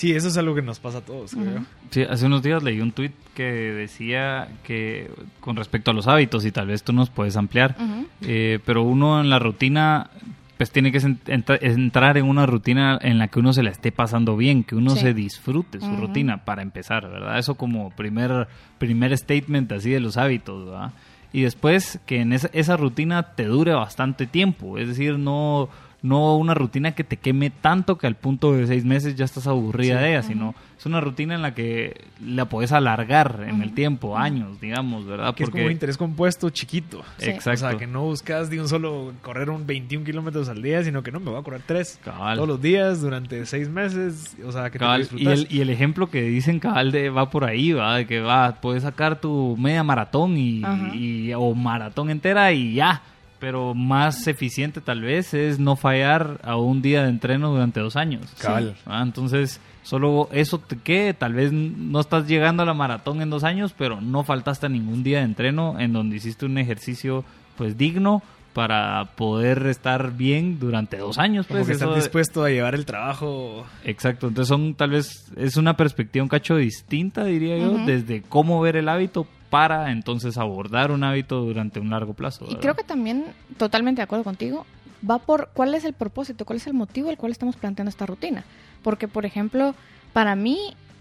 Sí, 0.00 0.12
eso 0.12 0.28
es 0.28 0.38
algo 0.38 0.54
que 0.54 0.62
nos 0.62 0.80
pasa 0.80 0.98
a 0.98 1.00
todos, 1.02 1.32
creo. 1.32 1.62
Sí, 1.90 2.00
hace 2.08 2.24
unos 2.24 2.42
días 2.42 2.62
leí 2.62 2.80
un 2.80 2.90
tuit 2.90 3.12
que 3.34 3.44
decía 3.52 4.48
que 4.64 5.10
con 5.40 5.56
respecto 5.56 5.90
a 5.90 5.94
los 5.94 6.08
hábitos, 6.08 6.46
y 6.46 6.52
tal 6.52 6.68
vez 6.68 6.82
tú 6.82 6.94
nos 6.94 7.10
puedes 7.10 7.36
ampliar, 7.36 7.76
eh, 8.22 8.60
pero 8.64 8.82
uno 8.82 9.20
en 9.20 9.28
la 9.28 9.38
rutina 9.38 10.08
pues 10.56 10.70
tiene 10.70 10.90
que 10.90 11.02
entrar 11.26 12.16
en 12.16 12.24
una 12.24 12.46
rutina 12.46 12.98
en 13.02 13.18
la 13.18 13.28
que 13.28 13.40
uno 13.40 13.52
se 13.52 13.62
la 13.62 13.68
esté 13.68 13.92
pasando 13.92 14.38
bien, 14.38 14.64
que 14.64 14.74
uno 14.74 14.96
se 14.96 15.12
disfrute 15.12 15.80
su 15.80 15.94
rutina 15.94 16.46
para 16.46 16.62
empezar, 16.62 17.06
¿verdad? 17.06 17.38
Eso 17.38 17.56
como 17.56 17.90
primer, 17.90 18.48
primer 18.78 19.14
statement 19.18 19.70
así 19.72 19.90
de 19.90 20.00
los 20.00 20.16
hábitos, 20.16 20.64
¿verdad? 20.64 20.92
Y 21.30 21.42
después 21.42 22.00
que 22.06 22.22
en 22.22 22.32
esa, 22.32 22.48
esa 22.54 22.78
rutina 22.78 23.34
te 23.34 23.44
dure 23.44 23.74
bastante 23.74 24.26
tiempo, 24.26 24.78
es 24.78 24.88
decir, 24.88 25.18
no 25.18 25.68
no 26.02 26.36
una 26.36 26.54
rutina 26.54 26.92
que 26.92 27.04
te 27.04 27.16
queme 27.16 27.50
tanto 27.50 27.98
que 27.98 28.06
al 28.06 28.14
punto 28.14 28.52
de 28.52 28.66
seis 28.66 28.84
meses 28.84 29.16
ya 29.16 29.24
estás 29.24 29.46
aburrida 29.46 30.00
de 30.00 30.10
ella, 30.10 30.22
sino 30.22 30.54
es 30.78 30.86
una 30.86 31.00
rutina 31.00 31.34
en 31.34 31.42
la 31.42 31.52
que 31.52 32.06
la 32.24 32.46
puedes 32.46 32.72
alargar 32.72 33.44
en 33.46 33.60
el 33.60 33.74
tiempo, 33.74 34.16
años, 34.16 34.58
digamos, 34.60 35.06
¿verdad? 35.06 35.34
Que 35.34 35.44
Porque... 35.44 35.44
es 35.44 35.50
como 35.50 35.64
un 35.66 35.72
interés 35.72 35.98
compuesto 35.98 36.48
chiquito. 36.48 37.02
Exacto. 37.18 37.66
O 37.66 37.70
sea, 37.70 37.76
que 37.76 37.86
no 37.86 38.02
buscas 38.02 38.48
de 38.48 38.60
un 38.60 38.66
solo 38.66 39.12
correr 39.20 39.50
un 39.50 39.66
21 39.66 40.06
kilómetros 40.06 40.48
al 40.48 40.62
día, 40.62 40.82
sino 40.82 41.02
que 41.02 41.12
no, 41.12 41.20
me 41.20 41.30
voy 41.30 41.38
a 41.38 41.42
correr 41.42 41.60
tres 41.66 42.00
todos 42.02 42.48
los 42.48 42.62
días 42.62 43.02
durante 43.02 43.44
seis 43.44 43.68
meses, 43.68 44.36
o 44.42 44.52
sea, 44.52 44.70
que 44.70 44.78
te 44.78 44.84
y 45.16 45.26
el, 45.26 45.46
y 45.50 45.60
el 45.60 45.68
ejemplo 45.68 46.08
que 46.08 46.22
dicen 46.22 46.60
cabal 46.60 46.92
de, 46.92 47.10
va 47.10 47.28
por 47.28 47.44
ahí, 47.44 47.72
va, 47.72 47.96
de 47.96 48.06
que 48.06 48.20
va, 48.20 48.60
puedes 48.62 48.82
sacar 48.82 49.20
tu 49.20 49.58
media 49.58 49.84
maratón 49.84 50.38
y, 50.38 50.62
y 50.94 51.34
o 51.34 51.54
maratón 51.54 52.08
entera 52.08 52.52
y 52.52 52.74
ya 52.74 53.02
pero 53.40 53.74
más 53.74 54.26
eficiente 54.26 54.80
tal 54.80 55.00
vez 55.00 55.34
es 55.34 55.58
no 55.58 55.74
fallar 55.74 56.38
a 56.44 56.56
un 56.56 56.82
día 56.82 57.02
de 57.02 57.08
entreno 57.08 57.50
durante 57.50 57.80
dos 57.80 57.96
años. 57.96 58.32
Cabal. 58.38 58.76
Ah, 58.86 59.02
entonces, 59.02 59.60
solo 59.82 60.28
eso 60.30 60.58
te 60.58 60.76
que 60.76 61.14
tal 61.14 61.32
vez 61.34 61.52
no 61.52 61.98
estás 61.98 62.28
llegando 62.28 62.62
a 62.62 62.66
la 62.66 62.74
maratón 62.74 63.22
en 63.22 63.30
dos 63.30 63.42
años, 63.42 63.74
pero 63.76 64.00
no 64.00 64.22
faltaste 64.22 64.66
a 64.66 64.68
ningún 64.68 65.02
día 65.02 65.18
de 65.18 65.24
entreno 65.24 65.80
en 65.80 65.92
donde 65.92 66.16
hiciste 66.16 66.46
un 66.46 66.58
ejercicio 66.58 67.24
pues 67.56 67.76
digno 67.76 68.22
para 68.52 69.04
poder 69.16 69.66
estar 69.66 70.12
bien 70.12 70.58
durante 70.58 70.98
dos 70.98 71.18
años. 71.18 71.46
Pues, 71.46 71.78
Como 71.78 71.92
que 71.94 72.00
dispuesto 72.00 72.44
a 72.44 72.50
llevar 72.50 72.74
el 72.74 72.84
trabajo. 72.84 73.64
Exacto, 73.84 74.28
entonces 74.28 74.48
son 74.48 74.74
tal 74.74 74.90
vez, 74.90 75.32
es 75.36 75.56
una 75.56 75.76
perspectiva 75.76 76.22
un 76.22 76.28
cacho 76.28 76.56
distinta, 76.56 77.24
diría 77.24 77.58
yo, 77.58 77.78
desde 77.86 78.22
cómo 78.22 78.60
ver 78.60 78.76
el 78.76 78.88
hábito 78.88 79.26
para 79.50 79.90
entonces 79.90 80.38
abordar 80.38 80.92
un 80.92 81.04
hábito 81.04 81.40
durante 81.40 81.80
un 81.80 81.90
largo 81.90 82.14
plazo. 82.14 82.46
Y 82.48 82.56
creo 82.56 82.74
que 82.74 82.84
también, 82.84 83.26
totalmente 83.58 84.00
de 84.00 84.04
acuerdo 84.04 84.24
contigo, 84.24 84.64
va 85.08 85.18
por 85.18 85.50
cuál 85.52 85.74
es 85.74 85.84
el 85.84 85.92
propósito, 85.92 86.44
cuál 86.44 86.58
es 86.58 86.66
el 86.66 86.74
motivo 86.74 87.10
al 87.10 87.16
cual 87.16 87.32
estamos 87.32 87.56
planteando 87.56 87.90
esta 87.90 88.06
rutina. 88.06 88.44
Porque, 88.82 89.08
por 89.08 89.26
ejemplo, 89.26 89.74
para 90.12 90.36
mí, 90.36 90.58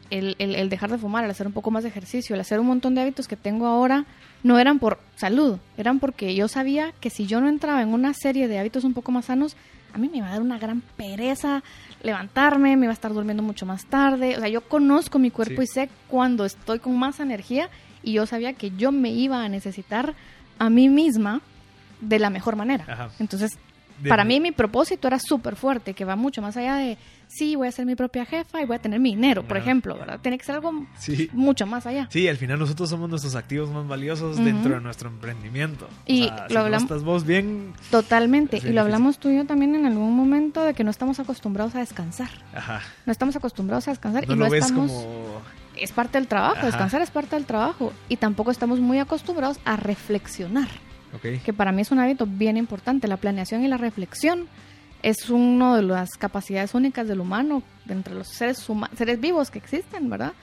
el, 0.09 0.35
el, 0.39 0.69
dejar 0.69 0.89
de 0.89 0.97
fumar, 0.97 1.23
el 1.23 1.31
hacer 1.31 1.45
un 1.45 1.53
poco 1.53 1.69
más 1.69 1.83
de 1.83 1.89
ejercicio, 1.89 2.33
el 2.33 2.41
hacer 2.41 2.59
un 2.59 2.67
montón 2.67 2.95
de 2.95 3.01
hábitos 3.01 3.27
que 3.27 3.35
tengo 3.35 3.67
ahora, 3.67 4.05
no 4.43 4.57
eran 4.57 4.79
por 4.79 4.99
salud, 5.15 5.59
eran 5.77 5.99
porque 5.99 6.33
yo 6.33 6.47
sabía 6.47 6.93
que 6.99 7.09
si 7.09 7.27
yo 7.27 7.41
no 7.41 7.49
entraba 7.49 7.81
en 7.81 7.93
una 7.93 8.13
serie 8.13 8.47
de 8.47 8.57
hábitos 8.57 8.83
un 8.83 8.93
poco 8.93 9.11
más 9.11 9.25
sanos, 9.25 9.55
a 9.93 9.97
mí 9.97 10.09
me 10.09 10.17
iba 10.17 10.27
a 10.27 10.31
dar 10.31 10.41
una 10.41 10.59
gran 10.59 10.81
pereza 10.81 11.63
levantarme, 12.03 12.77
me 12.77 12.85
iba 12.85 12.91
a 12.91 12.93
estar 12.93 13.13
durmiendo 13.13 13.43
mucho 13.43 13.65
más 13.65 13.85
tarde. 13.85 14.37
O 14.37 14.39
sea, 14.39 14.49
yo 14.49 14.61
conozco 14.61 15.19
mi 15.19 15.31
cuerpo 15.31 15.61
y 15.61 15.67
sé 15.67 15.89
cuando 16.07 16.45
estoy 16.45 16.79
con 16.79 16.97
más 16.97 17.19
energía 17.19 17.69
y 18.09 18.13
yo 18.13 18.25
sabía 18.25 18.53
que 18.53 18.71
yo 18.71 18.91
me 18.91 19.11
iba 19.11 19.43
a 19.43 19.49
necesitar 19.49 20.15
a 20.57 20.69
mí 20.69 20.89
misma 20.89 21.41
de 22.01 22.19
la 22.19 22.29
mejor 22.29 22.55
manera. 22.55 23.11
Entonces, 23.19 23.57
para 24.07 24.23
mí 24.23 24.39
mi 24.39 24.51
propósito 24.51 25.07
era 25.07 25.19
súper 25.19 25.55
fuerte, 25.55 25.93
que 25.93 26.05
va 26.05 26.15
mucho 26.15 26.41
más 26.41 26.55
allá 26.57 26.75
de, 26.75 26.97
sí, 27.27 27.55
voy 27.55 27.67
a 27.67 27.71
ser 27.71 27.85
mi 27.85 27.95
propia 27.95 28.25
jefa 28.25 28.61
y 28.61 28.65
voy 28.65 28.77
a 28.77 28.79
tener 28.79 28.99
mi 28.99 29.09
dinero, 29.09 29.43
por 29.43 29.57
ejemplo, 29.57 29.97
¿verdad? 29.97 30.19
Tiene 30.21 30.37
que 30.37 30.45
ser 30.45 30.55
algo 30.55 30.87
mucho 31.33 31.67
más 31.67 31.85
allá. 31.85 32.07
Sí, 32.09 32.27
al 32.27 32.37
final 32.37 32.59
nosotros 32.59 32.89
somos 32.89 33.09
nuestros 33.09 33.35
activos 33.35 33.69
más 33.69 33.87
valiosos 33.87 34.37
dentro 34.37 34.75
de 34.75 34.81
nuestro 34.81 35.09
emprendimiento. 35.09 35.87
Y 36.05 36.29
lo 36.49 36.61
hablamos... 36.61 36.83
estás 36.83 37.03
vos 37.03 37.25
bien... 37.25 37.73
Totalmente. 37.91 38.57
Y 38.57 38.71
lo 38.71 38.81
hablamos 38.81 39.19
tú 39.19 39.29
y 39.29 39.35
yo 39.35 39.45
también 39.45 39.75
en 39.75 39.85
algún 39.85 40.15
momento 40.15 40.63
de 40.63 40.73
que 40.73 40.83
no 40.83 40.91
estamos 40.91 41.19
acostumbrados 41.19 41.75
a 41.75 41.79
descansar. 41.79 42.29
Ajá. 42.55 42.81
No 43.05 43.11
estamos 43.11 43.35
acostumbrados 43.35 43.87
a 43.87 43.91
descansar 43.91 44.23
y 44.23 44.35
lo, 44.35 44.49
ves 44.49 44.63
estamos... 44.63 44.91
como 44.91 45.41
es 45.81 45.91
parte 45.91 46.17
del 46.17 46.27
trabajo, 46.27 46.65
descansar 46.65 47.01
es 47.01 47.11
parte 47.11 47.35
del 47.35 47.45
trabajo. 47.45 47.93
Y 48.07 48.17
tampoco 48.17 48.51
estamos 48.51 48.79
muy 48.79 48.99
acostumbrados 48.99 49.59
a 49.65 49.75
reflexionar. 49.75 50.67
Que 51.21 51.53
para 51.53 51.71
mí 51.71 51.81
es 51.81 51.91
un 51.91 51.99
hábito 51.99 52.27
bien 52.27 52.57
importante. 52.57 53.07
La 53.07 53.17
planeación 53.17 53.63
y 53.63 53.67
la 53.67 53.77
reflexión 53.77 54.47
es 55.01 55.29
una 55.29 55.75
de 55.75 55.83
las 55.83 56.11
capacidades 56.11 56.73
únicas 56.73 57.07
del 57.07 57.19
humano, 57.19 57.63
entre 57.87 58.13
los 58.13 58.27
seres, 58.27 58.65
seres 58.95 59.19
vivos 59.19 59.49
que 59.49 59.59
existen, 59.59 60.09
¿verdad? 60.09 60.33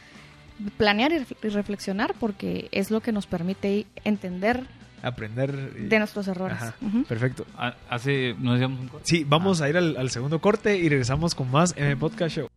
Planear 0.76 1.12
y, 1.12 1.48
reflexionar 1.48 2.14
porque 2.18 2.68
es 2.72 2.90
lo 2.90 3.00
que 3.00 3.12
nos 3.12 3.26
permite 3.26 3.86
entender 4.04 4.64
aprender 5.02 5.72
de 5.74 5.98
nuestros 5.98 6.26
errores. 6.26 6.58
Perfecto. 7.06 7.46
Hace, 7.88 8.34
¿nos 8.38 8.60
un 8.60 8.88
corte? 8.88 9.06
Sí, 9.06 9.24
vamos 9.24 9.60
ah. 9.60 9.66
a 9.66 9.68
ir 9.68 9.76
al, 9.76 9.96
al, 9.96 10.10
segundo 10.10 10.40
corte 10.40 10.76
y 10.76 10.88
regresamos 10.88 11.34
con 11.34 11.50
más 11.50 11.74
en 11.76 11.84
el 11.84 11.96
podcast 11.96 12.34
show. 12.34 12.48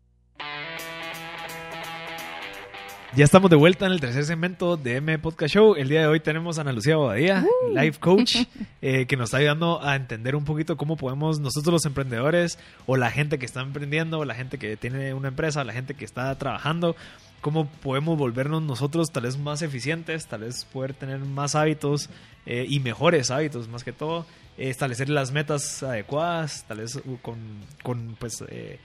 Ya 3.15 3.25
estamos 3.25 3.49
de 3.49 3.55
vuelta 3.55 3.87
en 3.87 3.91
el 3.91 3.99
tercer 3.99 4.23
segmento 4.23 4.77
de 4.77 4.97
M 4.97 5.17
Podcast 5.17 5.55
Show. 5.55 5.73
El 5.75 5.89
día 5.89 6.01
de 6.01 6.07
hoy 6.07 6.19
tenemos 6.19 6.57
a 6.57 6.61
Ana 6.61 6.73
Lucía 6.73 6.95
Bobadilla, 6.95 7.43
uh. 7.43 7.75
life 7.75 7.99
coach, 7.99 8.35
eh, 8.83 9.07
que 9.07 9.17
nos 9.17 9.29
está 9.29 9.37
ayudando 9.37 9.83
a 9.83 9.95
entender 9.95 10.35
un 10.35 10.45
poquito 10.45 10.77
cómo 10.77 10.95
podemos 10.95 11.39
nosotros 11.39 11.73
los 11.73 11.85
emprendedores 11.87 12.59
o 12.85 12.97
la 12.97 13.09
gente 13.09 13.39
que 13.39 13.47
está 13.47 13.61
emprendiendo, 13.61 14.19
o 14.19 14.25
la 14.25 14.35
gente 14.35 14.59
que 14.59 14.77
tiene 14.77 15.15
una 15.15 15.29
empresa, 15.29 15.63
la 15.63 15.73
gente 15.73 15.95
que 15.95 16.05
está 16.05 16.37
trabajando, 16.37 16.95
cómo 17.41 17.67
podemos 17.67 18.15
volvernos 18.15 18.61
nosotros 18.61 19.11
tal 19.11 19.23
vez 19.23 19.39
más 19.39 19.63
eficientes, 19.63 20.27
tal 20.27 20.41
vez 20.41 20.65
poder 20.65 20.93
tener 20.93 21.17
más 21.17 21.55
hábitos 21.55 22.11
eh, 22.45 22.67
y 22.69 22.79
mejores 22.79 23.31
hábitos 23.31 23.67
más 23.69 23.83
que 23.83 23.91
todo, 23.91 24.27
establecer 24.55 25.09
las 25.09 25.31
metas 25.31 25.81
adecuadas, 25.81 26.63
tal 26.67 26.77
vez 26.77 27.01
con, 27.23 27.39
con 27.81 28.15
pues... 28.19 28.43
Eh, 28.49 28.79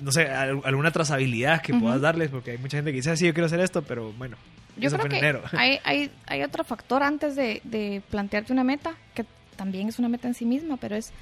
no 0.00 0.12
sé, 0.12 0.28
alguna 0.28 0.90
trazabilidad 0.90 1.62
que 1.62 1.74
puedas 1.74 2.00
darles, 2.00 2.30
porque 2.30 2.52
hay 2.52 2.58
mucha 2.58 2.78
gente 2.78 2.90
que 2.90 2.96
dice, 2.96 3.10
ah, 3.10 3.16
sí, 3.16 3.26
yo 3.26 3.34
quiero 3.34 3.46
hacer 3.46 3.60
esto, 3.60 3.82
pero 3.82 4.12
bueno. 4.12 4.36
Yo 4.76 4.90
creo 4.90 5.08
que 5.08 5.40
hay, 5.58 5.78
hay, 5.84 6.10
hay, 6.26 6.42
otro 6.42 6.64
factor 6.64 7.02
antes 7.02 7.36
de, 7.36 7.60
de, 7.64 8.02
plantearte 8.10 8.52
una 8.52 8.64
meta, 8.64 8.94
que 9.14 9.26
también 9.56 9.88
es 9.88 9.98
una 9.98 10.08
meta 10.08 10.28
en 10.28 10.34
sí 10.34 10.44
misma, 10.44 10.76
pero 10.76 10.96
es 10.96 11.12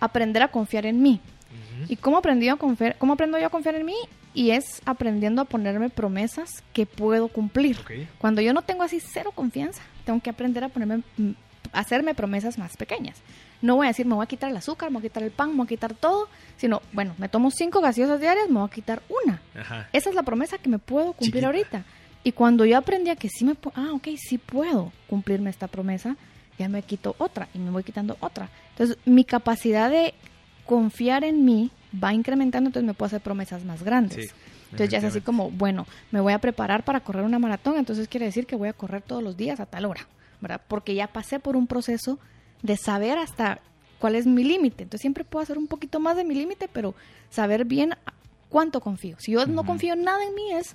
aprender 0.00 0.42
a 0.42 0.48
confiar 0.48 0.86
en 0.86 1.02
mí. 1.02 1.20
¿Y 1.88 1.96
cómo, 1.96 2.16
aprendí 2.16 2.48
a 2.48 2.56
confiar, 2.56 2.96
cómo 2.98 3.12
aprendo 3.12 3.38
yo 3.38 3.46
a 3.46 3.50
confiar 3.50 3.74
en 3.74 3.86
mí? 3.86 3.96
Y 4.32 4.50
es 4.50 4.64
aprendiendo 4.84 5.42
a 5.42 5.44
ponerme 5.44 5.90
promesas 5.90 6.50
que 6.72 6.86
puedo 6.86 7.28
cumplir. 7.28 7.78
Cuando 8.18 8.40
yo 8.40 8.52
no 8.52 8.62
tengo 8.62 8.82
así 8.82 9.00
cero 9.00 9.32
confianza, 9.34 9.82
tengo 10.04 10.20
que 10.20 10.30
aprender 10.30 10.64
a 10.64 10.68
ponerme, 10.68 11.04
a 11.72 11.80
hacerme 11.80 12.14
promesas 12.14 12.58
más 12.58 12.76
pequeñas. 12.76 13.16
No 13.64 13.76
voy 13.76 13.86
a 13.86 13.88
decir, 13.88 14.04
me 14.04 14.14
voy 14.14 14.24
a 14.24 14.26
quitar 14.26 14.50
el 14.50 14.56
azúcar, 14.58 14.90
me 14.90 14.98
voy 14.98 15.06
a 15.06 15.08
quitar 15.08 15.22
el 15.22 15.30
pan, 15.30 15.48
me 15.52 15.56
voy 15.56 15.64
a 15.64 15.68
quitar 15.68 15.94
todo, 15.94 16.28
sino, 16.58 16.82
bueno, 16.92 17.14
me 17.16 17.30
tomo 17.30 17.50
cinco 17.50 17.80
gaseosas 17.80 18.20
diarias, 18.20 18.50
me 18.50 18.58
voy 18.58 18.68
a 18.68 18.70
quitar 18.70 19.02
una. 19.24 19.40
Esa 19.90 20.10
es 20.10 20.14
la 20.14 20.22
promesa 20.22 20.58
que 20.58 20.68
me 20.68 20.78
puedo 20.78 21.14
cumplir 21.14 21.46
ahorita. 21.46 21.82
Y 22.24 22.32
cuando 22.32 22.66
yo 22.66 22.76
aprendí 22.76 23.08
a 23.08 23.16
que 23.16 23.30
sí 23.30 23.42
me 23.42 23.54
puedo, 23.54 23.74
ah, 23.80 23.94
ok, 23.94 24.08
sí 24.18 24.36
puedo 24.36 24.92
cumplirme 25.08 25.48
esta 25.48 25.66
promesa, 25.66 26.14
ya 26.58 26.68
me 26.68 26.82
quito 26.82 27.16
otra 27.16 27.48
y 27.54 27.58
me 27.58 27.70
voy 27.70 27.84
quitando 27.84 28.18
otra. 28.20 28.50
Entonces, 28.72 28.98
mi 29.06 29.24
capacidad 29.24 29.88
de 29.88 30.12
confiar 30.66 31.24
en 31.24 31.46
mí 31.46 31.70
va 32.02 32.12
incrementando, 32.12 32.68
entonces 32.68 32.86
me 32.86 32.92
puedo 32.92 33.06
hacer 33.06 33.22
promesas 33.22 33.64
más 33.64 33.82
grandes. 33.82 34.34
entonces 34.64 34.90
ya 34.90 34.98
es 34.98 35.04
así 35.04 35.22
como, 35.22 35.50
bueno, 35.50 35.86
me 36.10 36.20
voy 36.20 36.34
a 36.34 36.38
preparar 36.38 36.84
para 36.84 37.00
correr 37.00 37.24
una 37.24 37.38
maratón, 37.38 37.78
entonces 37.78 38.08
quiere 38.08 38.26
decir 38.26 38.44
que 38.46 38.56
voy 38.56 38.68
a 38.68 38.74
correr 38.74 39.00
todos 39.00 39.22
los 39.22 39.38
días 39.38 39.58
a 39.58 39.64
tal 39.64 39.86
hora, 39.86 40.06
¿verdad? 40.42 40.60
Porque 40.68 40.94
ya 40.94 41.06
pasé 41.06 41.40
por 41.40 41.56
un 41.56 41.66
proceso 41.66 42.18
de 42.64 42.78
saber 42.78 43.18
hasta 43.18 43.60
cuál 44.00 44.16
es 44.16 44.26
mi 44.26 44.42
límite. 44.42 44.82
Entonces 44.82 45.02
siempre 45.02 45.22
puedo 45.22 45.42
hacer 45.42 45.58
un 45.58 45.66
poquito 45.66 46.00
más 46.00 46.16
de 46.16 46.24
mi 46.24 46.34
límite, 46.34 46.66
pero 46.72 46.94
saber 47.30 47.66
bien 47.66 47.94
cuánto 48.48 48.80
confío. 48.80 49.16
Si 49.20 49.32
yo 49.32 49.46
no 49.46 49.64
confío 49.64 49.92
en 49.92 50.02
nada 50.02 50.24
en 50.24 50.34
mí 50.34 50.52
es 50.52 50.74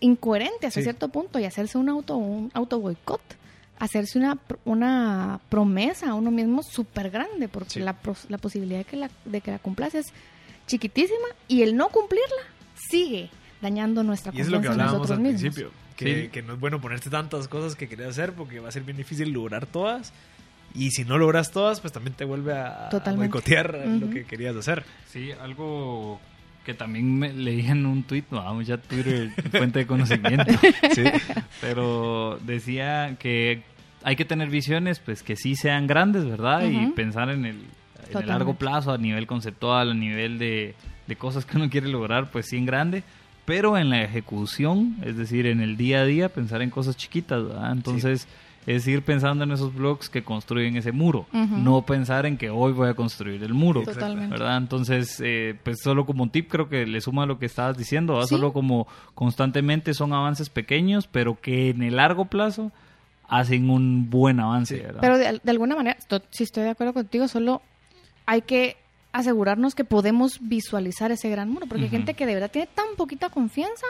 incoherente 0.00 0.66
hasta 0.66 0.82
cierto 0.82 1.08
punto 1.08 1.38
y 1.38 1.44
hacerse 1.44 1.78
un 1.78 1.88
auto 1.88 2.16
un 2.16 2.50
auto 2.54 2.80
boicot, 2.80 3.22
hacerse 3.78 4.18
una, 4.18 4.36
una 4.64 5.40
promesa 5.48 6.10
a 6.10 6.14
uno 6.14 6.30
mismo 6.30 6.62
súper 6.62 7.10
grande, 7.10 7.48
porque 7.48 7.78
la, 7.80 7.96
la, 8.28 8.38
posibilidad 8.38 8.78
de 8.80 8.84
que 8.84 8.96
la, 8.96 9.10
de 9.24 9.40
que 9.40 9.52
la 9.52 9.60
cumplas 9.60 9.94
es 9.94 10.12
chiquitísima 10.66 11.28
y 11.46 11.62
el 11.62 11.76
no 11.76 11.88
cumplirla 11.88 12.42
sigue 12.74 13.30
dañando 13.62 14.02
nuestra 14.02 14.32
confianza 14.32 14.50
y 14.50 14.54
es 14.54 14.58
lo 14.58 14.60
que 14.60 14.68
hablábamos 14.68 15.10
al 15.10 15.20
principio 15.22 15.70
que, 15.96 16.30
que, 16.30 16.42
no 16.42 16.54
es 16.54 16.60
bueno 16.60 16.80
ponerte 16.80 17.10
tantas 17.10 17.48
cosas 17.48 17.76
que 17.76 17.88
querías 17.88 18.10
hacer 18.10 18.32
porque 18.32 18.60
va 18.60 18.68
a 18.68 18.72
ser 18.72 18.82
bien 18.82 18.96
difícil 18.96 19.30
lograr 19.30 19.66
todas. 19.66 20.12
Y 20.74 20.90
si 20.90 21.04
no 21.04 21.18
logras 21.18 21.50
todas, 21.50 21.80
pues 21.80 21.92
también 21.92 22.14
te 22.16 22.24
vuelve 22.24 22.54
a, 22.54 22.88
boicotear 23.14 23.74
lo 23.86 24.08
que 24.08 24.24
querías 24.24 24.56
hacer. 24.56 24.84
Sí, 25.06 25.30
algo 25.32 26.18
que 26.64 26.72
también 26.72 27.18
me 27.18 27.32
leí 27.32 27.66
en 27.66 27.84
un 27.84 28.04
tuit, 28.04 28.24
vamos 28.30 28.66
ya 28.66 28.78
Twitter, 28.78 29.30
fuente 29.50 29.80
de 29.80 29.86
conocimiento, 29.86 30.44
sí, 30.94 31.02
pero 31.60 32.38
decía 32.44 33.16
que 33.18 33.64
hay 34.04 34.14
que 34.14 34.24
tener 34.24 34.48
visiones 34.48 35.00
pues 35.00 35.24
que 35.24 35.34
sí 35.34 35.56
sean 35.56 35.88
grandes, 35.88 36.24
¿verdad? 36.24 36.62
Y 36.64 36.86
pensar 36.92 37.30
en 37.30 37.46
el, 37.46 37.64
largo 38.24 38.54
plazo, 38.54 38.92
a 38.92 38.98
nivel 38.98 39.26
conceptual, 39.26 39.90
a 39.90 39.94
nivel 39.94 40.38
de, 40.38 40.76
de, 41.08 41.16
cosas 41.16 41.44
que 41.44 41.56
uno 41.56 41.68
quiere 41.68 41.88
lograr, 41.88 42.30
pues 42.30 42.46
sí 42.48 42.56
en 42.56 42.66
grande, 42.66 43.02
pero 43.44 43.76
en 43.76 43.90
la 43.90 44.02
ejecución, 44.02 44.96
es 45.04 45.16
decir, 45.16 45.46
en 45.46 45.60
el 45.60 45.76
día 45.76 46.00
a 46.00 46.04
día, 46.04 46.28
pensar 46.28 46.62
en 46.62 46.70
cosas 46.70 46.96
chiquitas, 46.96 47.44
¿verdad? 47.44 47.72
Entonces 47.72 48.28
es 48.66 48.86
ir 48.86 49.02
pensando 49.02 49.42
en 49.42 49.50
esos 49.50 49.74
bloques 49.74 50.08
que 50.08 50.22
construyen 50.22 50.76
ese 50.76 50.92
muro, 50.92 51.26
no 51.32 51.82
pensar 51.82 52.26
en 52.26 52.36
que 52.36 52.50
hoy 52.50 52.72
voy 52.72 52.88
a 52.88 52.94
construir 52.94 53.42
el 53.42 53.54
muro, 53.54 53.82
Totalmente. 53.82 54.30
¿verdad? 54.30 54.56
Entonces, 54.56 55.20
eh, 55.24 55.56
pues 55.64 55.80
solo 55.80 56.06
como 56.06 56.22
un 56.22 56.30
tip 56.30 56.48
creo 56.48 56.68
que 56.68 56.86
le 56.86 57.00
suma 57.00 57.26
lo 57.26 57.38
que 57.38 57.46
estabas 57.46 57.76
diciendo, 57.76 58.24
solo 58.26 58.52
como 58.52 58.86
constantemente 59.14 59.94
son 59.94 60.12
avances 60.12 60.48
pequeños, 60.48 61.08
pero 61.08 61.40
que 61.40 61.70
en 61.70 61.82
el 61.82 61.96
largo 61.96 62.26
plazo 62.26 62.70
hacen 63.28 63.68
un 63.68 64.10
buen 64.10 64.38
avance. 64.38 64.76
¿verdad? 64.76 65.00
Pero 65.00 65.18
de, 65.18 65.40
alguna 65.50 65.74
manera, 65.74 65.96
si 66.30 66.44
estoy 66.44 66.62
de 66.64 66.70
acuerdo 66.70 66.92
contigo, 66.92 67.26
solo 67.26 67.62
hay 68.26 68.42
que 68.42 68.76
asegurarnos 69.12 69.74
que 69.74 69.84
podemos 69.84 70.38
visualizar 70.40 71.12
ese 71.12 71.28
gran 71.28 71.50
muro, 71.50 71.66
porque 71.66 71.84
hay 71.84 71.90
gente 71.90 72.14
que 72.14 72.26
de 72.26 72.34
verdad 72.34 72.50
tiene 72.50 72.66
tan 72.66 72.86
poquita 72.96 73.28
confianza 73.28 73.86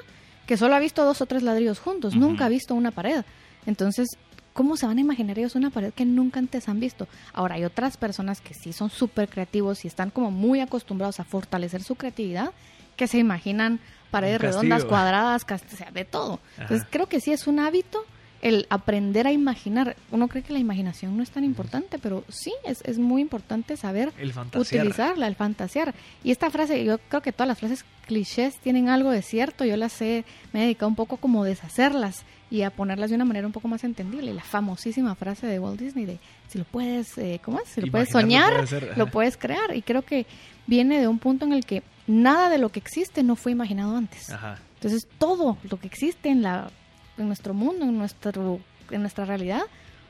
que 0.46 0.56
solo 0.56 0.74
ha 0.74 0.80
visto 0.80 1.04
dos 1.04 1.20
o 1.20 1.26
tres 1.26 1.42
ladrillos 1.42 1.78
juntos, 1.78 2.16
nunca 2.16 2.46
ha 2.46 2.48
visto 2.48 2.74
una 2.74 2.90
pared. 2.90 3.24
Entonces, 3.64 4.08
¿cómo 4.52 4.76
se 4.76 4.86
van 4.86 4.98
a 4.98 5.00
imaginar 5.00 5.38
ellos 5.38 5.54
una 5.54 5.70
pared 5.70 5.92
que 5.92 6.04
nunca 6.04 6.40
antes 6.40 6.68
han 6.68 6.80
visto? 6.80 7.06
Ahora, 7.32 7.54
hay 7.54 7.64
otras 7.64 7.96
personas 7.96 8.40
que 8.40 8.54
sí 8.54 8.72
son 8.72 8.90
súper 8.90 9.28
creativos 9.28 9.84
y 9.84 9.88
están 9.88 10.10
como 10.10 10.30
muy 10.30 10.60
acostumbrados 10.60 11.20
a 11.20 11.24
fortalecer 11.24 11.82
su 11.82 11.94
creatividad, 11.94 12.50
que 12.96 13.06
se 13.06 13.18
imaginan 13.18 13.80
paredes 14.10 14.40
redondas, 14.40 14.84
cuadradas, 14.84 15.46
o 15.48 15.76
sea, 15.76 15.90
de 15.92 16.04
todo. 16.04 16.40
Entonces, 16.58 16.86
creo 16.90 17.06
que 17.06 17.20
sí 17.20 17.32
es 17.32 17.46
un 17.46 17.60
hábito 17.60 18.04
el 18.42 18.66
aprender 18.70 19.26
a 19.28 19.32
imaginar. 19.32 19.96
Uno 20.10 20.26
cree 20.26 20.42
que 20.42 20.52
la 20.52 20.58
imaginación 20.58 21.16
no 21.16 21.22
es 21.22 21.30
tan 21.30 21.44
importante, 21.44 21.98
pero 21.98 22.24
sí, 22.28 22.52
es, 22.64 22.82
es 22.82 22.98
muy 22.98 23.22
importante 23.22 23.76
saber 23.76 24.12
utilizarla, 24.54 25.28
el 25.28 25.36
fantasear. 25.36 25.94
Y 26.24 26.32
esta 26.32 26.50
frase, 26.50 26.84
yo 26.84 26.98
creo 27.08 27.22
que 27.22 27.32
todas 27.32 27.46
las 27.46 27.58
frases 27.58 27.84
clichés 28.06 28.58
tienen 28.58 28.88
algo 28.88 29.12
de 29.12 29.22
cierto, 29.22 29.64
yo 29.64 29.76
las 29.76 30.02
he, 30.02 30.24
me 30.52 30.60
he 30.60 30.62
dedicado 30.64 30.88
un 30.88 30.96
poco 30.96 31.18
como 31.18 31.44
a 31.44 31.46
deshacerlas 31.46 32.24
y 32.50 32.62
a 32.62 32.70
ponerlas 32.70 33.10
de 33.10 33.16
una 33.16 33.24
manera 33.24 33.46
un 33.46 33.52
poco 33.52 33.68
más 33.68 33.84
entendible. 33.84 34.34
La 34.34 34.42
famosísima 34.42 35.14
frase 35.14 35.46
de 35.46 35.60
Walt 35.60 35.80
Disney 35.80 36.04
de, 36.04 36.18
si 36.48 36.58
lo 36.58 36.64
puedes, 36.64 37.16
eh, 37.18 37.40
¿cómo 37.44 37.60
es? 37.60 37.68
Si 37.68 37.80
lo 37.80 37.92
puedes 37.92 38.10
soñar, 38.10 38.64
lo 38.96 39.06
puedes 39.06 39.36
crear. 39.36 39.74
Y 39.74 39.82
creo 39.82 40.02
que 40.02 40.26
viene 40.66 41.00
de 41.00 41.06
un 41.06 41.20
punto 41.20 41.46
en 41.46 41.52
el 41.52 41.64
que 41.64 41.84
nada 42.08 42.50
de 42.50 42.58
lo 42.58 42.70
que 42.70 42.80
existe 42.80 43.22
no 43.22 43.36
fue 43.36 43.52
imaginado 43.52 43.96
antes. 43.96 44.30
Entonces 44.74 45.06
todo 45.16 45.58
lo 45.70 45.78
que 45.78 45.86
existe 45.86 46.28
en 46.28 46.42
la 46.42 46.70
en 47.18 47.26
nuestro 47.26 47.54
mundo, 47.54 47.84
en, 47.84 47.98
nuestro, 47.98 48.60
en 48.90 49.00
nuestra 49.00 49.24
realidad, 49.24 49.62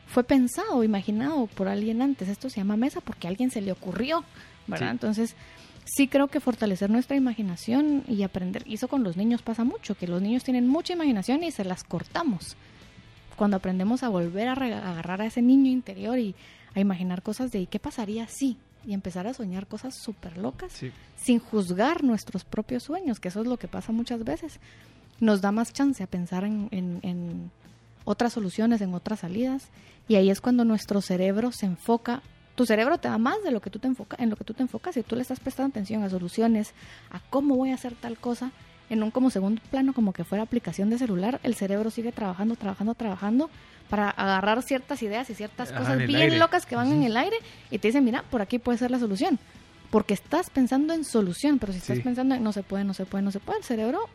fue 0.06 0.24
pensado, 0.24 0.84
imaginado 0.84 1.46
por 1.46 1.68
alguien 1.68 2.02
antes. 2.02 2.28
Esto 2.28 2.50
se 2.50 2.58
llama 2.58 2.76
mesa 2.76 3.00
porque 3.00 3.26
a 3.26 3.30
alguien 3.30 3.50
se 3.50 3.60
le 3.60 3.72
ocurrió, 3.72 4.24
¿verdad? 4.66 4.90
Entonces, 4.90 5.34
sí 5.84 6.08
creo 6.08 6.28
que 6.28 6.40
fortalecer 6.40 6.90
nuestra 6.90 7.16
imaginación 7.16 8.04
y 8.06 8.22
aprender, 8.22 8.62
y 8.66 8.74
eso 8.74 8.88
con 8.88 9.02
los 9.04 9.16
niños 9.16 9.42
pasa 9.42 9.64
mucho, 9.64 9.96
que 9.96 10.06
los 10.06 10.20
niños 10.22 10.44
tienen 10.44 10.68
mucha 10.68 10.92
imaginación 10.92 11.42
y 11.42 11.50
se 11.50 11.64
las 11.64 11.84
cortamos. 11.84 12.56
Cuando 13.36 13.56
aprendemos 13.56 14.02
a 14.02 14.08
volver 14.08 14.48
a 14.48 14.52
agarrar 14.52 15.22
a 15.22 15.26
ese 15.26 15.42
niño 15.42 15.70
interior 15.70 16.18
y 16.18 16.34
a 16.74 16.80
imaginar 16.80 17.22
cosas 17.22 17.50
de 17.50 17.66
qué 17.66 17.78
pasaría 17.78 18.28
si 18.28 18.56
y 18.84 18.94
empezar 18.94 19.26
a 19.26 19.34
soñar 19.34 19.66
cosas 19.66 19.94
súper 19.94 20.38
locas 20.38 20.72
sin 21.16 21.38
juzgar 21.38 22.02
nuestros 22.02 22.44
propios 22.44 22.82
sueños, 22.82 23.20
que 23.20 23.28
eso 23.28 23.40
es 23.40 23.46
lo 23.46 23.56
que 23.56 23.68
pasa 23.68 23.92
muchas 23.92 24.24
veces 24.24 24.60
nos 25.22 25.40
da 25.40 25.52
más 25.52 25.72
chance 25.72 26.02
a 26.02 26.08
pensar 26.08 26.42
en, 26.42 27.50
otras 28.04 28.32
soluciones, 28.32 28.80
en 28.80 28.92
otras 28.92 29.20
salidas. 29.20 29.68
Y 30.08 30.16
ahí 30.16 30.30
es 30.30 30.40
cuando 30.40 30.64
nuestro 30.64 31.00
cerebro 31.00 31.52
se 31.52 31.66
enfoca. 31.66 32.22
Tu 32.56 32.66
cerebro 32.66 32.98
te 32.98 33.06
da 33.06 33.18
más 33.18 33.36
de 33.44 33.52
lo 33.52 33.60
que 33.60 33.70
tú 33.70 33.78
te 33.78 33.86
enfocas, 33.86 34.18
en 34.18 34.30
lo 34.30 34.36
que 34.36 34.42
tú 34.42 34.52
te 34.52 34.62
enfocas. 34.62 34.94
Si 34.94 35.04
tú 35.04 35.14
le 35.14 35.22
estás 35.22 35.38
prestando 35.38 35.70
atención 35.70 36.02
a 36.02 36.10
soluciones, 36.10 36.74
a 37.10 37.20
cómo 37.30 37.54
voy 37.54 37.70
a 37.70 37.74
hacer 37.74 37.94
tal 37.94 38.18
cosa, 38.18 38.50
en 38.90 39.00
un 39.00 39.12
como 39.12 39.30
segundo 39.30 39.62
plano, 39.70 39.94
como 39.94 40.12
que 40.12 40.24
fuera 40.24 40.42
aplicación 40.42 40.90
de 40.90 40.98
celular, 40.98 41.38
el 41.44 41.54
cerebro 41.54 41.90
sigue 41.90 42.10
trabajando, 42.10 42.56
trabajando, 42.56 42.94
trabajando 42.96 43.50
para 43.88 44.10
agarrar 44.10 44.60
ciertas 44.64 45.04
ideas 45.04 45.30
y 45.30 45.34
ciertas 45.36 45.70
cosas 45.70 45.98
bien 45.98 46.40
locas 46.40 46.66
que 46.66 46.74
van 46.74 46.90
en 46.90 47.04
el 47.04 47.16
aire 47.16 47.36
y 47.70 47.78
te 47.78 47.88
dicen, 47.88 48.04
mira, 48.04 48.24
por 48.28 48.42
aquí 48.42 48.58
puede 48.58 48.78
ser 48.78 48.90
la 48.90 48.98
solución. 48.98 49.38
Porque 49.92 50.14
estás 50.14 50.50
pensando 50.50 50.94
en 50.94 51.04
solución, 51.04 51.60
pero 51.60 51.72
si 51.72 51.78
estás 51.78 52.00
pensando 52.00 52.34
en 52.34 52.42
no 52.42 52.52
se 52.52 52.64
puede, 52.64 52.82
no 52.82 52.92
se 52.92 53.06
puede, 53.06 53.22
no 53.22 53.30
se 53.30 53.38
puede, 53.38 53.60
el 53.60 53.64
cerebro 53.64 54.08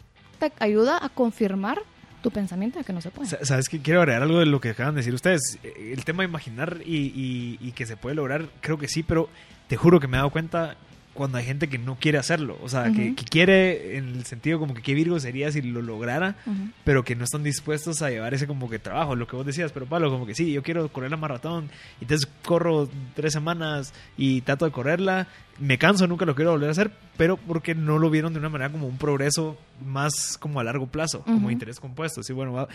ayuda 0.60 1.04
a 1.04 1.10
confirmar 1.10 1.82
tu 2.22 2.32
pensamiento 2.32 2.80
de 2.80 2.86
que 2.86 2.94
no 2.94 3.02
se 3.02 3.12
puede. 3.12 3.46
Sabes 3.46 3.70
que 3.70 3.80
quiero 3.82 4.02
agregar 4.02 4.24
algo 4.24 4.40
de 4.40 4.46
lo 4.46 4.60
que 4.60 4.72
acaban 4.72 4.96
de 4.96 5.00
decir 5.00 5.14
ustedes. 5.14 5.60
El 5.64 6.04
tema 6.04 6.24
de 6.24 6.30
imaginar 6.30 6.80
y, 6.86 7.58
y 7.62 7.72
que 7.74 7.86
se 7.86 7.98
puede 7.98 8.16
lograr, 8.16 8.50
creo 8.62 8.78
que 8.78 8.88
sí, 8.88 9.04
pero 9.04 9.30
te 9.68 9.78
juro 9.78 10.00
que 10.00 10.08
me 10.08 10.18
he 10.18 10.20
dado 10.20 10.32
cuenta 10.32 10.76
cuando 11.18 11.40
hay 11.40 11.46
gente 11.46 11.68
que 11.68 11.80
no 11.80 11.96
quiere 11.96 12.20
hacerlo. 12.20 12.60
O 12.62 12.70
sea, 12.70 12.92
que, 12.92 13.16
quiere 13.16 13.98
en 13.98 14.10
el 14.10 14.26
sentido 14.26 14.60
como 14.60 14.76
que 14.76 14.84
qué 14.84 14.94
Virgo 14.94 15.20
sería 15.20 15.52
si 15.52 15.64
lo 15.64 15.82
lograra, 15.82 16.36
pero 16.84 17.04
que 17.04 17.16
no 17.16 17.24
están 17.24 17.42
dispuestos 17.42 18.04
a 18.04 18.12
llevar 18.12 18.36
ese 18.36 18.46
como 18.46 18.70
que 18.70 18.78
trabajo, 18.78 19.16
lo 19.16 19.28
que 19.28 19.36
vos 19.36 19.46
decías, 19.46 19.72
pero 19.72 19.88
Pablo, 19.88 20.12
como 20.12 20.28
que 20.28 20.36
sí, 20.36 20.54
yo 20.54 20.62
quiero 20.62 20.88
correr 20.90 21.10
la 21.10 21.18
maratón 21.18 21.70
y 22.00 22.04
entonces 22.04 22.30
corro 22.46 22.88
tres 23.16 23.34
semanas 23.34 23.96
y 24.16 24.42
trato 24.42 24.66
de 24.66 24.72
correrla, 24.72 25.28
me 25.58 25.80
canso, 25.80 26.06
nunca 26.06 26.26
lo 26.26 26.36
quiero 26.36 26.52
volver 26.52 26.70
a 26.70 26.74
hacer, 26.74 26.92
pero 27.18 27.36
porque 27.36 27.74
no 27.74 27.98
lo 27.98 28.12
vieron 28.12 28.34
de 28.34 28.40
una 28.40 28.50
manera 28.50 28.72
como 28.72 28.86
un 28.86 29.00
progreso 29.00 29.58
más 29.84 30.38
como 30.38 30.60
a 30.60 30.64
largo 30.64 30.86
plazo, 30.86 31.24
como 31.24 31.50
interés 31.50 31.80
compuesto. 31.80 32.22
Sí, 32.22 32.32
bueno, 32.32 32.68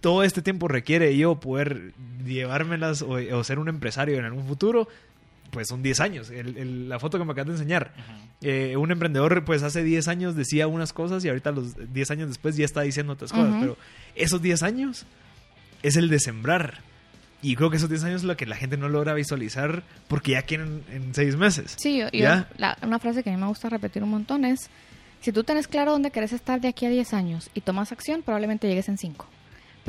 todo 0.00 0.22
este 0.22 0.42
tiempo 0.42 0.68
requiere 0.68 1.16
yo 1.16 1.40
poder 1.40 1.92
llevármelas 2.24 3.02
o, 3.02 3.16
o 3.32 3.42
ser 3.42 3.58
un 3.58 3.68
empresario 3.68 4.16
en 4.16 4.24
algún 4.24 4.46
futuro 4.46 4.86
pues 5.50 5.68
son 5.68 5.82
10 5.82 6.00
años. 6.00 6.30
la 6.30 6.98
foto 6.98 7.18
que 7.18 7.24
me 7.24 7.32
acabas 7.32 7.48
de 7.48 7.52
enseñar. 7.54 7.92
Eh, 8.40 8.76
un 8.76 8.90
emprendedor, 8.90 9.44
pues 9.44 9.62
hace 9.62 9.82
10 9.82 10.08
años 10.08 10.36
decía 10.36 10.66
unas 10.66 10.92
cosas 10.92 11.24
y 11.24 11.28
ahorita 11.28 11.52
los 11.52 11.92
10 11.92 12.10
años 12.10 12.28
después 12.28 12.56
ya 12.56 12.64
está 12.64 12.82
diciendo 12.82 13.12
otras 13.12 13.32
cosas. 13.32 13.56
Pero 13.60 13.76
esos 14.14 14.40
10 14.40 14.62
años 14.62 15.06
es 15.82 15.96
el 15.96 16.08
de 16.08 16.18
sembrar. 16.20 16.78
Y 17.42 17.56
creo 17.56 17.70
que 17.70 17.78
esos 17.78 17.88
10 17.88 18.04
años 18.04 18.20
es 18.22 18.24
lo 18.24 18.36
que 18.36 18.44
la 18.46 18.56
gente 18.56 18.76
no 18.76 18.88
logra 18.88 19.14
visualizar 19.14 19.82
porque 20.08 20.32
ya 20.32 20.42
quieren 20.42 20.82
en 20.90 21.14
6 21.14 21.36
meses. 21.36 21.76
Sí, 21.78 22.02
una 22.82 22.98
frase 22.98 23.22
que 23.22 23.30
a 23.30 23.32
mí 23.32 23.40
me 23.40 23.48
gusta 23.48 23.68
repetir 23.68 24.02
un 24.02 24.10
montón 24.10 24.44
es, 24.44 24.70
si 25.20 25.32
tú 25.32 25.44
tienes 25.44 25.66
claro 25.66 25.92
dónde 25.92 26.10
quieres 26.10 26.32
estar 26.32 26.60
de 26.60 26.68
aquí 26.68 26.86
a 26.86 26.90
10 26.90 27.14
años 27.14 27.50
y 27.54 27.62
tomas 27.62 27.92
acción, 27.92 28.22
probablemente 28.22 28.68
llegues 28.68 28.88
en 28.88 28.98
5. 28.98 29.26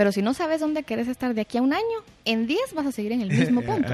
Pero 0.02 0.12
si 0.12 0.24
no 0.24 0.34
sabes 0.34 0.60
dónde 0.60 0.82
quieres 0.82 1.08
estar 1.08 1.36
de 1.36 1.42
aquí 1.42 1.60
a 1.60 1.62
un 1.62 1.74
año, 1.74 1.84
en 2.26 2.48
10 2.48 2.74
vas 2.74 2.88
a 2.88 2.92
seguir 2.92 3.12
en 3.12 3.22
el 3.22 3.30
mismo 3.38 3.62
punto. 3.62 3.94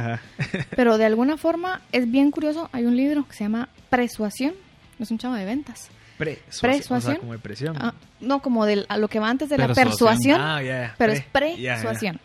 Pero 0.73 0.97
de 0.97 1.03
alguna 1.03 1.35
forma 1.35 1.81
es 1.91 2.09
bien 2.09 2.31
curioso. 2.31 2.69
Hay 2.71 2.85
un 2.85 2.95
libro 2.95 3.27
que 3.27 3.33
se 3.35 3.43
llama 3.43 3.67
Persuasión. 3.89 4.53
Es 4.99 5.11
un 5.11 5.17
chavo 5.17 5.33
de 5.33 5.43
ventas. 5.43 5.89
Persuasión. 6.17 7.17
como 7.17 7.33
de 7.33 7.71
ah, 7.75 7.93
no, 8.21 8.41
como 8.41 8.65
de 8.65 8.85
lo 8.97 9.09
que 9.09 9.19
va 9.19 9.27
antes 9.27 9.49
de 9.49 9.57
la 9.57 9.73
persuasión. 9.73 10.39
Ah, 10.39 10.93
pero 10.97 11.11
es 11.11 11.23
persuasión. 11.23 12.21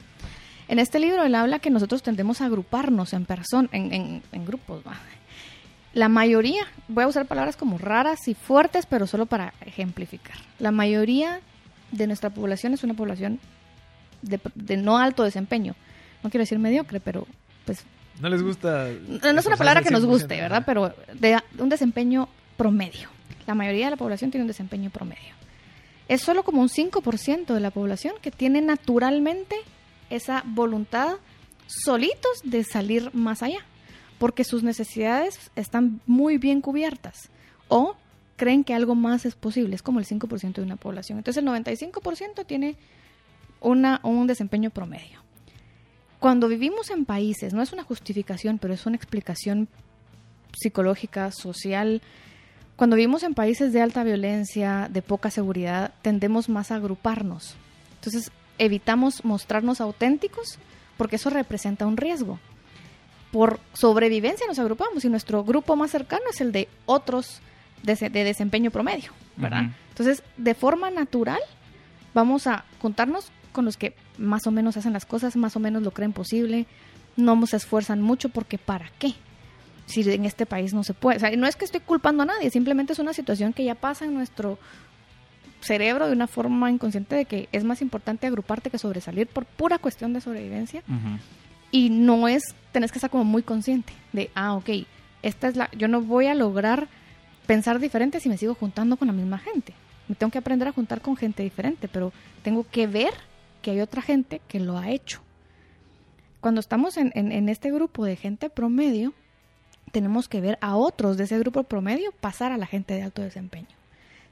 En 0.69 0.79
este 0.79 1.01
libro 1.01 1.25
él 1.25 1.35
habla 1.35 1.59
que 1.59 1.71
nosotros 1.71 2.05
tendemos 2.05 2.41
a 2.41 2.45
agruparnos 2.45 3.13
en 3.15 3.25
persona, 3.25 3.69
en, 3.73 4.23
en, 4.31 4.47
grupos. 4.47 4.85
La 5.93 6.09
mayoría, 6.09 6.69
voy 6.87 7.03
a 7.03 7.09
usar 7.09 7.27
palabras 7.27 7.57
como 7.57 7.79
raras 7.79 8.29
y 8.29 8.35
fuertes, 8.35 8.87
pero 8.87 9.09
solo 9.09 9.27
para 9.27 9.55
ejemplificar. 9.67 10.37
La 10.61 10.71
mayoría 10.71 11.41
de 11.91 12.07
nuestra 12.07 12.31
población 12.31 12.75
es 12.75 12.85
una 12.85 12.95
población 12.95 13.41
de, 14.23 14.77
no 14.77 14.99
alto 14.99 15.23
desempeño. 15.23 15.75
No 16.23 16.31
quiero 16.31 16.43
decir 16.43 16.59
mediocre, 16.59 17.01
pero 17.01 17.27
pues... 17.67 17.85
No 18.21 18.29
les 18.29 18.43
gusta... 18.43 18.89
No, 19.09 19.39
es 19.39 19.47
una 19.47 19.57
palabra 19.57 19.83
que 19.83 19.91
nos 19.91 20.05
guste, 20.05 20.41
¿verdad? 20.41 20.63
Pero 20.65 20.95
de 21.15 21.39
un 21.59 21.69
desempeño 21.69 22.29
promedio. 22.57 23.09
La 23.47 23.55
mayoría 23.55 23.87
de 23.87 23.93
la 23.93 23.97
población 23.97 24.31
tiene 24.31 24.43
un 24.43 24.49
desempeño 24.49 24.91
promedio. 24.91 25.35
Es 26.09 26.23
solo 26.23 26.43
como 26.43 26.63
un 26.63 26.69
5% 26.69 27.55
de 27.55 27.61
la 27.61 27.71
población 27.71 28.15
que 28.21 28.31
tiene 28.31 28.61
naturalmente 28.61 29.57
esa 30.11 30.43
voluntad 30.47 31.17
solitos 31.67 32.43
de 32.45 32.65
salir 32.65 33.11
más 33.15 33.43
allá, 33.43 33.61
porque 34.19 34.45
sus 34.45 34.63
necesidades 34.63 35.51
están 35.57 36.01
muy 36.07 36.39
bien 36.39 36.61
cubiertas 36.61 37.31
o 37.69 37.97
creen 38.37 38.65
que 38.65 38.75
algo 38.75 38.95
más 38.95 39.25
es 39.25 39.35
posible, 39.35 39.75
es 39.75 39.83
como 39.83 40.01
el 40.01 40.07
5% 40.07 40.55
de 40.55 40.63
una 40.63 40.77
población. 40.77 41.19
Entonces 41.19 41.43
el 41.43 41.49
95% 41.49 42.45
tiene 42.47 42.77
una, 43.63 44.01
un 44.03 44.27
desempeño 44.27 44.71
promedio. 44.71 45.21
Cuando 46.19 46.49
vivimos 46.49 46.91
en 46.91 47.05
países, 47.05 47.53
no 47.53 47.63
es 47.63 47.73
una 47.73 47.83
justificación, 47.83 48.59
pero 48.59 48.75
es 48.75 48.87
una 48.87 48.97
explicación 48.97 49.69
psicológica, 50.53 51.31
social, 51.33 52.03
cuando 52.77 52.97
vivimos 52.97 53.23
en 53.23 53.35
países 53.35 53.73
de 53.73 53.81
alta 53.81 54.03
violencia, 54.03 54.89
de 54.91 55.03
poca 55.03 55.31
seguridad, 55.31 55.93
tendemos 56.03 56.49
más 56.49 56.71
a 56.71 56.77
agruparnos. 56.77 57.55
Entonces, 57.95 58.33
evitamos 58.59 59.25
mostrarnos 59.25 59.81
auténticos 59.81 60.59
porque 60.97 61.17
eso 61.17 61.31
representa 61.31 61.87
un 61.87 61.97
riesgo. 61.97 62.39
Por 63.31 63.61
sobrevivencia 63.73 64.47
nos 64.47 64.59
agrupamos 64.59 65.05
y 65.05 65.09
nuestro 65.09 65.45
grupo 65.45 65.77
más 65.77 65.91
cercano 65.91 66.25
es 66.31 66.41
el 66.41 66.53
de 66.53 66.69
otros 66.85 67.41
de, 67.83 67.95
desempeño 68.11 68.71
promedio, 68.71 69.13
¿verdad? 69.37 69.71
Entonces, 69.91 70.23
de 70.37 70.55
forma 70.55 70.91
natural, 70.91 71.41
vamos 72.15 72.47
a 72.47 72.65
juntarnos 72.81 73.31
con 73.53 73.65
los 73.65 73.77
que 73.77 73.95
más 74.19 74.47
o 74.47 74.51
menos 74.51 74.77
hacen 74.77 74.93
las 74.93 75.07
cosas, 75.07 75.37
más 75.37 75.57
o 75.57 75.61
menos 75.61 75.83
lo 75.83 75.93
creen 75.93 76.13
posible, 76.13 76.67
no 77.17 77.47
se 77.47 77.57
esfuerzan 77.57 78.03
mucho 78.03 78.29
porque 78.29 78.59
¿para 78.59 78.91
qué? 78.99 79.15
Si 79.87 80.09
en 80.11 80.25
este 80.25 80.47
país 80.47 80.73
no 80.73 80.85
se 80.85 80.95
puede. 80.95 81.19
O 81.19 81.21
sea, 81.21 81.31
no 81.37 81.47
es 81.47 81.57
que 81.57 81.65
estoy 81.65 81.81
culpando 81.81 82.23
a 82.23 82.27
nadie, 82.27 82.51
simplemente 82.51 82.93
es 82.93 82.99
una 82.99 83.13
situación 83.13 83.53
que 83.53 83.65
ya 83.65 83.75
pasa 83.75 84.05
en 84.05 84.15
nuestro 84.15 84.59
cerebro 85.61 86.07
de 86.07 86.13
una 86.13 86.27
forma 86.27 86.71
inconsciente 86.71 87.15
de 87.15 87.25
que 87.25 87.49
es 87.53 87.65
más 87.65 87.83
importante 87.83 88.27
agruparte 88.27 88.71
que 88.71 88.79
sobresalir 88.79 89.27
por 89.27 89.45
pura 89.45 89.79
cuestión 89.79 90.13
de 90.13 90.21
sobrevivencia. 90.21 90.83
Y 91.71 91.91
no 91.91 92.29
es, 92.29 92.55
tenés 92.73 92.93
que 92.93 92.99
estar 92.99 93.11
como 93.11 93.25
muy 93.25 93.43
consciente 93.43 93.93
de, 94.13 94.31
ah, 94.35 94.55
ok, 94.55 94.71
esta 95.23 95.49
es 95.49 95.57
la, 95.57 95.71
yo 95.73 95.89
no 95.89 96.03
voy 96.03 96.27
a 96.27 96.35
lograr 96.35 96.89
pensar 97.47 97.79
diferente 97.79 98.21
si 98.21 98.29
me 98.29 98.37
sigo 98.37 98.55
juntando 98.55 98.97
con 98.97 99.09
la 99.09 99.15
misma 99.15 99.39
gente. 99.39 99.73
Me 100.09 100.15
tengo 100.15 100.31
que 100.31 100.39
aprender 100.39 100.69
a 100.69 100.73
juntar 100.73 101.01
con 101.01 101.17
gente 101.17 101.43
diferente, 101.43 101.89
pero 101.89 102.13
tengo 102.43 102.67
que 102.69 102.87
ver 102.87 103.15
que 103.63 103.71
hay 103.71 103.81
otra 103.81 104.03
gente 104.03 104.41
que 104.49 104.61
lo 104.61 104.77
ha 104.77 104.91
hecho. 104.91 105.23
Cuando 106.41 106.61
estamos 106.61 106.97
en, 106.97 107.13
en 107.15 107.49
este 107.49 107.71
grupo 107.71 108.05
de 108.05 108.17
gente 108.17 108.51
promedio, 108.51 109.15
tenemos 109.93 110.29
que 110.29 110.41
ver 110.41 110.59
a 110.61 110.77
otros 110.77 111.17
de 111.17 111.25
ese 111.25 111.39
grupo 111.39 111.63
promedio 111.63 112.13
pasar 112.21 112.53
a 112.53 112.59
la 112.59 112.67
gente 112.67 112.95
de 112.95 113.03
alto 113.03 113.23
desempeño 113.23 113.69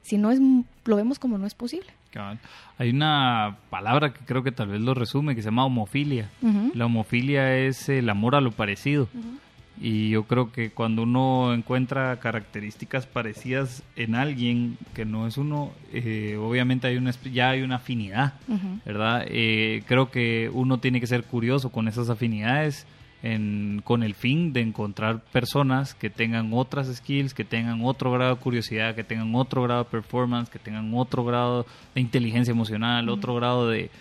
si 0.01 0.17
no 0.17 0.31
es, 0.31 0.39
lo 0.85 0.95
vemos 0.95 1.19
como 1.19 1.37
no 1.37 1.45
es 1.45 1.53
posible. 1.53 1.87
Hay 2.77 2.89
una 2.89 3.57
palabra 3.69 4.13
que 4.13 4.25
creo 4.25 4.43
que 4.43 4.51
tal 4.51 4.67
vez 4.67 4.81
lo 4.81 4.93
resume, 4.93 5.35
que 5.35 5.41
se 5.41 5.47
llama 5.47 5.65
homofilia. 5.65 6.29
La 6.73 6.87
homofilia 6.87 7.57
es 7.57 7.87
el 7.87 8.09
amor 8.09 8.35
a 8.35 8.41
lo 8.41 8.51
parecido. 8.51 9.07
Y 9.83 10.09
yo 10.09 10.23
creo 10.23 10.51
que 10.51 10.69
cuando 10.69 11.01
uno 11.03 11.55
encuentra 11.55 12.19
características 12.19 13.07
parecidas 13.07 13.81
en 13.95 14.13
alguien 14.13 14.77
que 14.93 15.05
no 15.05 15.25
es 15.25 15.37
uno, 15.37 15.71
eh, 15.91 16.37
obviamente 16.39 16.85
hay 16.85 16.97
una, 16.97 17.09
ya 17.33 17.49
hay 17.49 17.63
una 17.63 17.77
afinidad, 17.77 18.35
¿verdad? 18.85 19.25
Eh, 19.27 19.81
creo 19.87 20.11
que 20.11 20.51
uno 20.53 20.79
tiene 20.79 20.99
que 20.99 21.07
ser 21.07 21.23
curioso 21.23 21.71
con 21.71 21.87
esas 21.87 22.11
afinidades 22.11 22.85
con 23.83 24.01
el 24.01 24.15
fin 24.15 24.51
de 24.51 24.61
encontrar 24.61 25.19
personas 25.31 25.93
que 25.93 26.09
tengan 26.09 26.49
otras 26.53 26.87
skills, 26.91 27.35
que 27.35 27.45
tengan 27.45 27.81
otro 27.83 28.11
grado 28.11 28.35
de 28.35 28.41
curiosidad, 28.41 28.95
que 28.95 29.03
tengan 29.03 29.35
otro 29.35 29.61
grado 29.61 29.83
de 29.83 29.91
performance, 29.91 30.49
que 30.49 30.57
tengan 30.57 30.91
otro 30.95 31.23
grado 31.23 31.67
de 31.93 32.01
inteligencia 32.01 32.51
emocional, 32.51 33.09
otro 33.09 33.35
grado 33.35 33.69
de, 33.69 33.91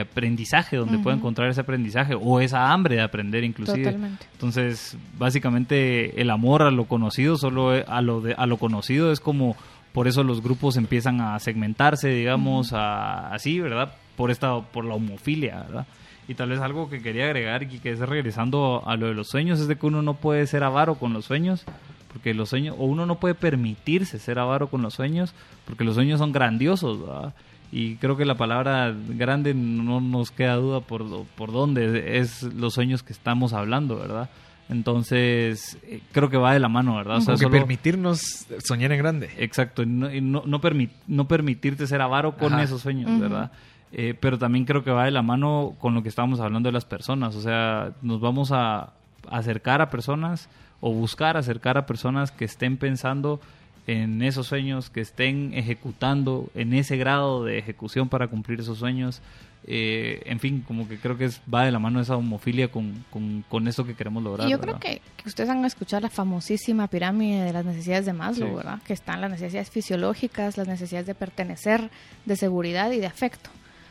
aprendizaje, 0.00 0.76
donde 0.76 0.98
pueda 0.98 1.16
encontrar 1.16 1.48
ese 1.48 1.60
aprendizaje 1.60 2.14
o 2.14 2.40
esa 2.40 2.72
hambre 2.72 2.96
de 2.96 3.02
aprender 3.02 3.44
inclusive. 3.44 3.96
Entonces, 4.32 4.96
básicamente 5.18 6.20
el 6.20 6.30
amor 6.30 6.62
a 6.62 6.70
lo 6.70 6.86
conocido, 6.86 7.36
solo 7.36 7.70
a 7.70 8.02
lo, 8.02 8.20
de, 8.20 8.34
a 8.34 8.46
lo 8.46 8.56
conocido 8.56 9.12
es 9.12 9.20
como, 9.20 9.56
por 9.92 10.08
eso 10.08 10.24
los 10.24 10.42
grupos 10.42 10.76
empiezan 10.76 11.20
a 11.20 11.38
segmentarse, 11.38 12.08
digamos, 12.08 12.72
a, 12.72 13.32
así, 13.32 13.60
¿verdad? 13.60 13.92
Por, 14.16 14.30
esta, 14.30 14.60
por 14.60 14.84
la 14.84 14.94
homofilia, 14.94 15.62
¿verdad? 15.68 15.86
Y 16.26 16.34
tal 16.34 16.50
vez 16.50 16.60
algo 16.60 16.90
que 16.90 17.00
quería 17.00 17.24
agregar 17.24 17.62
y 17.62 17.78
que 17.78 17.90
es 17.90 18.00
regresando 18.00 18.82
a 18.86 18.96
lo 18.96 19.06
de 19.06 19.14
los 19.14 19.28
sueños 19.28 19.60
es 19.60 19.68
de 19.68 19.76
que 19.76 19.86
uno 19.86 20.02
no 20.02 20.14
puede 20.14 20.46
ser 20.46 20.62
avaro 20.62 20.96
con 20.96 21.14
los 21.14 21.24
sueños, 21.24 21.64
porque 22.12 22.34
los 22.34 22.50
sueños, 22.50 22.76
o 22.78 22.84
uno 22.84 23.06
no 23.06 23.18
puede 23.18 23.34
permitirse 23.34 24.18
ser 24.18 24.38
avaro 24.38 24.68
con 24.68 24.82
los 24.82 24.94
sueños, 24.94 25.34
porque 25.64 25.84
los 25.84 25.94
sueños 25.94 26.18
son 26.18 26.32
grandiosos, 26.32 27.32
Y 27.70 27.96
creo 27.96 28.16
que 28.16 28.24
la 28.24 28.36
palabra 28.36 28.94
grande 29.08 29.52
no 29.54 30.00
nos 30.00 30.30
queda 30.30 30.54
duda 30.56 30.80
por, 30.80 31.26
por 31.36 31.52
dónde 31.52 32.18
es 32.18 32.42
los 32.42 32.74
sueños 32.74 33.02
que 33.02 33.12
estamos 33.12 33.52
hablando, 33.52 33.98
¿verdad? 33.98 34.30
Entonces, 34.70 35.78
eh, 35.82 36.00
creo 36.12 36.28
que 36.28 36.36
va 36.36 36.52
de 36.52 36.60
la 36.60 36.68
mano, 36.68 36.96
¿verdad? 36.96 37.18
O 37.18 37.36
sea, 37.36 37.48
permitirnos 37.48 38.46
soñar 38.64 38.92
en 38.92 38.98
grande. 38.98 39.30
Exacto, 39.38 39.82
y 39.82 39.86
no, 39.86 40.42
no, 40.46 40.60
no, 41.06 41.28
permitirte 41.28 41.86
ser 41.86 42.00
avaro 42.00 42.36
con 42.36 42.58
esos 42.60 42.82
sueños, 42.82 43.18
¿verdad? 43.18 43.50
Eh, 43.92 44.14
pero 44.18 44.38
también 44.38 44.66
creo 44.66 44.84
que 44.84 44.90
va 44.90 45.06
de 45.06 45.10
la 45.10 45.22
mano 45.22 45.74
con 45.78 45.94
lo 45.94 46.02
que 46.02 46.10
estábamos 46.10 46.40
hablando 46.40 46.68
de 46.68 46.72
las 46.72 46.84
personas. 46.84 47.34
O 47.34 47.40
sea, 47.40 47.92
nos 48.02 48.20
vamos 48.20 48.52
a 48.52 48.92
acercar 49.30 49.80
a 49.80 49.90
personas 49.90 50.48
o 50.80 50.92
buscar 50.92 51.36
acercar 51.36 51.78
a 51.78 51.86
personas 51.86 52.30
que 52.30 52.44
estén 52.44 52.76
pensando 52.76 53.40
en 53.88 54.20
esos 54.20 54.46
sueños, 54.46 54.90
que 54.90 55.00
estén 55.00 55.54
ejecutando 55.54 56.50
en 56.54 56.74
ese 56.74 56.98
grado 56.98 57.44
de 57.44 57.56
ejecución 57.56 58.10
para 58.10 58.28
cumplir 58.28 58.60
esos 58.60 58.78
sueños. 58.78 59.22
Eh, 59.66 60.20
en 60.26 60.40
fin, 60.40 60.62
como 60.66 60.86
que 60.86 60.98
creo 60.98 61.16
que 61.16 61.24
es, 61.24 61.40
va 61.52 61.64
de 61.64 61.72
la 61.72 61.78
mano 61.78 61.98
esa 61.98 62.14
homofilia 62.14 62.70
con, 62.70 63.04
con, 63.48 63.66
eso 63.66 63.86
que 63.86 63.94
queremos 63.94 64.22
lograr. 64.22 64.46
Y 64.46 64.50
yo 64.50 64.60
creo 64.60 64.78
que, 64.78 65.00
ustedes 65.24 65.48
han 65.48 65.64
escuchado 65.64 66.02
la 66.02 66.10
famosísima 66.10 66.86
pirámide 66.88 67.42
de 67.44 67.52
las 67.54 67.64
necesidades 67.64 68.04
de 68.04 68.12
Maslow, 68.12 68.56
¿verdad? 68.56 68.82
Que 68.86 68.92
están 68.92 69.22
las 69.22 69.30
necesidades 69.30 69.70
fisiológicas, 69.70 70.58
las 70.58 70.68
necesidades 70.68 71.06
de 71.06 71.14
pertenecer, 71.14 71.90
de 72.26 72.36
seguridad 72.36 72.90
y 72.92 72.98
de 72.98 73.06
afecto. 73.06 73.48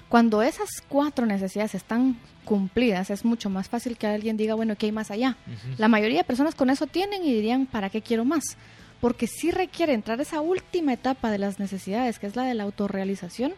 Cuando 0.10 0.44
esas 0.44 0.70
cuatro 0.88 1.26
necesidades 1.26 1.74
están 1.74 2.18
cumplidas, 2.46 3.10
es 3.10 3.26
mucho 3.26 3.50
más 3.50 3.68
fácil 3.68 3.98
que 3.98 4.06
alguien 4.06 4.38
diga, 4.38 4.54
bueno, 4.54 4.76
¿qué 4.76 4.86
hay 4.86 4.92
más 4.92 5.10
allá? 5.10 5.38
La 5.80 5.88
mayoría 5.88 6.20
de 6.20 6.24
personas 6.24 6.54
con 6.54 6.70
eso 6.70 6.86
tienen 6.86 7.26
y 7.26 7.34
dirían, 7.34 7.66
¿para 7.66 7.90
qué 7.90 8.04
quiero 8.04 8.26
más? 8.26 8.58
Porque 9.02 9.28
si 9.28 9.52
requiere 9.52 9.94
entrar 9.94 10.20
esa 10.22 10.42
última 10.42 10.94
etapa 10.94 11.32
de 11.32 11.38
las 11.38 11.60
necesidades, 11.60 12.20
que 12.20 12.28
es 12.28 12.36
la 12.36 12.44
de 12.44 12.54
la 12.54 12.64
autorrealización, 12.64 13.54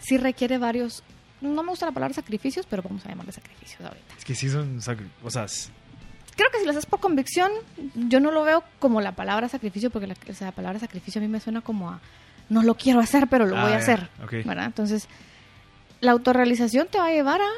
sí 0.00 0.18
requiere 0.18 0.58
varios, 0.58 1.04
no 1.40 1.62
me 1.62 1.70
gusta 1.70 1.86
la 1.86 1.92
palabra 1.92 2.14
sacrificios, 2.14 2.66
pero 2.68 2.82
vamos 2.82 3.04
a 3.06 3.10
llamarle 3.10 3.32
sacrificios 3.32 3.80
ahorita. 3.80 4.14
Es 4.18 4.24
que 4.24 4.34
sí 4.34 4.48
son 4.48 4.82
sacrificios, 4.82 5.70
creo 6.40 6.50
que 6.50 6.58
si 6.58 6.64
lo 6.64 6.70
haces 6.70 6.86
por 6.86 7.00
convicción, 7.00 7.52
yo 7.94 8.18
no 8.18 8.30
lo 8.30 8.42
veo 8.44 8.64
como 8.78 9.02
la 9.02 9.12
palabra 9.12 9.48
sacrificio, 9.50 9.90
porque 9.90 10.06
la, 10.06 10.52
palabra 10.52 10.78
sacrificio 10.78 11.20
a 11.20 11.22
mí 11.22 11.28
me 11.28 11.38
suena 11.38 11.60
como 11.60 11.90
a 11.90 12.00
no 12.48 12.62
lo 12.62 12.76
quiero 12.76 12.98
hacer, 12.98 13.28
pero 13.28 13.44
lo 13.44 13.56
voy 13.56 13.72
a 13.72 13.76
ah, 13.76 13.78
hacer. 13.78 14.08
¿verdad? 14.44 14.64
Entonces, 14.64 15.06
la 16.00 16.12
autorrealización 16.12 16.88
te 16.88 16.98
va 16.98 17.08
a 17.08 17.12
llevar 17.12 17.42
a 17.42 17.48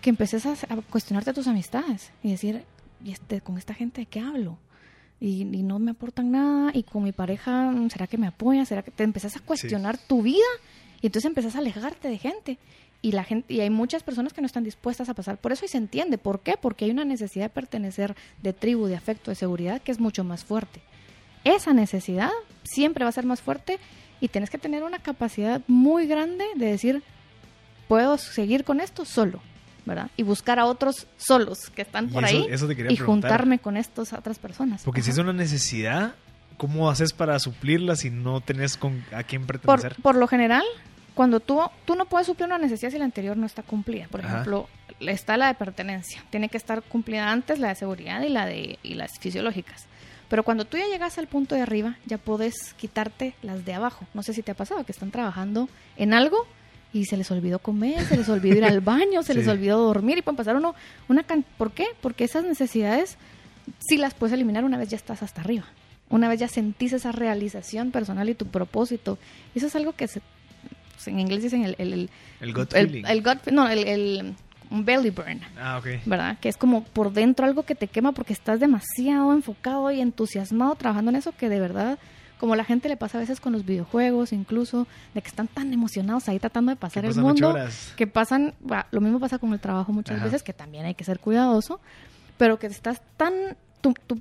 que 0.00 0.10
empeces 0.10 0.46
a, 0.46 0.56
cuestionarte 0.88 1.34
tus 1.34 1.46
amistades 1.46 2.10
y 2.22 2.30
decir, 2.30 2.64
¿y 3.04 3.12
este, 3.12 3.42
con 3.42 3.58
esta 3.58 3.74
gente 3.74 4.00
de 4.00 4.06
qué 4.06 4.20
hablo? 4.20 4.58
Y, 5.24 5.44
no 5.44 5.78
me 5.78 5.92
aportan 5.92 6.32
nada, 6.32 6.72
y 6.74 6.82
con 6.82 7.04
mi 7.04 7.12
pareja, 7.12 7.72
¿será 7.90 8.08
que 8.08 8.18
me 8.18 8.26
apoya? 8.26 8.64
¿Será 8.64 8.82
que 8.82 8.90
te 8.90 9.04
empezás 9.04 9.36
a 9.36 9.40
cuestionar 9.40 9.96
tu 9.96 10.20
vida? 10.20 10.42
Y 11.00 11.06
entonces 11.06 11.28
empezás 11.28 11.54
a 11.54 11.60
alejarte 11.60 12.08
de 12.08 12.18
gente. 12.18 12.58
Y 13.02 13.12
la 13.12 13.22
gente, 13.22 13.54
y 13.54 13.60
hay 13.60 13.70
muchas 13.70 14.02
personas 14.02 14.32
que 14.32 14.40
no 14.40 14.48
están 14.48 14.64
dispuestas 14.64 15.08
a 15.08 15.14
pasar 15.14 15.36
por 15.38 15.52
eso 15.52 15.64
y 15.64 15.68
se 15.68 15.78
entiende. 15.78 16.18
¿Por 16.18 16.40
qué? 16.40 16.56
Porque 16.60 16.86
hay 16.86 16.90
una 16.90 17.04
necesidad 17.04 17.44
de 17.44 17.50
pertenecer, 17.50 18.16
de 18.42 18.52
tribu, 18.52 18.86
de 18.86 18.96
afecto, 18.96 19.30
de 19.30 19.36
seguridad 19.36 19.80
que 19.80 19.92
es 19.92 20.00
mucho 20.00 20.24
más 20.24 20.44
fuerte. 20.44 20.80
Esa 21.44 21.72
necesidad 21.72 22.30
siempre 22.64 23.04
va 23.04 23.10
a 23.10 23.12
ser 23.12 23.24
más 23.24 23.42
fuerte 23.42 23.78
y 24.20 24.26
tienes 24.26 24.50
que 24.50 24.58
tener 24.58 24.82
una 24.82 24.98
capacidad 24.98 25.62
muy 25.68 26.08
grande 26.08 26.44
de 26.56 26.66
decir, 26.66 27.04
puedo 27.86 28.18
seguir 28.18 28.64
con 28.64 28.80
esto 28.80 29.04
solo, 29.04 29.40
¿verdad? 29.84 30.10
Y 30.16 30.22
buscar 30.22 30.58
a 30.58 30.66
otros 30.66 31.06
solos 31.16 31.70
que 31.74 31.82
están 31.82 32.08
por 32.08 32.24
ahí 32.24 32.46
y 32.88 32.96
juntarme 32.96 33.58
con 33.58 33.76
estas 33.76 34.12
otras 34.12 34.38
personas. 34.38 34.82
Porque 34.84 35.02
si 35.02 35.10
es 35.10 35.18
una 35.18 35.32
necesidad, 35.32 36.14
¿cómo 36.56 36.90
haces 36.90 37.12
para 37.12 37.38
suplirla 37.38 37.96
si 37.96 38.10
no 38.10 38.40
tenés 38.40 38.76
con 38.76 39.04
a 39.12 39.22
quién 39.22 39.46
pertenecer? 39.46 39.96
Por, 40.02 40.16
lo 40.16 40.26
general, 40.28 40.64
cuando 41.14 41.40
tú, 41.40 41.60
tú 41.84 41.94
no 41.94 42.06
puedes 42.06 42.26
suplir 42.26 42.46
una 42.46 42.58
necesidad 42.58 42.90
si 42.90 42.98
la 42.98 43.04
anterior 43.04 43.36
no 43.36 43.46
está 43.46 43.62
cumplida. 43.62 44.06
Por 44.08 44.20
ejemplo, 44.20 44.68
está 45.00 45.36
la 45.36 45.48
de 45.48 45.54
pertenencia. 45.54 46.22
Tiene 46.30 46.48
que 46.48 46.56
estar 46.56 46.82
cumplida 46.82 47.30
antes 47.30 47.58
la 47.58 47.68
de 47.68 47.74
seguridad 47.74 48.22
y 48.22 48.28
la 48.28 48.46
de 48.46 48.78
y 48.82 48.94
las 48.94 49.18
fisiológicas. 49.18 49.86
Pero 50.28 50.44
cuando 50.44 50.64
tú 50.64 50.78
ya 50.78 50.86
llegas 50.86 51.18
al 51.18 51.26
punto 51.26 51.54
de 51.54 51.60
arriba, 51.60 51.96
ya 52.06 52.16
puedes 52.16 52.72
quitarte 52.78 53.34
las 53.42 53.66
de 53.66 53.74
abajo. 53.74 54.06
No 54.14 54.22
sé 54.22 54.32
si 54.32 54.42
te 54.42 54.52
ha 54.52 54.54
pasado 54.54 54.82
que 54.84 54.92
están 54.92 55.10
trabajando 55.10 55.68
en 55.96 56.14
algo 56.14 56.46
y 56.92 57.06
se 57.06 57.16
les 57.16 57.30
olvidó 57.30 57.58
comer, 57.58 58.04
se 58.04 58.16
les 58.16 58.28
olvidó 58.28 58.56
ir 58.56 58.64
al 58.64 58.80
baño, 58.82 59.22
se 59.22 59.34
les 59.34 59.48
olvidó 59.48 59.78
dormir 59.78 60.18
y 60.18 60.22
pueden 60.22 60.36
pasar 60.36 60.56
uno 60.56 60.74
una 61.08 61.24
¿por 61.56 61.72
qué? 61.72 61.86
Porque 62.00 62.24
esas 62.24 62.44
necesidades 62.44 63.16
si 63.78 63.96
las 63.96 64.14
puedes 64.14 64.32
eliminar 64.32 64.64
una 64.64 64.78
vez 64.78 64.88
ya 64.88 64.96
estás 64.96 65.22
hasta 65.22 65.40
arriba. 65.40 65.64
Una 66.08 66.28
vez 66.28 66.40
ya 66.40 66.48
sentís 66.48 66.92
esa 66.92 67.12
realización 67.12 67.90
personal 67.90 68.28
y 68.28 68.34
tu 68.34 68.46
propósito. 68.46 69.18
Eso 69.54 69.66
es 69.66 69.76
algo 69.76 69.92
que 69.94 70.08
se, 70.08 70.20
pues, 70.92 71.08
en 71.08 71.20
inglés 71.20 71.42
dicen 71.42 71.64
el 71.64 71.74
el, 71.78 72.10
el, 72.40 72.52
gut 72.52 72.72
feeling. 72.72 73.04
El, 73.06 73.22
no, 73.52 73.68
el, 73.68 74.34
un 74.70 74.84
belly 74.84 75.10
burn. 75.10 75.40
Ah, 75.58 75.78
ok. 75.78 76.04
¿Verdad? 76.04 76.38
Que 76.38 76.48
es 76.48 76.56
como 76.56 76.84
por 76.84 77.12
dentro 77.12 77.46
algo 77.46 77.62
que 77.62 77.74
te 77.74 77.88
quema 77.88 78.12
porque 78.12 78.32
estás 78.32 78.60
demasiado 78.60 79.32
enfocado 79.32 79.90
y 79.90 80.00
entusiasmado 80.00 80.74
trabajando 80.74 81.10
en 81.10 81.16
eso 81.16 81.32
que 81.32 81.48
de 81.48 81.60
verdad 81.60 81.98
como 82.42 82.56
la 82.56 82.64
gente 82.64 82.88
le 82.88 82.96
pasa 82.96 83.18
a 83.18 83.20
veces 83.20 83.38
con 83.38 83.52
los 83.52 83.64
videojuegos, 83.64 84.32
incluso, 84.32 84.88
de 85.14 85.22
que 85.22 85.28
están 85.28 85.46
tan 85.46 85.72
emocionados 85.72 86.28
ahí 86.28 86.40
tratando 86.40 86.70
de 86.70 86.76
pasar 86.76 87.04
el 87.04 87.14
mundo, 87.14 87.54
que 87.94 88.08
pasan, 88.08 88.54
lo 88.90 89.00
mismo 89.00 89.20
pasa 89.20 89.38
con 89.38 89.52
el 89.52 89.60
trabajo 89.60 89.92
muchas 89.92 90.20
veces, 90.20 90.42
que 90.42 90.52
también 90.52 90.84
hay 90.84 90.96
que 90.96 91.04
ser 91.04 91.20
cuidadoso, 91.20 91.78
pero 92.38 92.58
que 92.58 92.66
estás 92.66 93.00
tan, 93.16 93.32
tu, 93.80 93.94
tu, 94.08 94.20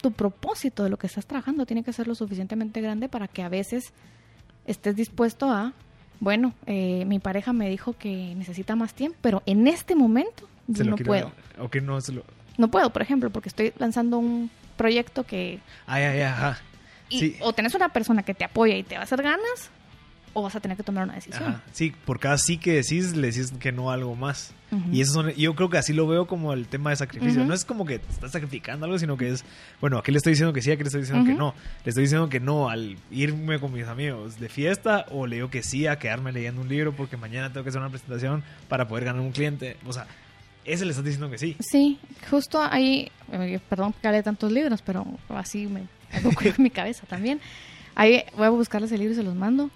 tu 0.00 0.10
propósito 0.10 0.82
de 0.82 0.90
lo 0.90 0.96
que 0.96 1.06
estás 1.06 1.26
trabajando 1.26 1.64
tiene 1.64 1.84
que 1.84 1.92
ser 1.92 2.08
lo 2.08 2.16
suficientemente 2.16 2.80
grande 2.80 3.08
para 3.08 3.28
que 3.28 3.44
a 3.44 3.48
veces 3.48 3.92
estés 4.66 4.96
dispuesto 4.96 5.48
a, 5.48 5.72
bueno, 6.18 6.54
eh, 6.66 7.04
mi 7.06 7.20
pareja 7.20 7.52
me 7.52 7.70
dijo 7.70 7.92
que 7.92 8.34
necesita 8.34 8.74
más 8.74 8.94
tiempo, 8.94 9.16
pero 9.20 9.44
en 9.46 9.68
este 9.68 9.94
momento 9.94 10.48
no 10.66 10.96
puedo. 10.96 11.30
no, 11.82 12.00
no 12.58 12.68
puedo, 12.68 12.90
por 12.90 13.02
ejemplo, 13.02 13.30
porque 13.30 13.48
estoy 13.48 13.72
lanzando 13.78 14.18
un 14.18 14.50
proyecto 14.76 15.22
que... 15.22 15.60
Ay, 15.86 16.20
ajá 16.22 16.58
o 17.40 17.52
tenés 17.52 17.74
una 17.74 17.88
persona 17.90 18.22
que 18.22 18.34
te 18.34 18.44
apoya 18.44 18.76
y 18.76 18.82
te 18.82 18.94
va 18.94 19.02
a 19.02 19.04
hacer 19.04 19.22
ganas, 19.22 19.70
o 20.32 20.42
vas 20.42 20.54
a 20.54 20.60
tener 20.60 20.76
que 20.76 20.82
tomar 20.82 21.04
una 21.04 21.14
decisión. 21.14 21.60
Sí, 21.72 21.92
por 22.04 22.20
cada 22.20 22.38
sí 22.38 22.56
que 22.58 22.74
decís, 22.74 23.16
le 23.16 23.28
decís 23.32 23.52
que 23.58 23.72
no 23.72 23.90
a 23.90 23.94
algo 23.94 24.14
más. 24.14 24.52
Y 24.92 25.00
eso 25.00 25.14
son, 25.14 25.30
yo 25.34 25.56
creo 25.56 25.68
que 25.68 25.78
así 25.78 25.92
lo 25.92 26.06
veo 26.06 26.28
como 26.28 26.52
el 26.52 26.68
tema 26.68 26.90
de 26.90 26.96
sacrificio. 26.96 27.44
No 27.44 27.52
es 27.52 27.64
como 27.64 27.84
que 27.84 27.96
estás 27.96 28.30
sacrificando 28.30 28.86
algo, 28.86 29.00
sino 29.00 29.16
que 29.16 29.30
es, 29.30 29.44
bueno, 29.80 29.98
aquí 29.98 30.12
le 30.12 30.18
estoy 30.18 30.32
diciendo 30.32 30.52
que 30.52 30.62
sí, 30.62 30.70
aquí 30.70 30.82
le 30.82 30.86
estoy 30.86 31.00
diciendo 31.00 31.26
que 31.26 31.34
no. 31.34 31.54
Le 31.84 31.88
estoy 31.88 32.04
diciendo 32.04 32.28
que 32.28 32.38
no 32.38 32.68
al 32.68 32.96
irme 33.10 33.58
con 33.58 33.72
mis 33.72 33.88
amigos 33.88 34.38
de 34.38 34.48
fiesta 34.48 35.06
o 35.10 35.26
le 35.26 35.36
digo 35.36 35.50
que 35.50 35.64
sí 35.64 35.88
a 35.88 35.98
quedarme 35.98 36.30
leyendo 36.30 36.60
un 36.60 36.68
libro 36.68 36.92
porque 36.92 37.16
mañana 37.16 37.52
tengo 37.52 37.64
que 37.64 37.70
hacer 37.70 37.80
una 37.80 37.90
presentación 37.90 38.44
para 38.68 38.86
poder 38.86 39.06
ganar 39.06 39.22
un 39.22 39.32
cliente. 39.32 39.76
O 39.84 39.92
sea, 39.92 40.06
ese 40.64 40.84
le 40.84 40.90
estás 40.90 41.04
diciendo 41.04 41.28
que 41.28 41.38
sí. 41.38 41.56
Sí, 41.58 41.98
justo 42.30 42.62
ahí, 42.62 43.10
eh, 43.32 43.58
perdón 43.68 43.92
que 44.00 44.06
hable 44.06 44.22
tantos 44.22 44.52
libros, 44.52 44.82
pero 44.82 45.04
así 45.30 45.66
me 45.66 45.82
en 46.22 46.62
mi 46.62 46.70
cabeza 46.70 47.06
también. 47.06 47.40
Ahí 47.94 48.24
voy 48.36 48.46
a 48.46 48.50
buscarles 48.50 48.92
el 48.92 49.00
libro 49.00 49.12
y 49.12 49.16
se 49.16 49.22
los 49.22 49.34
mando. 49.34 49.70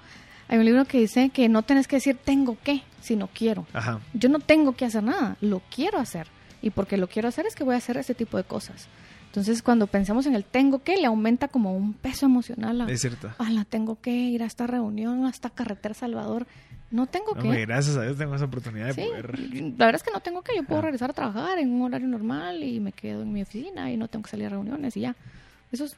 Hay 0.48 0.58
un 0.58 0.64
libro 0.64 0.84
que 0.84 0.98
dice 0.98 1.30
que 1.30 1.48
no 1.48 1.62
tenés 1.62 1.88
que 1.88 1.96
decir 1.96 2.18
tengo 2.22 2.56
que, 2.62 2.82
sino 3.00 3.28
quiero. 3.28 3.66
Yo 4.12 4.28
no 4.28 4.40
tengo 4.40 4.76
que 4.76 4.84
hacer 4.84 5.02
nada, 5.02 5.36
lo 5.40 5.62
quiero 5.74 5.98
hacer. 5.98 6.26
Y 6.60 6.70
porque 6.70 6.96
lo 6.96 7.08
quiero 7.08 7.28
hacer 7.28 7.46
es 7.46 7.54
que 7.54 7.64
voy 7.64 7.74
a 7.74 7.78
hacer 7.78 7.96
ese 7.96 8.14
tipo 8.14 8.36
de 8.36 8.44
cosas. 8.44 8.88
Entonces, 9.26 9.62
cuando 9.62 9.88
pensamos 9.88 10.26
en 10.26 10.34
el 10.36 10.44
tengo 10.44 10.82
que, 10.82 10.96
le 10.96 11.06
aumenta 11.06 11.48
como 11.48 11.76
un 11.76 11.92
peso 11.92 12.26
emocional. 12.26 12.88
es 12.88 13.00
cierto. 13.00 13.30
Ah, 13.38 13.50
la 13.50 13.64
tengo 13.64 14.00
que 14.00 14.12
ir 14.12 14.42
a 14.42 14.46
esta 14.46 14.66
reunión, 14.66 15.26
a 15.26 15.30
esta 15.30 15.50
carretera 15.50 15.92
Salvador. 15.92 16.46
No 16.90 17.06
tengo 17.06 17.34
que. 17.34 17.66
gracias 17.66 17.96
a 17.96 18.02
Dios 18.02 18.16
tengo 18.16 18.36
esa 18.36 18.44
oportunidad 18.44 18.94
de 18.94 19.06
poder. 19.06 19.38
La 19.76 19.86
verdad 19.86 19.96
es 19.96 20.02
que 20.04 20.12
no 20.12 20.20
tengo 20.20 20.42
que. 20.42 20.54
Yo 20.54 20.62
puedo 20.62 20.82
regresar 20.82 21.10
a 21.10 21.14
trabajar 21.14 21.58
en 21.58 21.72
un 21.72 21.82
horario 21.82 22.06
normal 22.06 22.62
y 22.62 22.78
me 22.78 22.92
quedo 22.92 23.22
en 23.22 23.32
mi 23.32 23.42
oficina 23.42 23.90
y 23.90 23.96
no 23.96 24.06
tengo 24.06 24.22
que 24.22 24.30
salir 24.30 24.46
a 24.46 24.50
reuniones 24.50 24.96
y 24.96 25.00
ya. 25.00 25.16
Eso 25.72 25.84
es 25.84 25.96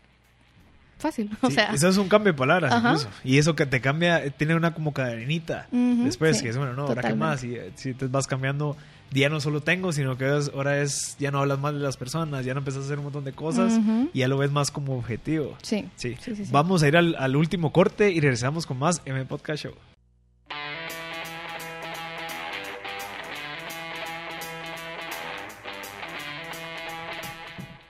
fácil. 0.99 1.31
o 1.41 1.51
sea, 1.51 1.73
eso 1.73 1.89
es 1.89 1.97
un 1.97 2.09
cambio 2.09 2.33
de 2.33 2.39
palabras 2.39 2.75
incluso. 2.77 3.09
Y 3.25 3.39
eso 3.39 3.55
que 3.55 3.67
te 3.67 3.81
cambia, 3.81 4.29
tiene 4.31 4.55
una 4.55 4.75
como 4.75 4.93
cadenita 4.93 5.69
después, 5.71 6.43
que 6.43 6.49
es 6.49 6.57
bueno, 6.57 6.75
no, 6.75 6.87
ahora 6.87 7.03
qué 7.03 7.15
más. 7.15 7.45
Y 7.45 7.55
eh, 7.55 7.73
si 7.75 7.95
te 7.95 8.07
vas 8.07 8.27
cambiando, 8.27 8.77
ya 9.11 9.29
no 9.29 9.41
solo 9.41 9.61
tengo, 9.61 9.93
sino 9.93 10.17
que 10.17 10.27
ahora 10.27 10.81
es, 10.81 11.17
ya 11.19 11.31
no 11.31 11.39
hablas 11.39 11.59
más 11.59 11.75
de 11.75 11.81
las 11.81 11.97
personas, 11.97 12.45
ya 12.45 12.55
no 12.55 12.59
empiezas 12.59 12.83
a 12.83 12.87
hacer 12.87 12.99
un 12.99 13.05
montón 13.05 13.25
de 13.25 13.33
cosas 13.33 13.79
y 14.13 14.19
ya 14.19 14.29
lo 14.29 14.39
ves 14.39 14.51
más 14.51 14.71
como 14.71 14.97
objetivo. 14.97 15.57
Sí. 15.63 15.89
Sí. 15.97 16.17
Vamos 16.51 16.83
a 16.83 16.89
ir 16.89 16.97
al, 16.97 17.15
al 17.19 17.37
último 17.37 17.73
corte 17.73 18.11
y 18.11 18.21
regresamos 18.21 18.67
con 18.67 18.79
más 18.79 19.03
M 19.05 19.25
Podcast 19.25 19.65
Show. 19.65 19.75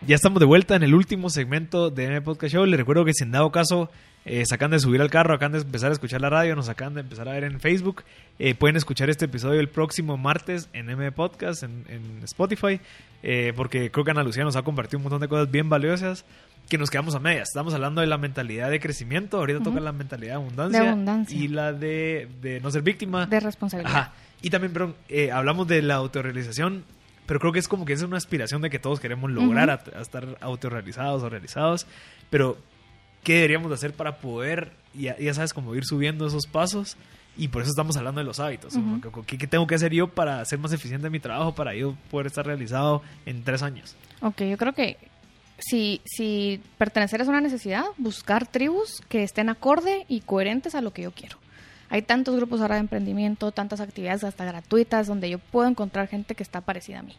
Ya 0.06 0.14
estamos 0.14 0.38
de 0.38 0.46
vuelta 0.46 0.76
en 0.76 0.84
el 0.84 0.94
último 0.94 1.30
segmento 1.30 1.90
de 1.90 2.04
M 2.04 2.22
Podcast 2.22 2.54
Show. 2.54 2.64
Les 2.64 2.78
recuerdo 2.78 3.04
que 3.04 3.12
si 3.12 3.24
en 3.24 3.32
dado 3.32 3.50
caso 3.50 3.90
eh, 4.24 4.46
sacan 4.46 4.70
de 4.70 4.78
subir 4.78 5.00
al 5.00 5.10
carro, 5.10 5.34
acaban 5.34 5.50
de 5.50 5.58
empezar 5.58 5.90
a 5.90 5.94
escuchar 5.94 6.20
la 6.20 6.30
radio, 6.30 6.54
nos 6.54 6.68
acaban 6.68 6.94
de 6.94 7.00
empezar 7.00 7.28
a 7.28 7.32
ver 7.32 7.42
en 7.42 7.58
Facebook, 7.58 8.04
eh, 8.38 8.54
pueden 8.54 8.76
escuchar 8.76 9.10
este 9.10 9.24
episodio 9.24 9.58
el 9.58 9.68
próximo 9.68 10.16
martes 10.16 10.68
en 10.74 10.90
M 10.90 11.10
Podcast, 11.10 11.64
en, 11.64 12.20
Spotify, 12.22 12.80
eh, 13.24 13.52
porque 13.56 13.90
creo 13.90 14.04
que 14.04 14.12
Ana 14.12 14.22
Lucía 14.22 14.44
nos 14.44 14.54
ha 14.54 14.62
compartido 14.62 14.98
un 14.98 15.02
montón 15.02 15.22
de 15.22 15.26
cosas 15.26 15.50
bien 15.50 15.68
valiosas 15.68 16.24
que 16.68 16.78
nos 16.78 16.88
quedamos 16.88 17.16
a 17.16 17.18
medias. 17.18 17.48
Estamos 17.48 17.74
hablando 17.74 18.00
de 18.00 18.06
la 18.06 18.16
mentalidad 18.16 18.70
de 18.70 18.78
crecimiento, 18.78 19.38
ahorita 19.38 19.60
toca 19.64 19.80
la 19.80 19.90
mentalidad 19.90 20.34
de 20.34 20.36
abundancia, 20.36 20.82
de 20.82 20.88
abundancia, 20.88 21.36
y 21.36 21.48
la 21.48 21.72
de, 21.72 22.28
de, 22.40 22.60
no 22.60 22.70
ser 22.70 22.82
víctima. 22.82 23.26
De 23.26 23.40
responsabilidad. 23.40 23.92
Ajá. 23.92 24.12
Y 24.40 24.50
también, 24.50 24.72
perdón, 24.72 24.94
hablamos 25.32 25.66
de 25.66 25.82
la 25.82 25.96
autorrealización 25.96 26.84
pero 27.26 27.40
creo 27.40 27.52
que 27.52 27.58
es 27.58 27.68
como 27.68 27.84
que 27.84 27.92
es 27.92 28.02
una 28.02 28.16
aspiración 28.16 28.62
de 28.62 28.70
que 28.70 28.78
todos 28.78 29.00
queremos 29.00 29.30
lograr 29.30 29.70
a, 29.70 30.00
estar 30.00 30.38
autorrealizados 30.40 31.22
o 31.22 31.28
realizados, 31.28 31.86
pero 32.30 32.56
¿qué 33.22 33.34
deberíamos 33.34 33.68
de 33.68 33.74
hacer 33.74 33.92
para 33.92 34.18
poder, 34.18 34.72
ya, 34.94 35.18
ya 35.18 35.34
sabes, 35.34 35.52
como 35.52 35.74
ir 35.74 35.84
subiendo 35.84 36.26
esos 36.26 36.46
pasos? 36.46 36.96
Y 37.38 37.48
por 37.48 37.62
eso 37.62 37.70
estamos 37.70 37.96
hablando 37.96 38.20
de 38.20 38.24
los 38.24 38.40
hábitos. 38.40 38.78
¿Qué, 39.26 39.46
tengo 39.46 39.66
que 39.66 39.74
hacer 39.74 39.92
yo 39.92 40.08
para 40.08 40.42
ser 40.46 40.58
más 40.58 40.72
eficiente 40.72 41.06
en 41.06 41.12
mi 41.12 41.20
trabajo, 41.20 41.54
para 41.54 41.74
yo 41.74 41.94
poder 42.10 42.28
estar 42.28 42.46
realizado 42.46 43.02
en 43.26 43.44
tres 43.44 43.62
años? 43.62 43.94
Ok, 44.22 44.42
yo 44.42 44.56
creo 44.56 44.72
que 44.72 44.96
si, 45.58 46.00
si 46.06 46.62
pertenecer 46.78 47.20
es 47.20 47.28
una 47.28 47.42
necesidad, 47.42 47.84
buscar 47.98 48.46
tribus 48.46 49.02
que 49.08 49.22
estén 49.22 49.50
acorde 49.50 50.06
y 50.08 50.20
coherentes 50.20 50.74
a 50.74 50.80
lo 50.80 50.92
que 50.92 51.02
yo 51.02 51.12
quiero. 51.12 51.36
Hay 51.88 52.02
tantos 52.02 52.36
grupos 52.36 52.60
ahora 52.60 52.76
de 52.76 52.82
emprendimiento, 52.82 53.52
tantas 53.52 53.80
actividades 53.80 54.24
hasta 54.24 54.44
gratuitas 54.44 55.06
donde 55.06 55.30
yo 55.30 55.38
puedo 55.38 55.68
encontrar 55.68 56.08
gente 56.08 56.34
que 56.34 56.42
está 56.42 56.60
parecida 56.60 57.00
a 57.00 57.02
mí. 57.02 57.14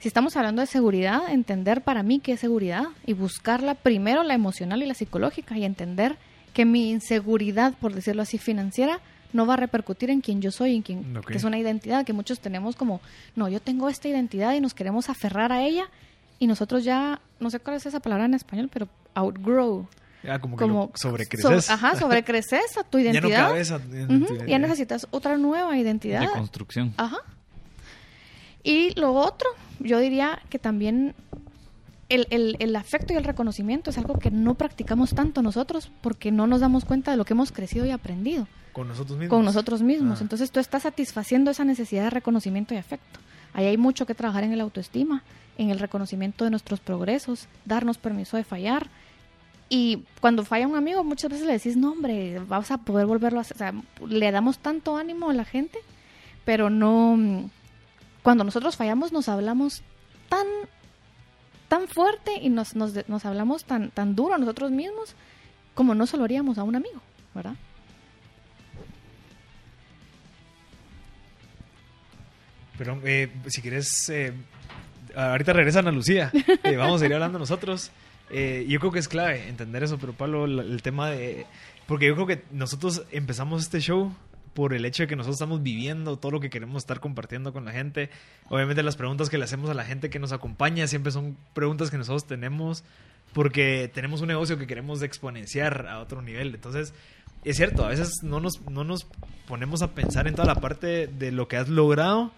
Si 0.00 0.08
estamos 0.08 0.36
hablando 0.36 0.60
de 0.60 0.66
seguridad, 0.66 1.22
entender 1.30 1.80
para 1.80 2.02
mí 2.02 2.20
qué 2.20 2.32
es 2.32 2.40
seguridad 2.40 2.84
y 3.06 3.14
buscarla 3.14 3.74
primero 3.74 4.22
la 4.22 4.34
emocional 4.34 4.82
y 4.82 4.86
la 4.86 4.94
psicológica 4.94 5.56
y 5.56 5.64
entender 5.64 6.16
que 6.52 6.64
mi 6.64 6.90
inseguridad, 6.90 7.72
por 7.80 7.94
decirlo 7.94 8.22
así, 8.22 8.36
financiera, 8.36 9.00
no 9.32 9.46
va 9.46 9.54
a 9.54 9.56
repercutir 9.56 10.10
en 10.10 10.20
quien 10.20 10.40
yo 10.40 10.50
soy, 10.50 10.76
en 10.76 10.82
quien 10.82 11.20
que 11.26 11.36
es 11.36 11.44
una 11.44 11.58
identidad 11.58 12.04
que 12.04 12.12
muchos 12.12 12.40
tenemos 12.40 12.76
como, 12.76 13.00
no, 13.34 13.48
yo 13.48 13.60
tengo 13.60 13.88
esta 13.88 14.08
identidad 14.08 14.54
y 14.54 14.60
nos 14.60 14.74
queremos 14.74 15.08
aferrar 15.08 15.52
a 15.52 15.62
ella 15.62 15.86
y 16.38 16.46
nosotros 16.46 16.84
ya, 16.84 17.20
no 17.40 17.50
sé 17.50 17.58
cuál 17.58 17.76
es 17.76 17.86
esa 17.86 18.00
palabra 18.00 18.26
en 18.26 18.34
español, 18.34 18.68
pero 18.72 18.88
outgrow 19.14 19.88
Ah, 20.28 20.38
como 20.38 20.56
que 20.56 20.62
como 20.62 20.90
sobrecreces. 20.94 21.70
ajá, 21.70 21.96
sobrecreces 21.96 22.76
a 22.78 22.84
tu 22.84 22.98
identidad. 22.98 23.54
ya 23.62 23.78
no 24.08 24.46
Ya 24.46 24.58
necesitas 24.58 25.06
otra 25.10 25.36
nueva 25.36 25.76
identidad. 25.76 26.20
De 26.20 26.28
construcción. 26.28 26.94
Ajá. 26.96 27.18
Y 28.62 28.98
lo 28.98 29.12
otro, 29.12 29.48
yo 29.78 29.98
diría 29.98 30.40
que 30.48 30.58
también 30.58 31.14
el, 32.08 32.26
el, 32.30 32.56
el, 32.58 32.76
afecto 32.76 33.12
y 33.12 33.16
el 33.16 33.24
reconocimiento 33.24 33.90
es 33.90 33.98
algo 33.98 34.18
que 34.18 34.30
no 34.30 34.54
practicamos 34.54 35.14
tanto 35.14 35.42
nosotros 35.42 35.90
porque 36.00 36.32
no 36.32 36.46
nos 36.46 36.60
damos 36.60 36.84
cuenta 36.84 37.10
de 37.10 37.16
lo 37.16 37.24
que 37.24 37.34
hemos 37.34 37.52
crecido 37.52 37.84
y 37.84 37.90
aprendido. 37.90 38.48
Con 38.72 38.88
nosotros 38.88 39.18
mismos. 39.18 39.36
Con 39.36 39.44
nosotros 39.44 39.82
mismos. 39.82 40.18
Ah. 40.20 40.22
Entonces 40.22 40.50
tú 40.50 40.60
estás 40.60 40.82
satisfaciendo 40.82 41.50
esa 41.50 41.64
necesidad 41.64 42.04
de 42.04 42.10
reconocimiento 42.10 42.74
y 42.74 42.78
afecto. 42.78 43.20
Ahí 43.52 43.66
hay 43.66 43.76
mucho 43.76 44.06
que 44.06 44.14
trabajar 44.14 44.44
en 44.44 44.52
el 44.52 44.60
autoestima, 44.60 45.22
en 45.58 45.70
el 45.70 45.78
reconocimiento 45.78 46.44
de 46.44 46.50
nuestros 46.50 46.80
progresos, 46.80 47.46
darnos 47.64 47.98
permiso 47.98 48.36
de 48.36 48.44
fallar, 48.44 48.88
y 49.68 50.04
cuando 50.20 50.44
falla 50.44 50.68
un 50.68 50.76
amigo, 50.76 51.02
muchas 51.04 51.30
veces 51.30 51.46
le 51.46 51.54
decís, 51.54 51.76
no, 51.76 51.92
hombre, 51.92 52.38
vamos 52.46 52.70
a 52.70 52.78
poder 52.78 53.06
volverlo 53.06 53.38
a 53.38 53.42
hacer. 53.42 53.56
O 53.56 53.58
sea, 53.58 53.74
le 54.06 54.30
damos 54.30 54.58
tanto 54.58 54.96
ánimo 54.96 55.30
a 55.30 55.34
la 55.34 55.44
gente, 55.44 55.78
pero 56.44 56.70
no. 56.70 57.50
Cuando 58.22 58.44
nosotros 58.44 58.76
fallamos, 58.76 59.12
nos 59.12 59.28
hablamos 59.28 59.82
tan 60.28 60.46
tan 61.68 61.88
fuerte 61.88 62.38
y 62.40 62.50
nos, 62.50 62.76
nos, 62.76 63.24
hablamos 63.24 63.64
tan, 63.64 63.90
tan 63.90 64.14
duro 64.14 64.34
a 64.34 64.38
nosotros 64.38 64.70
mismos 64.70 65.16
como 65.74 65.94
no 65.94 66.06
se 66.06 66.16
lo 66.16 66.24
haríamos 66.24 66.58
a 66.58 66.62
un 66.62 66.76
amigo, 66.76 67.00
¿verdad? 67.34 67.54
Pero 72.78 73.00
eh, 73.04 73.28
si 73.46 73.60
quieres, 73.60 74.08
eh, 74.08 74.32
ahorita 75.16 75.52
regresan 75.52 75.88
a 75.88 75.92
Lucía. 75.92 76.30
Eh, 76.64 76.76
vamos 76.76 77.02
a 77.02 77.06
ir 77.06 77.14
hablando 77.14 77.38
nosotros. 77.38 77.90
Eh, 78.36 78.66
yo 78.68 78.80
creo 78.80 78.90
que 78.90 78.98
es 78.98 79.06
clave 79.06 79.48
entender 79.48 79.84
eso, 79.84 79.96
pero 79.96 80.12
Pablo, 80.12 80.46
el, 80.46 80.82
tema 80.82 81.08
de... 81.08 81.46
Porque 81.86 82.08
yo 82.08 82.14
creo 82.14 82.26
que 82.26 82.42
nosotros 82.50 83.04
empezamos 83.12 83.62
este 83.62 83.78
show 83.78 84.12
por 84.54 84.74
el 84.74 84.84
hecho 84.84 85.04
de 85.04 85.06
que 85.06 85.14
nosotros 85.14 85.36
estamos 85.36 85.62
viviendo 85.62 86.16
todo 86.16 86.32
lo 86.32 86.40
que 86.40 86.50
queremos 86.50 86.82
estar 86.82 86.98
compartiendo 86.98 87.52
con 87.52 87.64
la 87.64 87.70
gente. 87.70 88.10
Obviamente 88.48 88.82
las 88.82 88.96
preguntas 88.96 89.30
que 89.30 89.38
le 89.38 89.44
hacemos 89.44 89.70
a 89.70 89.74
la 89.74 89.84
gente 89.84 90.10
que 90.10 90.18
nos 90.18 90.32
acompaña 90.32 90.88
siempre 90.88 91.12
son 91.12 91.36
preguntas 91.52 91.92
que 91.92 91.96
nosotros 91.96 92.26
tenemos 92.26 92.82
porque 93.32 93.88
tenemos 93.94 94.20
un 94.20 94.26
negocio 94.26 94.58
que 94.58 94.66
queremos 94.66 95.00
exponenciar 95.02 95.86
a 95.86 96.00
otro 96.00 96.20
nivel. 96.20 96.56
Entonces, 96.56 96.92
es 97.44 97.56
cierto, 97.56 97.84
a 97.84 97.90
veces 97.90 98.24
no 98.24 98.40
nos, 98.40 98.60
no 98.68 98.82
nos 98.82 99.06
ponemos 99.46 99.80
a 99.82 99.92
pensar 99.92 100.26
en 100.26 100.34
toda 100.34 100.52
la 100.52 100.60
parte 100.60 101.06
de 101.06 101.30
lo 101.30 101.46
que 101.46 101.56
has 101.56 101.68
logrado 101.68 102.32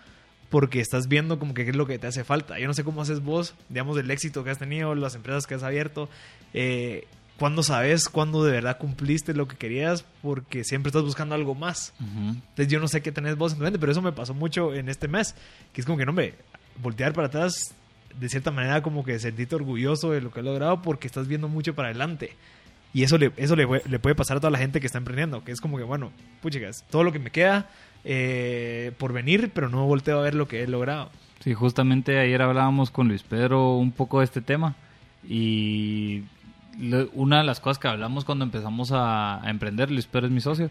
porque 0.51 0.80
estás 0.80 1.09
viendo 1.09 1.38
como 1.38 1.55
que 1.55 1.64
qué 1.64 1.70
es 1.70 1.76
lo 1.76 1.86
que 1.86 1.99
te 1.99 2.07
hace 2.07 2.24
falta. 2.24 2.59
Yo 2.59 2.66
no 2.66 2.74
sé 2.74 2.84
cómo 2.84 3.03
haces 3.03 3.20
vos, 3.20 3.55
digamos, 3.68 3.99
el 3.99 4.11
éxito 4.11 4.44
que 4.44 4.51
has 4.51 4.59
tenido, 4.59 4.94
las 4.94 5.14
empresas 5.14 5.47
que 5.47 5.55
has 5.55 5.62
abierto, 5.62 6.09
eh, 6.55 7.07
cuándo 7.38 7.62
sabes 7.62 8.09
cuándo 8.09 8.44
de 8.44 8.53
verdad 8.53 8.78
cumpliste 8.78 9.34
lo 9.34 9.49
que 9.49 9.57
querías, 9.57 10.05
porque 10.22 10.64
siempre 10.64 10.88
estás 10.88 11.03
buscando 11.03 11.34
algo 11.34 11.55
más. 11.55 11.92
Entonces 12.01 12.68
yo 12.68 12.80
no 12.80 12.88
sé 12.88 13.03
qué 13.03 13.12
tenés 13.12 13.36
vos 13.36 13.53
en 13.53 13.59
tu 13.59 13.64
mente, 13.64 13.78
pero 13.78 13.92
eso 13.92 14.03
me 14.03 14.12
pasó 14.12 14.34
mucho 14.34 14.74
en 14.74 14.88
este 14.88 15.09
mes, 15.09 15.34
que 15.72 15.80
es 15.80 15.86
como 15.86 15.99
que, 15.99 16.07
no, 16.07 16.11
hombre, 16.11 16.34
voltear 16.80 17.12
para 17.12 17.28
atrás, 17.28 17.74
de 18.18 18.28
cierta 18.28 18.51
manera 18.51 18.82
como 18.82 19.05
que 19.05 19.18
sentirte 19.18 19.55
orgulloso 19.55 20.12
de 20.12 20.20
lo 20.20 20.30
que 20.30 20.40
has 20.40 20.47
logrado 20.47 20.80
porque 20.80 21.07
estás 21.07 21.28
viendo 21.28 21.49
mucho 21.49 21.74
para 21.74 21.88
adelante. 21.88 22.32
Y 22.97 23.03
eso 23.03 23.18
le, 23.18 23.30
eso 23.36 23.57
le, 23.57 23.66
le 23.90 23.99
puede 23.99 24.14
pasar 24.14 24.38
a 24.38 24.40
toda 24.40 24.51
la 24.51 24.57
gente 24.57 24.80
que 24.80 24.86
está 24.86 24.97
emprendiendo, 24.97 25.44
que 25.44 25.53
es 25.53 25.61
como 25.61 25.76
que, 25.76 25.82
bueno, 25.82 26.12
puchicas, 26.40 26.82
todo 26.88 27.05
lo 27.05 27.12
que 27.12 27.18
me 27.18 27.30
queda 27.30 27.66
eh, 28.05 28.90
por 28.97 29.12
venir, 29.12 29.51
pero 29.53 29.68
no 29.68 29.84
volteo 29.84 30.18
a 30.18 30.22
ver 30.22 30.34
lo 30.34 30.49
que 30.49 30.62
he 30.62 30.66
logrado. 30.66 31.11
Sí, 31.40 31.53
justamente 31.53 32.18
ayer 32.18 32.40
hablábamos 32.40 32.90
con 32.90 33.09
Luis 33.09 33.22
Pedro 33.22 33.76
un 33.76 33.92
poco 33.92 34.20
de 34.20 34.24
este 34.24 34.40
tema 34.40 34.76
y 35.28 36.22
una 37.12 37.36
de 37.40 37.44
las 37.44 37.61
cosas 37.61 37.78
que 37.78 37.86
hablamos 37.86 38.24
cuando 38.24 38.47
empezamos 38.47 38.92
a, 38.94 39.42
emprender, 39.44 39.90
Luis 39.90 40.07
Pedro 40.07 40.28
es 40.28 40.32
mi 40.32 40.40
socio, 40.40 40.70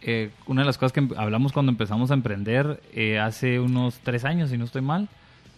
eh, 0.00 0.30
una 0.46 0.62
de 0.62 0.66
las 0.66 0.78
cosas 0.78 0.92
que 0.92 1.08
hablamos 1.16 1.52
cuando 1.52 1.72
empezamos 1.72 2.12
a 2.12 2.14
emprender 2.14 2.80
eh, 2.92 3.18
hace 3.18 3.58
unos 3.58 3.98
tres 4.04 4.24
años, 4.24 4.50
si 4.50 4.58
no 4.58 4.64
estoy 4.64 4.82
mal, 4.82 5.08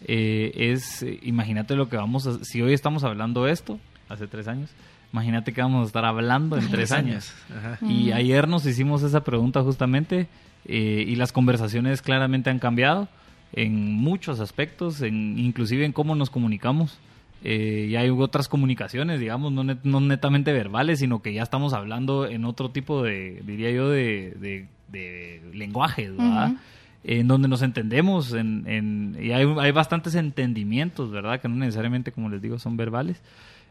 es, 0.07 1.05
imagínate 1.21 1.77
lo 1.77 1.91
que 1.91 1.99
vamos 1.99 2.27
a, 2.27 2.43
si 2.43 2.63
hoy 2.63 2.73
estamos 2.73 3.05
hablando 3.05 3.47
esto, 3.47 3.79
hace 4.09 4.27
tres 4.27 4.49
años, 4.49 4.71
Imagínate 5.17 5.55
que 5.55 5.63
vamos 5.63 5.85
a 5.85 5.87
estar 5.87 6.05
hablando 6.05 6.59
en 6.59 6.69
tres 6.69 6.93
años. 6.93 7.33
Y 7.81 8.13
ayer 8.13 8.47
nos 8.47 8.67
hicimos 8.67 9.03
esa 9.03 9.25
pregunta 9.25 9.63
justamente 9.63 10.29
eh, 10.67 11.07
y 11.09 11.17
las 11.17 11.33
conversaciones 11.33 12.03
claramente 12.03 12.51
han 12.51 12.59
cambiado 12.59 13.09
en 13.55 13.95
muchos 13.95 14.41
aspectos, 14.41 15.01
en, 15.01 15.39
inclusive 15.39 15.87
en 15.87 15.93
cómo 15.93 16.15
nos 16.17 16.29
comunicamos. 16.29 16.99
Eh, 17.45 17.87
y 17.89 17.97
hay 17.97 18.11
otras 18.11 18.47
comunicaciones, 18.47 19.19
digamos, 19.19 19.53
no, 19.53 19.65
no, 19.65 20.01
netamente 20.01 20.53
verbales, 20.53 20.99
sino 20.99 21.23
que 21.23 21.33
ya 21.33 21.43
estamos 21.43 21.73
hablando 21.73 22.27
en 22.27 22.45
otro 22.45 22.71
tipo 22.71 23.03
de, 23.03 23.43
diría 23.47 23.71
yo, 23.71 23.89
de, 23.89 24.67
de, 24.93 25.41
lenguajes, 25.55 26.15
¿verdad? 26.15 26.57
En 27.05 27.27
donde 27.27 27.49
nos 27.49 27.63
entendemos, 27.63 28.35
en, 28.35 29.17
y 29.19 29.31
hay, 29.31 29.47
hay 29.61 29.73
bastantes 29.73 30.15
entendimientos, 30.15 31.11
¿verdad? 31.11 31.41
Que 31.41 31.49
no 31.49 31.57
necesariamente, 31.57 32.13
como 32.13 32.29
les 32.29 32.43
digo, 32.43 32.59
son 32.59 32.77
verbales. 32.77 33.23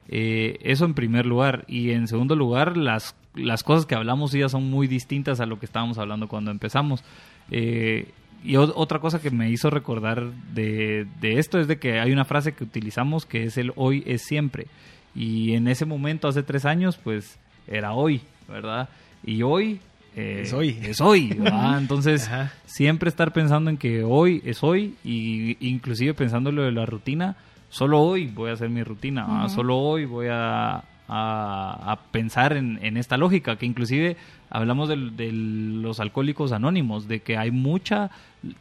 Eh, 0.09 0.57
eso 0.61 0.85
en 0.85 0.93
primer 0.93 1.25
lugar. 1.25 1.65
Y 1.67 1.91
en 1.91 2.07
segundo 2.07 2.35
lugar, 2.35 2.77
las, 2.77 3.15
las 3.33 3.63
cosas 3.63 3.85
que 3.85 3.95
hablamos 3.95 4.31
ya 4.31 4.49
son 4.49 4.69
muy 4.69 4.87
distintas 4.87 5.39
a 5.39 5.45
lo 5.45 5.59
que 5.59 5.65
estábamos 5.65 5.97
hablando 5.97 6.27
cuando 6.27 6.51
empezamos. 6.51 7.03
Eh, 7.51 8.11
y 8.43 8.57
otra 8.57 8.99
cosa 8.99 9.19
que 9.19 9.31
me 9.31 9.49
hizo 9.49 9.71
recordar 9.71 10.31
de, 10.53 11.07
de, 11.19 11.39
esto 11.39 11.59
es 11.59 11.67
de 11.67 11.79
que 11.79 11.99
hay 11.99 12.11
una 12.11 12.25
frase 12.25 12.53
que 12.53 12.63
utilizamos 12.63 13.25
que 13.25 13.45
es 13.45 13.57
el 13.57 13.73
hoy 13.75 14.03
es 14.05 14.21
siempre. 14.21 14.67
Y 15.15 15.53
en 15.53 15.67
ese 15.67 15.85
momento, 15.85 16.27
hace 16.27 16.43
tres 16.43 16.65
años, 16.65 16.99
pues 17.01 17.39
era 17.67 17.93
hoy, 17.93 18.21
¿verdad? 18.47 18.89
Y 19.23 19.41
hoy... 19.41 19.79
Eh, 20.15 20.41
es 20.43 20.53
hoy. 20.53 20.77
Es 20.83 21.01
hoy, 21.01 21.33
¿verdad? 21.37 21.79
Entonces, 21.79 22.29
siempre 22.65 23.09
estar 23.09 23.33
pensando 23.33 23.69
en 23.69 23.77
que 23.77 24.03
hoy 24.03 24.41
es 24.45 24.63
hoy 24.63 24.95
y 25.03 25.57
inclusive 25.67 26.13
pensando 26.13 26.51
lo 26.51 26.63
de 26.63 26.71
la 26.71 26.85
rutina, 26.85 27.35
solo 27.75 27.99
hoy 27.99 28.27
voy 28.27 28.51
a 28.51 28.53
hacer 28.53 28.69
mi 28.69 28.83
rutina, 28.83 29.49
solo 29.49 29.77
hoy 29.77 30.05
voy 30.05 30.27
a, 30.31 30.81
a, 31.09 31.99
pensar 32.09 32.55
en, 32.55 32.79
en, 32.81 32.95
esta 32.95 33.17
lógica, 33.17 33.57
que 33.57 33.65
inclusive 33.65 34.15
hablamos 34.49 34.87
de, 34.87 34.95
los 34.95 35.99
alcohólicos 35.99 36.53
anónimos, 36.53 37.09
de 37.09 37.19
que 37.19 37.35
hay 37.35 37.51
mucha 37.51 38.11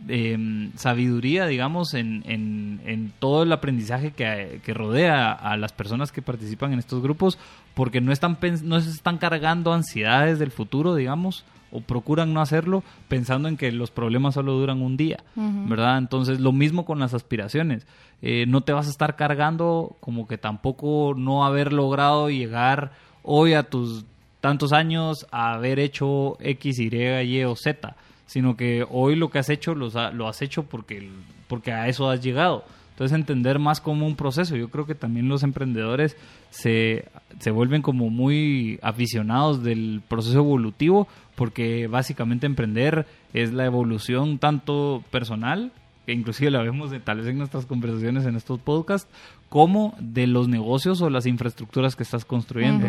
em, 0.09 0.73
sabiduría, 0.75 1.47
digamos, 1.47 1.95
en, 1.95 2.25
en, 2.27 3.13
todo 3.21 3.45
el 3.45 3.53
aprendizaje 3.53 4.11
que, 4.11 4.61
que, 4.65 4.75
rodea 4.75 5.31
a 5.31 5.57
las 5.57 5.73
personas 5.73 6.11
que 6.11 6.21
participan 6.21 6.73
en 6.73 6.81
estos 6.81 7.01
grupos, 7.01 7.39
porque 7.75 8.01
no, 8.01 8.11
están, 8.11 8.37
no 8.65 8.81
se 8.81 8.91
están 8.91 9.19
cargando 9.19 9.73
ansiedades 9.73 10.41
del 10.41 10.51
futuro, 10.51 10.97
digamos, 10.97 11.45
o 11.75 11.81
procuran 11.81 12.33
no 12.33 12.41
hacerlo 12.41 12.85
pensando 13.09 13.49
en 13.49 13.57
que 13.57 13.73
los 13.73 13.91
problemas 13.91 14.35
solo 14.35 14.53
duran 14.53 14.81
un 14.81 14.97
día, 14.97 15.19
¿verdad? 15.35 15.99
Entonces, 15.99 16.41
lo 16.41 16.53
mismo 16.53 16.85
con 16.85 17.01
las 17.01 17.15
aspiraciones. 17.15 17.87
Eh, 18.23 18.47
no 18.47 18.63
te 18.63 18.73
vas 18.73 18.87
a 18.87 18.91
estar 18.91 19.17
cargando 19.17 19.97
como 20.01 20.27
que 20.27 20.39
tampoco 20.39 21.15
no 21.17 21.45
haber 21.45 21.73
logrado 21.73 22.31
llegar 22.31 22.93
hoy 23.23 23.55
a 23.55 23.65
tus 23.65 24.07
tantos 24.41 24.73
años 24.73 25.27
a 25.31 25.55
haber 25.55 25.79
hecho 25.79 26.37
X, 26.41 26.79
Y, 26.79 26.89
Y 26.95 27.45
o 27.45 27.57
Z, 27.57 27.97
sino 28.27 28.57
que 28.57 28.87
hoy 28.89 29.17
lo 29.17 29.31
que 29.31 29.41
has 29.41 29.51
hecho 29.51 29.75
lo 29.75 30.29
has 30.29 30.43
hecho 30.43 30.63
porque, 30.63 31.11
porque 31.49 31.73
a 31.73 31.89
eso 31.89 32.09
has 32.09 32.23
llegado. 32.23 32.65
Entonces 32.95 33.17
entender 33.17 33.59
más 33.59 33.81
como 33.81 34.07
un 34.07 34.15
proceso. 34.15 34.55
Yo 34.55 34.69
creo 34.69 34.87
que 34.87 34.95
también 34.95 35.29
los 35.29 35.43
emprendedores 35.43 36.17
se, 36.51 37.09
se 37.41 37.51
vuelven 37.51 37.83
como 37.83 38.09
muy 38.09 38.79
aficionados 38.83 39.65
del 39.65 40.01
proceso 40.07 40.39
evolutivo 40.39 41.09
porque 41.35 41.87
básicamente 41.87 42.47
emprender 42.47 43.07
es 43.33 43.53
la 43.53 43.65
evolución 43.65 44.39
tanto 44.39 45.03
personal, 45.11 45.73
que 46.07 46.13
inclusive 46.13 46.51
la 46.51 46.63
vemos 46.63 46.91
de, 46.91 47.01
tal 47.01 47.19
vez 47.19 47.29
en 47.29 47.39
nuestras 47.39 47.67
conversaciones 47.67 48.25
en 48.27 48.37
estos 48.37 48.61
podcasts, 48.61 49.11
como 49.49 49.95
de 49.99 50.27
los 50.27 50.49
negocios 50.49 51.01
o 51.01 51.11
las 51.11 51.27
infraestructuras 51.27 51.97
que 51.97 52.03
estás 52.03 52.25
construyendo. 52.25 52.87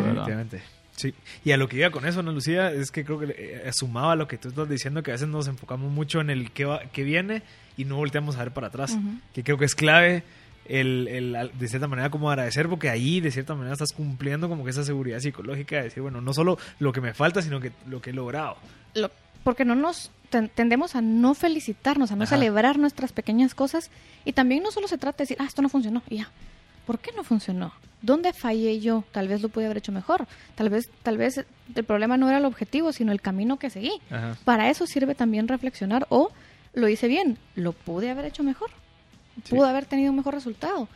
Sí, 0.96 1.12
y 1.44 1.52
a 1.52 1.58
lo 1.58 1.68
que 1.68 1.76
iba 1.76 1.90
con 1.90 2.06
eso, 2.06 2.20
Ana 2.20 2.32
Lucía, 2.32 2.72
es 2.72 2.90
que 2.90 3.04
creo 3.04 3.18
que 3.18 3.34
eh, 3.36 3.70
sumaba 3.72 4.16
lo 4.16 4.26
que 4.26 4.38
tú 4.38 4.48
estás 4.48 4.66
diciendo, 4.68 5.02
que 5.02 5.10
a 5.10 5.14
veces 5.14 5.28
nos 5.28 5.46
enfocamos 5.46 5.92
mucho 5.92 6.20
en 6.22 6.30
el 6.30 6.50
que, 6.50 6.64
va, 6.64 6.80
que 6.80 7.04
viene 7.04 7.42
y 7.76 7.84
no 7.84 7.96
volteamos 7.96 8.36
a 8.36 8.40
ver 8.40 8.52
para 8.52 8.68
atrás, 8.68 8.98
que 9.34 9.44
creo 9.44 9.58
que 9.58 9.66
es 9.66 9.74
clave 9.74 10.22
el, 10.68 11.08
el, 11.08 11.50
de 11.58 11.68
cierta 11.68 11.88
manera 11.88 12.10
como 12.10 12.30
agradecer, 12.30 12.68
porque 12.68 12.88
ahí 12.88 13.20
de 13.20 13.30
cierta 13.30 13.54
manera 13.54 13.72
estás 13.72 13.92
cumpliendo 13.92 14.48
como 14.48 14.64
que 14.64 14.70
esa 14.70 14.84
seguridad 14.84 15.20
psicológica 15.20 15.76
de 15.76 15.84
decir, 15.84 16.02
bueno, 16.02 16.20
no 16.20 16.32
solo 16.32 16.58
lo 16.78 16.92
que 16.92 17.00
me 17.00 17.14
falta, 17.14 17.42
sino 17.42 17.60
que 17.60 17.72
lo 17.86 18.00
que 18.00 18.10
he 18.10 18.12
logrado. 18.12 18.56
porque 19.44 19.64
no 19.64 19.74
nos 19.74 20.10
tendemos 20.30 20.96
a 20.96 21.00
no 21.00 21.34
felicitarnos, 21.34 22.10
a 22.10 22.16
no 22.16 22.26
celebrar 22.26 22.78
nuestras 22.78 23.12
pequeñas 23.12 23.54
cosas 23.54 23.90
y 24.24 24.32
también 24.32 24.62
no 24.62 24.72
solo 24.72 24.88
se 24.88 24.98
trata 24.98 25.18
de 25.18 25.22
decir, 25.22 25.36
ah, 25.40 25.44
esto 25.46 25.62
no 25.62 25.68
funcionó, 25.68 26.02
y 26.10 26.18
ya. 26.18 26.30
¿Por 26.84 26.98
qué 26.98 27.10
no 27.16 27.24
funcionó? 27.24 27.72
¿Dónde 28.02 28.32
fallé 28.32 28.78
yo? 28.80 29.04
Tal 29.12 29.28
vez 29.28 29.42
lo 29.42 29.48
pude 29.48 29.64
haber 29.64 29.78
hecho 29.78 29.92
mejor. 29.92 30.26
Tal 30.54 30.68
vez, 30.68 30.90
tal 31.02 31.16
vez 31.16 31.44
el 31.74 31.84
problema 31.84 32.16
no 32.16 32.28
era 32.28 32.38
el 32.38 32.44
objetivo, 32.44 32.92
sino 32.92 33.12
el 33.12 33.20
camino 33.20 33.58
que 33.58 33.70
seguí. 33.70 33.92
Para 34.44 34.70
eso 34.70 34.86
sirve 34.86 35.14
también 35.14 35.48
reflexionar 35.48 36.06
o 36.10 36.30
lo 36.74 36.88
hice 36.88 37.08
bien, 37.08 37.38
lo 37.54 37.72
pude 37.72 38.10
haber 38.10 38.26
hecho 38.26 38.42
mejor 38.42 38.70
pudo 39.48 39.66
haber 39.66 39.86
tenido 39.86 40.10
un 40.10 40.16
mejor 40.16 40.34
resultado. 40.34 40.88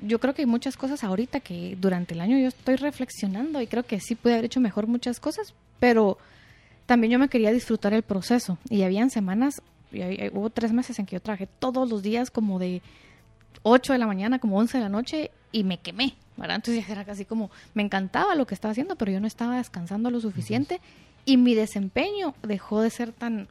Yo 0.00 0.18
creo 0.18 0.34
que 0.34 0.42
hay 0.42 0.46
muchas 0.46 0.76
cosas 0.76 1.04
ahorita 1.04 1.40
que 1.40 1.76
durante 1.78 2.14
el 2.14 2.20
año 2.20 2.38
yo 2.38 2.48
estoy 2.48 2.76
reflexionando 2.76 3.60
y 3.60 3.66
creo 3.66 3.84
que 3.84 4.00
sí 4.00 4.14
pude 4.14 4.32
haber 4.34 4.46
hecho 4.46 4.60
mejor 4.60 4.86
muchas 4.86 5.20
cosas, 5.20 5.54
pero 5.78 6.18
también 6.86 7.12
yo 7.12 7.18
me 7.18 7.28
quería 7.28 7.52
disfrutar 7.52 7.92
el 7.92 8.02
proceso 8.02 8.58
y 8.68 8.82
habían 8.82 9.10
semanas, 9.10 9.62
y 9.92 10.28
hubo 10.28 10.50
tres 10.50 10.72
meses 10.72 10.98
en 10.98 11.06
que 11.06 11.16
yo 11.16 11.20
trabajé 11.20 11.46
todos 11.46 11.88
los 11.88 12.02
días 12.02 12.30
como 12.30 12.58
de 12.58 12.82
8 13.62 13.92
de 13.92 13.98
la 13.98 14.06
mañana, 14.06 14.38
como 14.38 14.58
11 14.58 14.78
de 14.78 14.84
la 14.84 14.88
noche 14.88 15.30
y 15.52 15.64
me 15.64 15.78
quemé, 15.78 16.14
¿verdad? 16.36 16.56
Entonces 16.56 16.88
era 16.88 17.04
casi 17.04 17.24
como, 17.24 17.50
me 17.74 17.82
encantaba 17.82 18.34
lo 18.34 18.46
que 18.46 18.54
estaba 18.54 18.72
haciendo, 18.72 18.96
pero 18.96 19.12
yo 19.12 19.20
no 19.20 19.26
estaba 19.26 19.58
descansando 19.58 20.10
lo 20.10 20.20
suficiente 20.20 20.80
y 21.24 21.36
mi 21.36 21.54
desempeño 21.54 22.34
dejó 22.42 22.80
de 22.80 22.90
ser 22.90 23.12
tan 23.12 23.48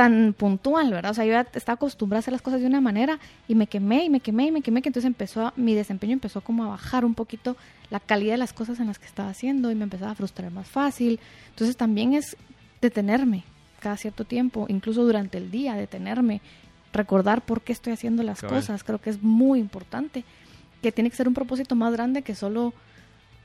tan 0.00 0.32
puntual, 0.32 0.90
¿verdad? 0.90 1.10
O 1.10 1.14
sea, 1.14 1.26
yo 1.26 1.32
ya 1.32 1.46
estaba 1.52 1.74
acostumbrada 1.74 2.20
a 2.20 2.20
hacer 2.20 2.32
las 2.32 2.40
cosas 2.40 2.62
de 2.62 2.66
una 2.66 2.80
manera 2.80 3.18
y 3.46 3.54
me 3.54 3.66
quemé 3.66 4.06
y 4.06 4.08
me 4.08 4.20
quemé 4.20 4.46
y 4.46 4.50
me 4.50 4.62
quemé, 4.62 4.80
que 4.80 4.88
entonces 4.88 5.06
empezó, 5.06 5.52
mi 5.56 5.74
desempeño 5.74 6.14
empezó 6.14 6.40
como 6.40 6.64
a 6.64 6.68
bajar 6.68 7.04
un 7.04 7.14
poquito 7.14 7.54
la 7.90 8.00
calidad 8.00 8.32
de 8.32 8.38
las 8.38 8.54
cosas 8.54 8.80
en 8.80 8.86
las 8.86 8.98
que 8.98 9.04
estaba 9.04 9.28
haciendo 9.28 9.70
y 9.70 9.74
me 9.74 9.84
empezaba 9.84 10.12
a 10.12 10.14
frustrar 10.14 10.50
más 10.52 10.68
fácil. 10.68 11.20
Entonces 11.50 11.76
también 11.76 12.14
es 12.14 12.38
detenerme 12.80 13.44
cada 13.78 13.98
cierto 13.98 14.24
tiempo, 14.24 14.64
incluso 14.70 15.04
durante 15.04 15.36
el 15.36 15.50
día, 15.50 15.74
detenerme, 15.74 16.40
recordar 16.94 17.42
por 17.42 17.60
qué 17.60 17.74
estoy 17.74 17.92
haciendo 17.92 18.22
las 18.22 18.40
cosas, 18.40 18.82
creo 18.84 19.02
que 19.02 19.10
es 19.10 19.22
muy 19.22 19.60
importante, 19.60 20.24
que 20.80 20.92
tiene 20.92 21.10
que 21.10 21.16
ser 21.16 21.28
un 21.28 21.34
propósito 21.34 21.74
más 21.74 21.92
grande 21.92 22.22
que 22.22 22.34
solo 22.34 22.72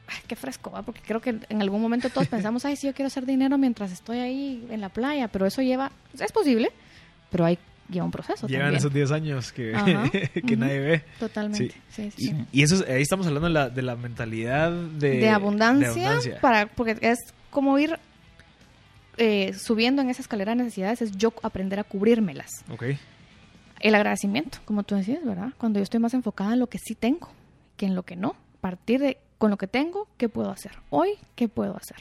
ay, 0.08 0.18
qué 0.28 0.36
fresco, 0.36 0.72
¿va? 0.72 0.84
porque 0.84 1.02
creo 1.06 1.22
que 1.22 1.36
en 1.50 1.62
algún 1.62 1.82
momento 1.82 2.10
todos 2.10 2.28
pensamos, 2.28 2.66
ay, 2.66 2.76
sí, 2.76 2.88
yo 2.88 2.94
quiero 2.94 3.08
hacer 3.08 3.26
dinero 3.26 3.58
mientras 3.58 3.92
estoy 3.92 4.20
ahí 4.20 4.68
en 4.70 4.82
la 4.82 4.90
playa, 4.90 5.28
pero 5.28 5.46
eso 5.46 5.62
lleva, 5.62 5.92
es 6.20 6.32
posible, 6.32 6.72
pero 7.30 7.46
hay 7.46 7.58
lleva 7.90 8.06
un 8.06 8.12
proceso. 8.12 8.48
Llevan 8.48 8.74
esos 8.76 8.92
10 8.92 9.12
años 9.12 9.52
que, 9.52 9.72
que 10.48 10.58
nadie 10.58 10.80
ve. 10.80 11.04
Totalmente. 11.20 11.76
Sí. 11.90 12.12
Sí, 12.12 12.34
Y, 12.52 12.64
eso 12.64 12.84
ahí 12.88 13.02
estamos 13.02 13.28
hablando 13.28 13.48
de 13.48 13.54
la, 13.54 13.70
de 13.70 13.82
la 13.82 13.96
mentalidad 13.96 14.72
de, 14.72 15.20
de, 15.20 15.30
abundancia, 15.30 16.40
Para, 16.42 16.66
porque 16.68 16.98
es 17.02 17.20
como 17.52 17.78
ir 17.78 18.00
eh, 19.18 19.54
subiendo 19.54 20.02
en 20.02 20.10
esa 20.10 20.22
escalera 20.22 20.54
de 20.54 20.64
necesidades, 20.64 21.02
es 21.02 21.12
yo 21.12 21.34
aprender 21.44 21.80
a 21.80 21.84
cubrírmelas. 21.84 22.50
Ok. 22.70 22.86
El 23.80 23.94
agradecimiento, 23.94 24.60
como 24.66 24.84
tú 24.84 24.96
decías, 24.96 25.24
¿verdad? 25.24 25.54
Cuando 25.58 25.80
yo 25.80 25.84
estoy 25.84 26.00
más 26.00 26.14
enfocada 26.14 26.54
en 26.54 26.60
lo 26.60 26.68
que 26.68 26.80
sí 26.80 26.96
tengo 26.96 27.30
que 27.78 27.86
en 27.86 27.96
lo 27.96 28.04
que 28.04 28.16
no. 28.16 28.36
A 28.58 28.62
partir 28.62 29.00
de 29.00 29.18
con 29.46 29.52
lo 29.52 29.58
que 29.58 29.68
tengo, 29.68 30.08
¿qué 30.18 30.28
puedo 30.28 30.50
hacer? 30.50 30.72
Hoy, 30.90 31.10
¿qué 31.36 31.48
puedo 31.48 31.78
hacer? 31.78 31.98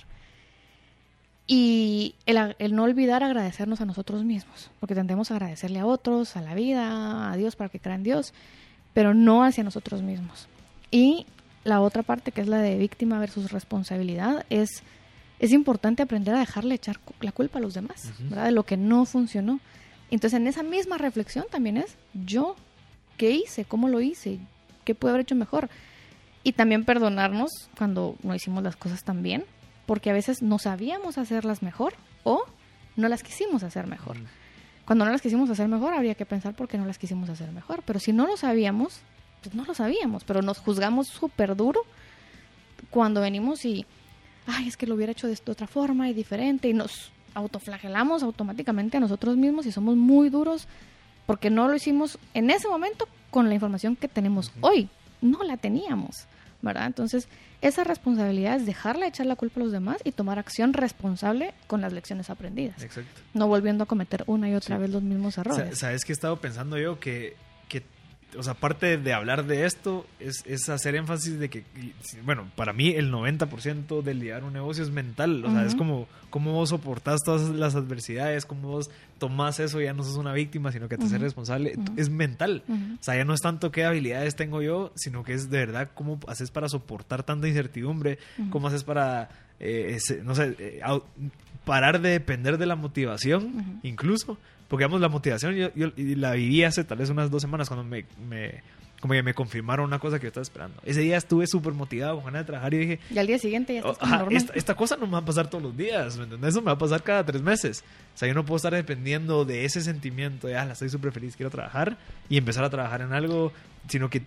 Y 1.46 2.14
el, 2.24 2.74
no 2.74 2.84
olvidar 2.84 3.22
agradecernos 3.22 3.82
a 3.82 3.84
nosotros 3.84 4.24
mismos, 4.24 4.70
porque 4.80 4.94
tendemos 4.94 5.30
a 5.30 5.34
agradecerle 5.34 5.78
a 5.78 5.84
otros, 5.84 6.36
a 6.36 6.40
la 6.40 6.54
vida, 6.54 7.30
a 7.30 7.36
Dios 7.36 7.54
para 7.54 7.68
que 7.68 7.80
crean 7.80 8.02
Dios, 8.02 8.32
pero 8.94 9.12
no 9.12 9.44
hacia 9.44 9.62
nosotros 9.62 10.00
mismos. 10.00 10.48
Y 10.90 11.26
la 11.64 11.82
otra 11.82 12.02
parte, 12.02 12.32
que 12.32 12.40
es 12.40 12.48
la 12.48 12.60
de 12.60 12.78
víctima 12.78 13.18
versus 13.18 13.52
responsabilidad, 13.52 14.46
es, 14.48 14.82
es 15.38 15.52
importante 15.52 16.02
aprender 16.02 16.34
a 16.34 16.38
dejarle 16.38 16.76
echar 16.76 16.98
la 17.20 17.32
culpa 17.32 17.58
a 17.58 17.60
los 17.60 17.74
demás, 17.74 18.10
¿verdad? 18.20 18.46
De 18.46 18.52
lo 18.52 18.62
que 18.62 18.78
no 18.78 19.04
funcionó. 19.04 19.60
Entonces, 20.10 20.40
en 20.40 20.46
esa 20.46 20.62
misma 20.62 20.96
reflexión 20.96 21.44
también 21.50 21.76
es, 21.76 21.94
yo, 22.14 22.56
¿qué 23.18 23.32
hice? 23.32 23.66
¿Cómo 23.66 23.88
lo 23.88 24.00
hice? 24.00 24.38
¿Qué 24.86 24.94
puedo 24.94 25.12
haber 25.12 25.24
hecho 25.24 25.34
mejor? 25.34 25.68
Y 26.44 26.52
también 26.52 26.84
perdonarnos 26.84 27.50
cuando 27.76 28.16
no 28.22 28.34
hicimos 28.34 28.62
las 28.62 28.76
cosas 28.76 29.02
tan 29.02 29.22
bien, 29.22 29.44
porque 29.86 30.10
a 30.10 30.12
veces 30.12 30.42
no 30.42 30.58
sabíamos 30.58 31.18
hacerlas 31.18 31.62
mejor 31.62 31.94
o 32.22 32.44
no 32.96 33.08
las 33.08 33.22
quisimos 33.22 33.62
hacer 33.62 33.86
mejor. 33.86 34.16
Cuando 34.84 35.04
no 35.04 35.10
las 35.10 35.22
quisimos 35.22 35.48
hacer 35.50 35.68
mejor, 35.68 35.94
habría 35.94 36.14
que 36.14 36.26
pensar 36.26 36.54
por 36.54 36.68
qué 36.68 36.76
no 36.76 36.84
las 36.84 36.98
quisimos 36.98 37.30
hacer 37.30 37.50
mejor. 37.50 37.82
Pero 37.86 37.98
si 37.98 38.12
no 38.12 38.26
lo 38.26 38.36
sabíamos, 38.36 39.00
pues 39.42 39.54
no 39.54 39.64
lo 39.64 39.74
sabíamos, 39.74 40.24
pero 40.24 40.42
nos 40.42 40.58
juzgamos 40.58 41.08
súper 41.08 41.56
duro 41.56 41.80
cuando 42.90 43.22
venimos 43.22 43.64
y, 43.64 43.86
ay, 44.46 44.68
es 44.68 44.76
que 44.76 44.86
lo 44.86 44.94
hubiera 44.94 45.12
hecho 45.12 45.26
de 45.26 45.38
otra 45.46 45.66
forma 45.66 46.08
y 46.08 46.14
diferente, 46.14 46.68
y 46.68 46.74
nos 46.74 47.10
autoflagelamos 47.34 48.22
automáticamente 48.22 48.98
a 48.98 49.00
nosotros 49.00 49.36
mismos 49.36 49.66
y 49.66 49.72
somos 49.72 49.96
muy 49.96 50.28
duros 50.28 50.68
porque 51.26 51.50
no 51.50 51.68
lo 51.68 51.74
hicimos 51.74 52.18
en 52.34 52.50
ese 52.50 52.68
momento 52.68 53.08
con 53.30 53.48
la 53.48 53.54
información 53.54 53.96
que 53.96 54.08
tenemos 54.08 54.52
hoy. 54.60 54.88
No 55.20 55.42
la 55.42 55.56
teníamos. 55.56 56.26
¿Verdad? 56.64 56.86
Entonces, 56.86 57.28
esa 57.60 57.84
responsabilidad 57.84 58.56
es 58.56 58.66
dejarle 58.66 59.02
de 59.02 59.08
echar 59.08 59.26
la 59.26 59.36
culpa 59.36 59.60
a 59.60 59.64
los 59.64 59.72
demás 59.72 59.98
y 60.04 60.12
tomar 60.12 60.38
acción 60.38 60.72
responsable 60.72 61.54
con 61.66 61.80
las 61.80 61.92
lecciones 61.92 62.30
aprendidas. 62.30 62.82
Exacto. 62.82 63.20
No 63.34 63.46
volviendo 63.46 63.84
a 63.84 63.86
cometer 63.86 64.24
una 64.26 64.48
y 64.48 64.54
otra 64.54 64.78
vez 64.78 64.90
los 64.90 65.02
mismos 65.02 65.38
errores. 65.38 65.78
¿Sabes 65.78 66.04
qué 66.04 66.12
he 66.12 66.14
estado 66.14 66.40
pensando 66.40 66.78
yo? 66.78 66.98
Que, 66.98 67.36
que 67.53 67.53
o 68.36 68.42
sea, 68.42 68.54
aparte 68.54 68.96
de 68.96 69.12
hablar 69.12 69.46
de 69.46 69.64
esto, 69.64 70.06
es, 70.20 70.42
es 70.46 70.68
hacer 70.68 70.94
énfasis 70.94 71.38
de 71.38 71.48
que, 71.48 71.64
bueno, 72.24 72.50
para 72.56 72.72
mí 72.72 72.90
el 72.90 73.12
90% 73.12 74.02
del 74.02 74.18
liderar 74.18 74.44
un 74.44 74.52
negocio 74.52 74.82
es 74.82 74.90
mental. 74.90 75.44
O 75.44 75.50
sea, 75.50 75.64
es 75.64 75.74
como 75.74 76.08
cómo 76.30 76.52
vos 76.52 76.70
soportás 76.70 77.22
todas 77.24 77.48
las 77.50 77.74
adversidades, 77.74 78.46
cómo 78.46 78.68
vos 78.68 78.90
tomás 79.18 79.60
eso, 79.60 79.80
ya 79.80 79.92
no 79.92 80.02
sos 80.02 80.16
una 80.16 80.32
víctima, 80.32 80.72
sino 80.72 80.88
que 80.88 80.96
te 80.96 81.04
haces 81.04 81.20
responsable. 81.20 81.74
Es 81.96 82.10
mental. 82.10 82.62
O 82.68 83.02
sea, 83.02 83.16
ya 83.16 83.24
no 83.24 83.34
es 83.34 83.40
tanto 83.40 83.70
qué 83.70 83.84
habilidades 83.84 84.36
tengo 84.36 84.62
yo, 84.62 84.92
sino 84.94 85.24
que 85.24 85.34
es 85.34 85.50
de 85.50 85.58
verdad 85.58 85.90
cómo 85.94 86.18
haces 86.26 86.50
para 86.50 86.68
soportar 86.68 87.22
tanta 87.22 87.48
incertidumbre, 87.48 88.18
cómo 88.50 88.68
haces 88.68 88.84
para, 88.84 89.28
eh, 89.60 89.98
no 90.24 90.34
sé, 90.34 90.56
eh, 90.58 90.80
parar 91.64 92.00
de 92.00 92.10
depender 92.10 92.58
de 92.58 92.66
la 92.66 92.76
motivación, 92.76 93.80
incluso 93.82 94.38
porque, 94.68 94.84
digamos, 94.84 95.00
la 95.00 95.08
motivación 95.08 95.54
yo, 95.54 95.70
la 95.96 96.32
viví 96.32 96.64
hace 96.64 96.84
tal 96.84 96.98
vez 96.98 97.10
unas 97.10 97.30
dos 97.30 97.42
semanas 97.42 97.68
cuando 97.68 97.84
me, 97.84 98.06
me 98.28 98.62
como 99.04 99.12
que 99.12 99.22
me 99.22 99.34
confirmaron 99.34 99.84
una 99.84 99.98
cosa 99.98 100.18
que 100.18 100.22
yo 100.22 100.28
estaba 100.28 100.42
esperando. 100.42 100.80
Ese 100.82 101.02
día 101.02 101.18
estuve 101.18 101.46
súper 101.46 101.74
motivado 101.74 102.16
con 102.16 102.24
ganas 102.24 102.40
de 102.40 102.46
trabajar 102.46 102.72
y 102.72 102.78
dije... 102.78 103.00
Y 103.10 103.18
al 103.18 103.26
día 103.26 103.38
siguiente 103.38 103.74
ya 103.74 103.80
estás 103.80 103.98
oh, 104.00 104.06
normal. 104.06 104.34
Esta, 104.34 104.54
esta, 104.54 104.74
cosa 104.74 104.96
no 104.96 105.04
me 105.04 105.12
va 105.12 105.18
a 105.18 105.24
pasar 105.26 105.50
todos 105.50 105.62
los 105.62 105.76
días, 105.76 106.16
¿me 106.16 106.22
entiendes? 106.22 106.48
Eso 106.48 106.62
me 106.62 106.68
va 106.68 106.72
a 106.72 106.78
pasar 106.78 107.02
cada 107.02 107.22
tres 107.22 107.42
meses. 107.42 107.84
O 108.14 108.18
sea, 108.18 108.28
yo 108.28 108.34
no 108.34 108.46
puedo 108.46 108.56
estar 108.56 108.72
dependiendo 108.72 109.44
de 109.44 109.66
ese 109.66 109.82
sentimiento 109.82 110.46
de, 110.46 110.56
ah, 110.56 110.64
la 110.64 110.72
estoy 110.72 110.88
súper 110.88 111.12
feliz, 111.12 111.36
quiero 111.36 111.50
trabajar 111.50 111.98
y 112.30 112.38
empezar 112.38 112.64
a 112.64 112.70
trabajar 112.70 113.02
en 113.02 113.12
algo, 113.12 113.52
sino 113.88 114.08
que 114.08 114.22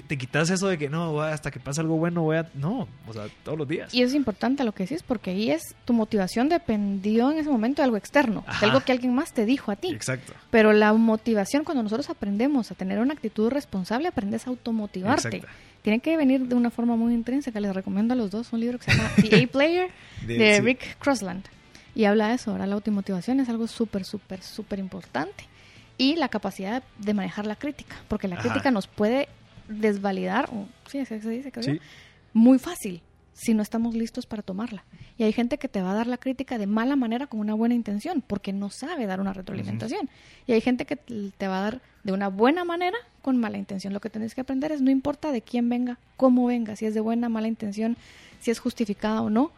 te 0.00 0.18
quitas 0.18 0.50
eso 0.50 0.68
de 0.68 0.78
que 0.78 0.88
no, 0.88 1.20
hasta 1.20 1.50
que 1.50 1.60
pase 1.60 1.80
algo 1.80 1.96
bueno 1.96 2.22
voy 2.22 2.38
a... 2.38 2.48
No, 2.54 2.88
o 3.06 3.12
sea, 3.12 3.26
todos 3.44 3.58
los 3.58 3.68
días. 3.68 3.92
Y 3.92 4.02
es 4.02 4.14
importante 4.14 4.64
lo 4.64 4.72
que 4.72 4.84
decís 4.84 5.02
porque 5.02 5.30
ahí 5.30 5.50
es, 5.50 5.74
tu 5.84 5.92
motivación 5.92 6.48
dependió 6.48 7.30
en 7.30 7.38
ese 7.38 7.50
momento 7.50 7.82
de 7.82 7.84
algo 7.84 7.96
externo, 7.96 8.44
de 8.60 8.66
algo 8.66 8.80
que 8.80 8.92
alguien 8.92 9.14
más 9.14 9.32
te 9.32 9.44
dijo 9.44 9.70
a 9.70 9.76
ti. 9.76 9.92
Exacto. 9.92 10.32
Pero 10.50 10.72
la 10.72 10.92
motivación, 10.92 11.64
cuando 11.64 11.82
nosotros 11.82 12.08
aprendemos 12.10 12.70
a 12.70 12.74
tener 12.74 12.98
una 12.98 13.12
actitud 13.12 13.50
responsable, 13.50 14.08
aprendes 14.08 14.46
a 14.46 14.50
automotivarte. 14.50 15.42
Tiene 15.82 15.98
que 15.98 16.16
venir 16.16 16.46
de 16.46 16.54
una 16.54 16.70
forma 16.70 16.96
muy 16.96 17.12
intrínseca. 17.12 17.58
Les 17.60 17.74
recomiendo 17.74 18.14
a 18.14 18.16
los 18.16 18.30
dos 18.30 18.52
un 18.52 18.60
libro 18.60 18.78
que 18.78 18.84
se 18.84 18.96
llama 18.96 19.10
The 19.28 19.44
A-Player 19.44 19.90
de, 20.26 20.60
Rick 20.60 20.98
Crossland. 20.98 21.44
Y 21.94 22.04
habla 22.04 22.28
de 22.28 22.34
eso. 22.34 22.52
Ahora 22.52 22.66
la 22.66 22.74
automotivación 22.74 23.40
es 23.40 23.48
algo 23.48 23.66
súper, 23.66 24.04
súper, 24.04 24.42
súper 24.42 24.78
importante. 24.78 25.44
Y 25.98 26.16
la 26.16 26.28
capacidad 26.28 26.82
de 26.98 27.14
manejar 27.14 27.46
la 27.46 27.56
crítica. 27.56 27.96
Porque 28.08 28.28
la 28.28 28.38
crítica 28.38 28.70
nos 28.70 28.86
puede 28.86 29.28
desvalidar, 29.80 30.48
o, 30.52 30.66
sí, 30.88 31.04
se 31.04 31.18
dice, 31.18 31.52
muy 32.32 32.58
fácil 32.58 33.02
si 33.34 33.54
no 33.54 33.62
estamos 33.62 33.94
listos 33.94 34.26
para 34.26 34.42
tomarla. 34.42 34.84
Y 35.18 35.24
hay 35.24 35.32
gente 35.32 35.58
que 35.58 35.68
te 35.68 35.82
va 35.82 35.92
a 35.92 35.94
dar 35.94 36.06
la 36.06 36.18
crítica 36.18 36.58
de 36.58 36.66
mala 36.66 36.96
manera 36.96 37.26
con 37.26 37.40
una 37.40 37.54
buena 37.54 37.74
intención, 37.74 38.22
porque 38.26 38.52
no 38.52 38.70
sabe 38.70 39.06
dar 39.06 39.20
una 39.20 39.32
retroalimentación. 39.32 40.08
Y 40.46 40.52
hay 40.52 40.60
gente 40.60 40.84
que 40.84 40.96
te 40.96 41.48
va 41.48 41.58
a 41.58 41.62
dar 41.62 41.80
de 42.04 42.12
una 42.12 42.28
buena 42.28 42.64
manera 42.64 42.96
con 43.20 43.38
mala 43.38 43.58
intención. 43.58 43.92
Lo 43.92 44.00
que 44.00 44.10
tienes 44.10 44.34
que 44.34 44.40
aprender 44.42 44.72
es, 44.72 44.80
no 44.80 44.90
importa 44.90 45.32
de 45.32 45.42
quién 45.42 45.68
venga, 45.68 45.98
cómo 46.16 46.46
venga, 46.46 46.76
si 46.76 46.86
es 46.86 46.94
de 46.94 47.00
buena, 47.00 47.28
mala 47.28 47.48
intención, 47.48 47.96
si 48.40 48.50
es 48.50 48.58
justificada 48.58 49.22
o 49.22 49.30
no, 49.30 49.50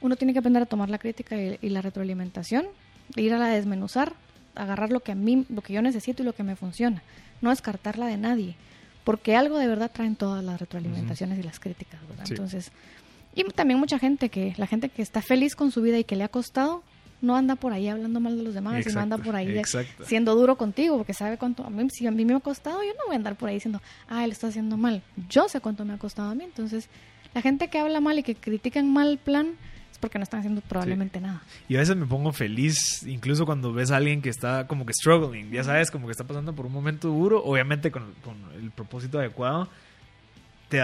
uno 0.00 0.16
tiene 0.16 0.32
que 0.32 0.40
aprender 0.40 0.62
a 0.62 0.66
tomar 0.66 0.90
la 0.90 0.98
crítica 0.98 1.40
y, 1.40 1.58
y 1.60 1.68
la 1.68 1.82
retroalimentación, 1.82 2.66
ir 3.16 3.34
a 3.34 3.38
la 3.38 3.48
desmenuzar, 3.48 4.14
agarrar 4.54 4.90
lo 4.90 5.00
que 5.00 5.12
a 5.12 5.14
mí, 5.14 5.46
lo 5.48 5.62
que 5.62 5.72
yo 5.72 5.82
necesito 5.82 6.22
y 6.22 6.26
lo 6.26 6.34
que 6.34 6.42
me 6.42 6.56
funciona, 6.56 7.02
no 7.40 7.50
descartarla 7.50 8.06
de 8.06 8.16
nadie 8.16 8.56
porque 9.04 9.36
algo 9.36 9.58
de 9.58 9.66
verdad 9.66 9.90
traen 9.92 10.16
todas 10.16 10.44
las 10.44 10.60
retroalimentaciones 10.60 11.38
y 11.38 11.42
las 11.42 11.58
críticas, 11.58 12.00
¿verdad? 12.08 12.26
Entonces, 12.28 12.72
y 13.34 13.44
también 13.44 13.78
mucha 13.78 13.98
gente 13.98 14.28
que, 14.28 14.54
la 14.56 14.66
gente 14.66 14.88
que 14.88 15.02
está 15.02 15.22
feliz 15.22 15.56
con 15.56 15.70
su 15.70 15.82
vida 15.82 15.98
y 15.98 16.04
que 16.04 16.16
le 16.16 16.24
ha 16.24 16.28
costado, 16.28 16.82
no 17.22 17.36
anda 17.36 17.56
por 17.56 17.72
ahí 17.72 17.88
hablando 17.88 18.20
mal 18.20 18.36
de 18.36 18.42
los 18.42 18.52
demás, 18.52 18.84
y 18.86 18.92
no 18.92 19.00
anda 19.00 19.16
por 19.16 19.36
ahí 19.36 19.62
siendo 20.04 20.34
duro 20.34 20.56
contigo, 20.56 20.98
porque 20.98 21.14
sabe 21.14 21.38
cuánto, 21.38 21.64
a 21.64 21.70
mí, 21.70 21.88
si 21.90 22.06
a 22.06 22.10
mí 22.10 22.24
me 22.24 22.34
ha 22.34 22.40
costado, 22.40 22.82
yo 22.82 22.90
no 22.94 23.06
voy 23.06 23.14
a 23.14 23.16
andar 23.16 23.36
por 23.36 23.48
ahí 23.48 23.54
diciendo, 23.54 23.80
ah, 24.08 24.24
él 24.24 24.32
está 24.32 24.48
haciendo 24.48 24.76
mal. 24.76 25.02
Yo 25.28 25.48
sé 25.48 25.60
cuánto 25.60 25.84
me 25.84 25.94
ha 25.94 25.98
costado 25.98 26.30
a 26.30 26.34
mí, 26.34 26.44
entonces, 26.44 26.88
la 27.32 27.40
gente 27.40 27.68
que 27.68 27.78
habla 27.78 28.00
mal 28.00 28.18
y 28.18 28.22
que 28.22 28.34
critican 28.34 28.92
mal 28.92 29.18
plan, 29.18 29.56
porque 30.02 30.18
no 30.18 30.24
están 30.24 30.40
haciendo 30.40 30.60
probablemente 30.62 31.20
nada. 31.20 31.42
Y 31.68 31.76
a 31.76 31.78
veces 31.78 31.96
me 31.96 32.06
pongo 32.06 32.32
feliz, 32.32 33.04
incluso 33.04 33.46
cuando 33.46 33.72
ves 33.72 33.92
a 33.92 33.96
alguien 33.96 34.20
que 34.20 34.30
está 34.30 34.66
como 34.66 34.84
que 34.84 34.92
struggling, 34.92 35.52
ya 35.52 35.62
sabes, 35.62 35.92
como 35.92 36.06
que 36.06 36.10
está 36.10 36.24
pasando 36.24 36.52
por 36.54 36.66
un 36.66 36.72
momento 36.72 37.08
duro, 37.08 37.42
obviamente 37.42 37.92
con, 37.92 38.12
el 38.60 38.72
propósito 38.72 39.20
adecuado. 39.20 39.68
Te, 40.68 40.80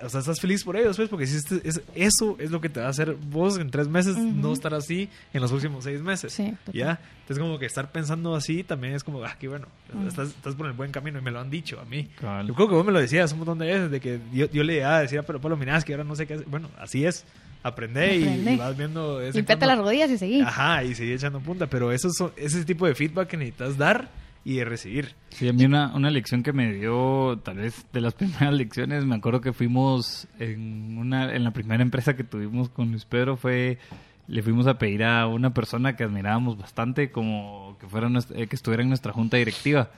o 0.00 0.08
sea, 0.08 0.20
estás 0.20 0.40
feliz 0.40 0.62
por 0.62 0.76
ellos, 0.76 0.96
pues, 0.96 1.08
porque 1.08 1.26
si 1.26 1.36
este, 1.36 1.60
es, 1.68 1.82
eso 1.96 2.36
es 2.38 2.52
lo 2.52 2.60
que 2.60 2.68
te 2.68 2.78
va 2.78 2.86
a 2.86 2.90
hacer 2.90 3.14
vos 3.14 3.58
en 3.58 3.68
tres 3.68 3.88
meses 3.88 4.16
no 4.16 4.52
estar 4.52 4.72
así 4.74 5.08
en 5.32 5.42
los 5.42 5.50
próximos 5.50 5.82
seis 5.82 6.00
meses. 6.00 6.32
Sí, 6.32 6.54
¿Ya? 6.72 7.00
Entonces, 7.20 7.42
como 7.42 7.58
que 7.58 7.66
estar 7.66 7.90
pensando 7.90 8.34
así 8.36 8.62
también 8.62 8.94
es 8.94 9.04
como, 9.04 9.24
ah, 9.24 9.36
qué 9.38 9.48
bueno, 9.48 9.66
estás, 10.06 10.28
estás, 10.28 10.54
por 10.54 10.66
el 10.66 10.72
buen 10.72 10.92
camino 10.92 11.18
y 11.18 11.22
me 11.22 11.32
lo 11.32 11.40
han 11.40 11.50
dicho 11.50 11.80
a 11.80 11.84
mí. 11.84 12.08
Yo 12.46 12.54
creo 12.54 12.68
que 12.68 12.74
vos 12.76 12.86
me 12.86 12.92
lo 12.92 13.00
decías 13.00 13.32
un 13.32 13.40
montón 13.40 13.58
de 13.58 13.66
veces, 13.66 13.90
de 13.90 14.00
que 14.00 14.20
yo, 14.32 14.48
yo 14.50 14.62
le 14.62 14.74
decía, 14.74 14.98
decir, 15.00 15.22
pero 15.26 15.40
Pablo, 15.40 15.56
mirá, 15.56 15.76
es 15.76 15.84
que 15.84 15.92
ahora 15.92 16.04
no 16.04 16.14
sé 16.16 16.26
qué 16.26 16.34
hacer. 16.34 16.46
Bueno, 16.46 16.70
así 16.78 17.04
es 17.04 17.26
aprendé, 17.64 18.16
y, 18.16 18.56
vas 18.56 18.76
viendo... 18.76 19.26
Y 19.26 19.42
pete 19.42 19.66
las 19.66 19.78
rodillas 19.78 20.10
y 20.10 20.18
seguí. 20.18 20.40
Ajá, 20.42 20.84
y 20.84 20.94
seguí 20.94 21.12
echando 21.12 21.40
punta, 21.40 21.66
pero 21.66 21.90
eso 21.90 22.08
es 22.08 22.54
ese 22.54 22.64
tipo 22.64 22.86
de 22.86 22.94
feedback 22.94 23.28
que 23.28 23.36
necesitas 23.36 23.76
dar 23.76 24.08
y 24.44 24.56
de 24.56 24.64
recibir. 24.66 25.14
Sí, 25.30 25.48
a 25.48 25.52
mí 25.52 25.64
una, 25.64 25.92
una 25.94 26.10
lección 26.10 26.42
que 26.42 26.52
me 26.52 26.72
dio, 26.72 27.40
tal 27.42 27.56
vez 27.56 27.86
de 27.92 28.00
las 28.00 28.14
primeras 28.14 28.52
lecciones, 28.52 29.04
me 29.04 29.16
acuerdo 29.16 29.40
que 29.40 29.52
fuimos 29.52 30.28
en, 30.38 30.98
una, 30.98 31.34
en 31.34 31.42
la 31.42 31.50
primera 31.50 31.82
empresa 31.82 32.14
que 32.14 32.22
tuvimos 32.22 32.68
con 32.68 32.90
Luis 32.90 33.06
Pedro, 33.06 33.36
fue 33.36 33.78
le 34.26 34.42
fuimos 34.42 34.66
a 34.66 34.78
pedir 34.78 35.04
a 35.04 35.26
una 35.26 35.52
persona 35.52 35.96
que 35.96 36.04
admirábamos 36.04 36.56
bastante 36.56 37.10
como 37.10 37.76
que 37.78 37.86
fuera 37.86 38.08
eh, 38.34 38.46
que 38.46 38.56
estuviera 38.56 38.82
en 38.82 38.88
nuestra 38.88 39.12
junta 39.12 39.36
directiva 39.36 39.90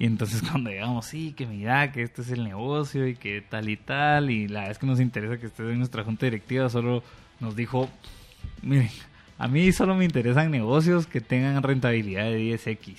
y 0.00 0.06
entonces 0.06 0.40
cuando 0.50 0.70
llegamos, 0.70 1.04
sí, 1.04 1.34
que 1.34 1.46
mira, 1.46 1.92
que 1.92 2.02
este 2.02 2.22
es 2.22 2.30
el 2.30 2.42
negocio 2.42 3.06
y 3.06 3.14
que 3.16 3.42
tal 3.42 3.68
y 3.68 3.76
tal, 3.76 4.30
y 4.30 4.48
la 4.48 4.60
verdad 4.60 4.72
es 4.72 4.78
que 4.78 4.86
nos 4.86 4.98
interesa 4.98 5.36
que 5.36 5.46
estés 5.46 5.68
en 5.68 5.76
nuestra 5.76 6.04
junta 6.04 6.24
directiva, 6.24 6.70
solo 6.70 7.02
nos 7.38 7.54
dijo, 7.54 7.86
miren, 8.62 8.88
a 9.36 9.46
mí 9.46 9.70
solo 9.72 9.94
me 9.94 10.06
interesan 10.06 10.50
negocios 10.50 11.06
que 11.06 11.20
tengan 11.20 11.62
rentabilidad 11.62 12.24
de 12.24 12.38
10x. 12.38 12.96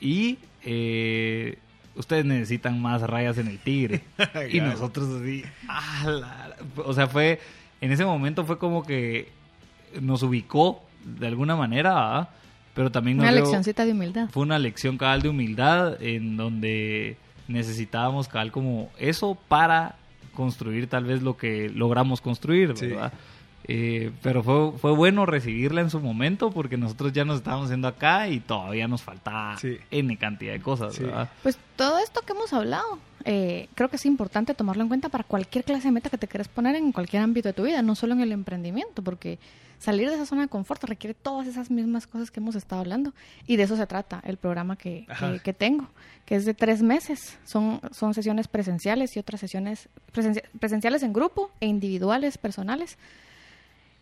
Y 0.00 0.38
eh, 0.62 1.58
ustedes 1.96 2.24
necesitan 2.24 2.80
más 2.80 3.02
rayas 3.02 3.38
en 3.38 3.48
el 3.48 3.58
tigre. 3.58 4.04
y 4.48 4.60
nosotros 4.60 5.20
así, 5.20 5.44
o 6.76 6.94
sea, 6.94 7.08
fue, 7.08 7.40
en 7.80 7.90
ese 7.90 8.04
momento 8.04 8.44
fue 8.44 8.58
como 8.58 8.84
que 8.84 9.28
nos 10.00 10.22
ubicó 10.22 10.84
de 11.04 11.26
alguna 11.26 11.56
manera, 11.56 12.30
pero 12.74 12.90
también 12.90 13.20
una 13.20 13.32
leccioncita 13.32 13.84
de 13.84 13.92
humildad. 13.92 14.28
Fue 14.30 14.42
una 14.42 14.58
lección 14.58 14.98
cabal 14.98 15.22
de 15.22 15.28
humildad 15.28 16.02
en 16.02 16.36
donde 16.36 17.16
necesitábamos 17.48 18.28
cabal 18.28 18.52
como 18.52 18.90
eso 18.98 19.36
para 19.48 19.96
construir 20.34 20.86
tal 20.88 21.04
vez 21.04 21.22
lo 21.22 21.36
que 21.36 21.68
logramos 21.68 22.20
construir, 22.20 22.72
¿verdad? 22.74 23.12
Eh, 23.68 24.10
pero 24.22 24.42
fue, 24.42 24.72
fue 24.78 24.92
bueno 24.92 25.24
recibirla 25.24 25.80
en 25.82 25.90
su 25.90 26.00
momento 26.00 26.50
porque 26.50 26.76
nosotros 26.76 27.12
ya 27.12 27.24
nos 27.24 27.36
estábamos 27.36 27.66
haciendo 27.66 27.86
acá 27.86 28.28
y 28.28 28.40
todavía 28.40 28.88
nos 28.88 29.02
faltaba 29.02 29.56
N 29.90 30.16
cantidad 30.18 30.52
de 30.52 30.60
cosas, 30.60 30.98
¿verdad? 30.98 31.30
Pues 31.42 31.58
todo 31.76 31.98
esto 31.98 32.22
que 32.22 32.32
hemos 32.32 32.52
hablado, 32.52 32.98
eh, 33.24 33.68
creo 33.74 33.88
que 33.88 33.96
es 33.96 34.06
importante 34.06 34.54
tomarlo 34.54 34.82
en 34.82 34.88
cuenta 34.88 35.08
para 35.10 35.22
cualquier 35.24 35.64
clase 35.64 35.88
de 35.88 35.92
meta 35.92 36.10
que 36.10 36.18
te 36.18 36.26
quieras 36.26 36.48
poner 36.48 36.74
en 36.74 36.90
cualquier 36.90 37.22
ámbito 37.22 37.48
de 37.48 37.52
tu 37.52 37.62
vida, 37.62 37.82
no 37.82 37.94
solo 37.94 38.14
en 38.14 38.20
el 38.20 38.32
emprendimiento, 38.32 39.02
porque 39.02 39.38
salir 39.78 40.08
de 40.08 40.14
esa 40.14 40.26
zona 40.26 40.42
de 40.42 40.48
confort 40.48 40.82
requiere 40.84 41.14
todas 41.14 41.46
esas 41.46 41.70
mismas 41.70 42.06
cosas 42.06 42.30
que 42.30 42.40
hemos 42.40 42.54
estado 42.54 42.80
hablando. 42.80 43.12
Y 43.46 43.56
de 43.56 43.64
eso 43.64 43.76
se 43.76 43.86
trata 43.86 44.20
el 44.24 44.36
programa 44.36 44.76
que, 44.76 45.06
que, 45.42 45.52
tengo, 45.52 45.88
que 46.24 46.36
es 46.36 46.44
de 46.44 46.54
tres 46.54 46.82
meses. 46.82 47.38
Son, 47.44 47.80
son 47.90 48.14
sesiones 48.14 48.46
presenciales 48.48 49.16
y 49.16 49.18
otras 49.18 49.40
sesiones 49.40 49.88
presenciales 50.60 51.02
en 51.02 51.12
grupo 51.12 51.50
e 51.60 51.66
individuales, 51.66 52.38
personales. 52.38 52.96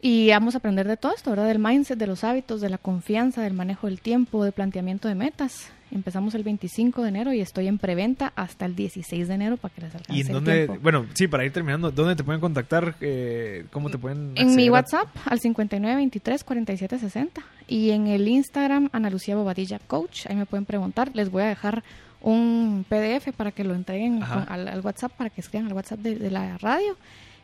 Y 0.03 0.31
vamos 0.31 0.55
a 0.55 0.59
aprender 0.59 0.87
de 0.89 0.97
todo 0.97 1.13
esto, 1.15 1.29
¿verdad? 1.31 1.47
Del 1.47 1.59
mindset, 1.59 1.99
de 1.99 2.07
los 2.07 2.25
hábitos, 2.25 2.63
de 2.63 2.71
la 2.71 2.79
confianza, 2.79 3.43
del 3.43 3.53
manejo 3.53 3.87
del 3.87 4.01
tiempo, 4.01 4.45
del 4.45 4.53
planteamiento 4.53 5.09
de 5.09 5.15
metas. 5.15 5.71
Empezamos 5.91 6.35
el 6.35 6.43
25 6.43 7.03
de 7.03 7.09
enero 7.09 7.35
y 7.35 7.41
estoy 7.41 7.67
en 7.67 7.77
preventa 7.77 8.33
hasta 8.37 8.65
el 8.65 8.75
16 8.77 9.29
de 9.29 9.35
enero 9.35 9.59
para 9.59 9.75
que 9.75 9.83
les 9.83 9.95
alcance 9.95 10.17
¿Y 10.17 10.23
en 10.23 10.33
dónde, 10.33 10.69
bueno, 10.81 11.05
sí, 11.15 11.27
para 11.27 11.45
ir 11.45 11.53
terminando, 11.53 11.91
¿dónde 11.91 12.17
te 12.17 12.25
pueden 12.25 12.41
contactar? 12.41 12.95
Eh, 13.01 13.67
¿Cómo 13.73 13.91
te 13.91 13.99
pueden 13.99 14.33
En 14.37 14.55
mi 14.55 14.71
WhatsApp 14.71 15.09
al 15.27 15.41
5923-4760 15.41 17.43
y 17.67 17.91
en 17.91 18.07
el 18.07 18.29
Instagram 18.29 18.89
Ana 18.93 19.11
Lucía 19.11 19.37
Bobadilla 19.37 19.81
Coach, 19.81 20.27
ahí 20.29 20.37
me 20.37 20.47
pueden 20.47 20.65
preguntar, 20.65 21.11
les 21.13 21.31
voy 21.31 21.43
a 21.43 21.47
dejar 21.47 21.83
un 22.23 22.87
PDF 22.89 23.33
para 23.37 23.51
que 23.51 23.65
lo 23.65 23.75
entreguen 23.75 24.23
al, 24.23 24.81
WhatsApp, 24.83 25.13
para 25.13 25.29
que 25.29 25.41
escriban 25.41 25.67
al 25.67 25.75
WhatsApp 25.75 25.99
de 25.99 26.31
la 26.31 26.57
radio. 26.59 26.97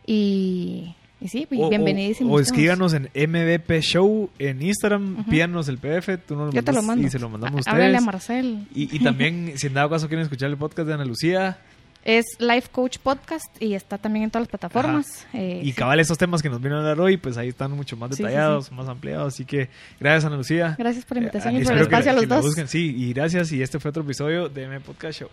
Y 0.06 0.94
y 1.20 1.28
sí, 1.28 1.46
pues, 1.48 1.68
bienvenidísimos. 1.70 2.32
O, 2.32 2.40
escríbanos 2.40 2.92
en 2.94 3.04
MVP 3.14 3.80
Show 3.80 4.30
en 4.38 4.60
Instagram, 4.62 5.24
pídanos 5.24 5.68
el 5.68 5.78
PF, 5.78 6.18
tú 6.18 6.36
nos 6.36 6.54
lo 6.54 6.60
Yo 6.60 6.82
mandas 6.82 7.06
y 7.06 7.10
se 7.10 7.18
lo 7.18 7.28
mandamos 7.30 7.66
a 7.66 7.70
ustedes. 7.70 7.96
a 7.96 8.00
Marcel. 8.00 8.66
Y, 8.74 8.94
y 8.94 8.98
también, 9.00 9.52
si 9.56 9.66
en 9.68 9.74
dado 9.74 9.88
caso 9.90 10.08
quieren 10.08 10.24
escuchar 10.24 10.50
el 10.50 10.56
podcast 10.56 10.86
de 10.88 10.94
Ana 10.94 11.04
Lucía, 11.06 11.58
Es 12.04 12.24
Life 12.38 12.68
Coach 12.70 12.98
Podcast 12.98 13.46
y 13.60 13.74
está 13.74 13.98
también 13.98 14.24
en 14.24 14.30
todas 14.30 14.42
las 14.42 14.48
plataformas. 14.50 15.26
Eh, 15.32 15.60
y 15.64 15.72
cabal, 15.72 15.98
esos 16.00 16.18
temas 16.18 16.40
que 16.42 16.48
nos 16.50 16.60
vino 16.60 16.76
a 16.76 16.78
hablar 16.78 17.00
hoy, 17.00 17.16
pues 17.16 17.36
ahí 17.36 17.48
están 17.48 17.72
mucho 17.72 17.96
más 17.96 18.10
Sí, 18.10 18.16
sí, 18.18 18.22
detallados, 18.22 18.70
más 18.70 18.86
ampliados. 18.88 19.34
Así 19.34 19.44
que 19.44 19.68
gracias, 19.98 20.24
Ana 20.26 20.36
Lucía. 20.36 20.76
Gracias 20.78 21.04
por 21.04 21.16
la 21.16 21.22
invitación 21.22 21.56
Eh, 21.56 21.60
y 21.60 21.64
por 21.64 21.72
el 21.72 21.78
que- 21.78 21.82
espacio 21.84 22.10
a 22.10 22.14
los 22.14 22.22
que 22.22 22.28
la 22.28 22.36
dos. 22.36 22.44
busquen. 22.44 22.68
Sí, 22.68 22.94
y 22.96 23.12
gracias. 23.12 23.50
Y 23.52 23.62
este 23.62 23.80
fue 23.80 23.88
otro 23.88 24.02
episodio 24.04 24.48
de 24.48 24.62
M 24.64 24.78
Podcast 24.80 25.18
Show. 25.20 25.28